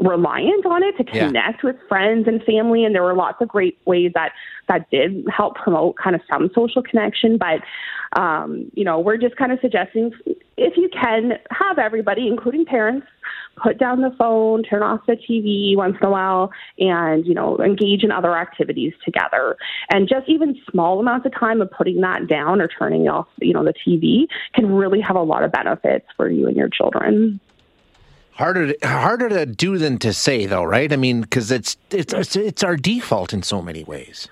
reliant 0.01 0.67
on 0.67 0.83
it 0.83 0.97
to 0.97 1.05
connect 1.05 1.63
yeah. 1.63 1.71
with 1.71 1.77
friends 1.89 2.27
and 2.27 2.43
family 2.43 2.85
and 2.85 2.95
there 2.95 3.03
were 3.03 3.15
lots 3.15 3.41
of 3.41 3.49
great 3.49 3.79
ways 3.87 4.11
that 4.15 4.33
that 4.69 4.91
did 4.91 5.25
help 5.35 5.55
promote 5.55 5.97
kind 5.97 6.17
of 6.17 6.23
some 6.29 6.51
social 6.55 6.83
connection 6.83 7.39
but 7.39 8.21
um, 8.21 8.71
you 8.75 8.85
know 8.85 8.99
we're 8.99 9.17
just 9.17 9.37
kind 9.37 9.53
of 9.53 9.59
suggesting 9.61 10.11
if 10.57 10.77
you 10.77 10.89
can 10.93 11.33
have 11.51 11.79
everybody 11.79 12.27
including 12.27 12.65
parents 12.65 13.07
put 13.57 13.79
down 13.79 14.01
the 14.01 14.15
phone 14.19 14.63
turn 14.63 14.83
off 14.83 15.01
the 15.07 15.13
tv 15.13 15.77
once 15.77 15.97
in 16.01 16.07
a 16.07 16.11
while 16.11 16.51
and 16.79 17.27
you 17.27 17.35
know 17.35 17.59
engage 17.59 18.03
in 18.03 18.11
other 18.11 18.37
activities 18.37 18.93
together 19.05 19.57
and 19.91 20.09
just 20.09 20.29
even 20.29 20.57
small 20.71 21.01
amounts 21.01 21.27
of 21.27 21.33
time 21.39 21.61
of 21.61 21.71
putting 21.71 22.01
that 22.01 22.27
down 22.27 22.61
or 22.61 22.69
turning 22.69 23.09
off 23.09 23.27
you 23.41 23.53
know 23.53 23.65
the 23.65 23.75
tv 23.87 24.27
can 24.55 24.73
really 24.73 25.01
have 25.01 25.17
a 25.17 25.23
lot 25.23 25.43
of 25.43 25.53
benefits 25.53 26.07
for 26.17 26.31
you 26.31 26.47
and 26.47 26.57
your 26.57 26.69
children 26.69 27.41
Harder, 28.35 28.73
to, 28.73 28.89
harder 28.89 29.29
to 29.29 29.45
do 29.45 29.77
than 29.77 29.99
to 29.99 30.13
say, 30.15 30.47
though, 30.47 30.65
right? 30.65 30.91
I 30.91 30.97
mean, 30.97 31.21
because 31.21 31.51
it's 31.51 31.77
it's 31.91 32.35
it's 32.35 32.65
our 32.65 32.77
default 32.77 33.35
in 33.35 33.43
so 33.43 33.61
many 33.61 33.85
ways. 33.85 34.27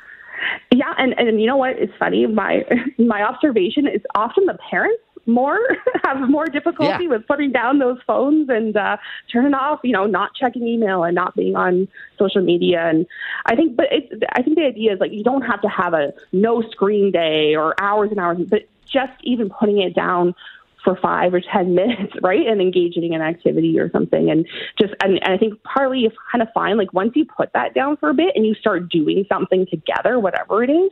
Yeah, 0.73 0.95
and 0.97 1.13
and 1.19 1.41
you 1.41 1.47
know 1.47 1.57
what? 1.57 1.79
It's 1.79 1.93
funny. 1.99 2.27
My 2.27 2.63
my 2.99 3.23
observation 3.23 3.87
is 3.87 4.01
often 4.15 4.47
the 4.47 4.57
parents 4.71 5.03
more, 5.27 5.59
have 6.05 6.29
more 6.29 6.47
difficulty 6.47 7.05
yeah. 7.05 7.11
with 7.11 7.27
putting 7.27 7.53
down 7.53 7.79
those 7.79 7.99
phones 8.07 8.49
and 8.49 8.77
uh, 8.77 8.97
turning 9.33 9.55
off, 9.55 9.81
you 9.85 9.93
know, 9.93 10.07
not 10.07 10.35
checking 10.35 10.67
email 10.67 11.05
and 11.05 11.15
not 11.15 11.35
being 11.35 11.57
on 11.57 11.89
social 12.19 12.43
media. 12.43 12.89
And 12.89 13.07
I 13.47 13.57
think, 13.57 13.77
but 13.77 13.87
it, 13.91 14.23
I 14.33 14.43
think 14.43 14.57
the 14.57 14.65
idea 14.65 14.93
is 14.93 15.01
like 15.01 15.13
you 15.13 15.25
don't 15.25 15.43
have 15.43 15.61
to 15.63 15.69
have 15.69 15.95
a 15.95 16.13
no 16.33 16.63
screen 16.71 17.13
day 17.13 17.55
or 17.55 17.75
hours 17.81 18.11
and 18.11 18.21
hours, 18.21 18.39
but 18.49 18.69
just 18.87 19.13
even 19.23 19.51
putting 19.51 19.81
it 19.81 19.95
down 19.95 20.35
for 20.83 20.97
five 20.97 21.35
or 21.35 21.41
ten 21.41 21.75
minutes, 21.75 22.13
right, 22.23 22.47
and 22.47 22.61
engaging 22.61 23.13
in 23.13 23.15
an 23.15 23.23
activity 23.23 23.79
or 23.79 23.91
something, 23.91 24.31
and 24.31 24.47
just 24.79 24.95
and, 25.03 25.23
and 25.23 25.35
I 25.35 25.39
think 25.39 25.63
partly 25.63 26.01
you 26.01 26.11
kind 26.31 26.43
of 26.43 26.49
find 26.53 26.79
like 26.79 26.93
once 26.93 27.13
you 27.15 27.25
put 27.25 27.53
that 27.53 27.75
down 27.75 27.97
for 27.97 28.11
a 28.11 28.15
bit 28.15 28.33
and 28.35 28.47
you 28.47 28.55
start 28.55 28.89
doing 28.89 29.25
something 29.29 29.67
together, 29.67 30.19
whatever 30.19 30.63
it 30.63 30.71
is, 30.71 30.91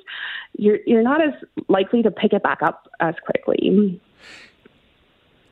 you're 0.57 0.79
you're 0.87 1.03
not 1.03 1.23
as 1.23 1.35
likely 1.69 2.03
to 2.03 2.11
pick 2.11 2.33
it 2.33 2.43
back 2.43 2.63
up 2.63 2.89
as 3.01 3.15
quickly. 3.25 4.01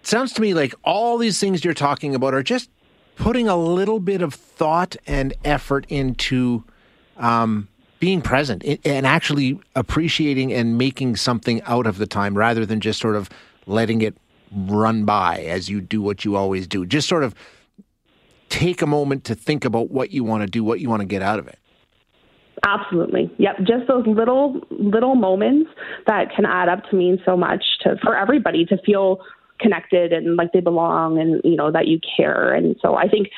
Sounds 0.07 0.33
to 0.35 0.41
me 0.41 0.55
like 0.55 0.75
all 0.85 1.19
these 1.19 1.41
things 1.41 1.65
you're 1.65 1.75
talking 1.75 2.15
about 2.15 2.35
are 2.35 2.43
just 2.43 2.71
putting 3.17 3.49
a 3.49 3.57
little 3.57 3.99
bit 3.99 4.23
of 4.23 4.35
thought 4.35 4.97
and 5.07 5.35
effort 5.45 5.87
into 5.89 6.65
um, 7.17 7.69
being 7.99 8.21
present 8.21 8.63
and 8.85 9.07
actually 9.07 9.59
appreciating 9.75 10.53
and 10.53 10.77
making 10.77 11.17
something 11.17 11.63
out 11.63 11.87
of 11.87 11.99
the 11.99 12.07
time 12.07 12.37
rather 12.37 12.67
than 12.67 12.81
just 12.81 13.01
sort 13.01 13.17
of 13.17 13.31
letting 13.67 14.03
it 14.03 14.17
run 14.53 15.05
by 15.05 15.39
as 15.39 15.69
you 15.69 15.81
do 15.81 16.01
what 16.03 16.25
you 16.25 16.37
always 16.37 16.67
do. 16.67 16.85
Just 16.85 17.09
sort 17.09 17.25
of 17.25 17.35
take 18.49 18.83
a 18.83 18.87
moment 18.87 19.25
to 19.25 19.35
think 19.35 19.65
about 19.65 19.91
what 19.91 20.13
you 20.13 20.23
want 20.23 20.43
to 20.43 20.47
do, 20.47 20.63
what 20.63 20.81
you 20.81 20.89
want 20.89 21.01
to 21.01 21.07
get 21.07 21.23
out 21.23 21.39
of 21.39 21.49
it. 21.49 21.59
Absolutely. 22.65 23.31
Yep. 23.39 23.59
Just 23.59 23.87
those 23.87 24.07
little 24.07 24.61
little 24.71 25.15
moments 25.15 25.71
that 26.07 26.35
can 26.35 26.45
add 26.47 26.69
up 26.69 26.89
to 26.91 26.97
mean 26.97 27.21
so 27.25 27.37
much 27.37 27.63
to 27.83 27.97
for 28.03 28.17
everybody 28.17 28.65
to 28.67 28.79
feel 28.79 29.21
connected 29.61 30.13
and 30.13 30.37
like 30.37 30.53
they 30.53 30.61
belong 30.61 31.19
and 31.19 31.41
you 31.45 31.57
know 31.57 31.71
that 31.71 31.87
you 31.87 32.01
care. 32.17 32.53
And 32.53 32.77
so 32.81 32.97
I 32.97 33.09
think 33.09 33.29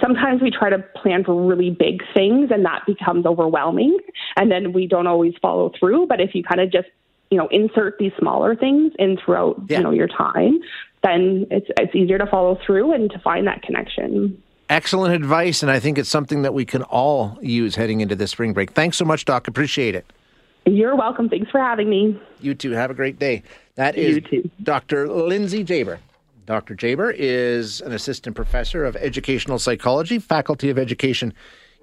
sometimes 0.00 0.42
we 0.42 0.50
try 0.50 0.70
to 0.70 0.78
plan 0.78 1.24
for 1.24 1.34
really 1.46 1.70
big 1.70 2.02
things 2.14 2.50
and 2.50 2.64
that 2.64 2.82
becomes 2.86 3.26
overwhelming 3.26 3.98
and 4.36 4.50
then 4.50 4.72
we 4.72 4.86
don't 4.86 5.06
always 5.06 5.34
follow 5.40 5.72
through. 5.78 6.06
But 6.06 6.20
if 6.20 6.34
you 6.34 6.42
kind 6.42 6.60
of 6.60 6.70
just 6.70 6.88
you 7.30 7.38
know, 7.38 7.48
insert 7.50 7.98
these 7.98 8.12
smaller 8.18 8.54
things 8.54 8.92
in 8.98 9.16
throughout, 9.16 9.60
yeah. 9.68 9.78
you 9.78 9.84
know, 9.84 9.90
your 9.90 10.08
time, 10.08 10.60
then 11.02 11.46
it's 11.50 11.66
it's 11.78 11.94
easier 11.94 12.18
to 12.18 12.26
follow 12.26 12.58
through 12.64 12.92
and 12.92 13.10
to 13.10 13.18
find 13.18 13.46
that 13.46 13.62
connection. 13.62 14.40
Excellent 14.68 15.14
advice, 15.14 15.62
and 15.62 15.70
I 15.70 15.78
think 15.78 15.98
it's 15.98 16.08
something 16.08 16.42
that 16.42 16.52
we 16.52 16.64
can 16.64 16.82
all 16.82 17.38
use 17.40 17.76
heading 17.76 18.00
into 18.00 18.16
the 18.16 18.26
spring 18.26 18.52
break. 18.52 18.72
Thanks 18.72 18.96
so 18.96 19.04
much, 19.04 19.24
Doc. 19.24 19.46
Appreciate 19.46 19.94
it. 19.94 20.12
You're 20.64 20.96
welcome. 20.96 21.28
Thanks 21.28 21.50
for 21.50 21.60
having 21.60 21.88
me. 21.88 22.20
You 22.40 22.54
too. 22.54 22.72
Have 22.72 22.90
a 22.90 22.94
great 22.94 23.18
day. 23.18 23.44
That 23.76 23.96
is 23.96 24.20
Dr. 24.62 25.06
Lindsay 25.06 25.62
Jaber. 25.62 25.98
Dr. 26.46 26.74
Jaber 26.74 27.14
is 27.16 27.80
an 27.82 27.92
assistant 27.92 28.34
professor 28.34 28.84
of 28.84 28.96
educational 28.96 29.58
psychology, 29.58 30.18
Faculty 30.18 30.70
of 30.70 30.78
Education, 30.78 31.34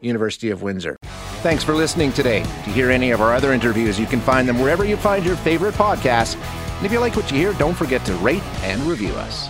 University 0.01 0.49
of 0.49 0.63
Windsor. 0.63 0.97
Thanks 1.43 1.63
for 1.63 1.75
listening 1.75 2.11
today. 2.11 2.41
To 2.41 2.71
hear 2.71 2.89
any 2.89 3.11
of 3.11 3.21
our 3.21 3.33
other 3.33 3.53
interviews, 3.53 3.99
you 3.99 4.07
can 4.07 4.21
find 4.21 4.47
them 4.49 4.59
wherever 4.59 4.85
you 4.85 4.97
find 4.97 5.23
your 5.23 5.35
favorite 5.37 5.75
podcasts. 5.75 6.35
And 6.77 6.85
if 6.85 6.91
you 6.91 6.99
like 6.99 7.15
what 7.15 7.29
you 7.31 7.37
hear, 7.37 7.53
don't 7.53 7.75
forget 7.75 8.03
to 8.05 8.13
rate 8.15 8.43
and 8.63 8.81
review 8.83 9.13
us. 9.13 9.47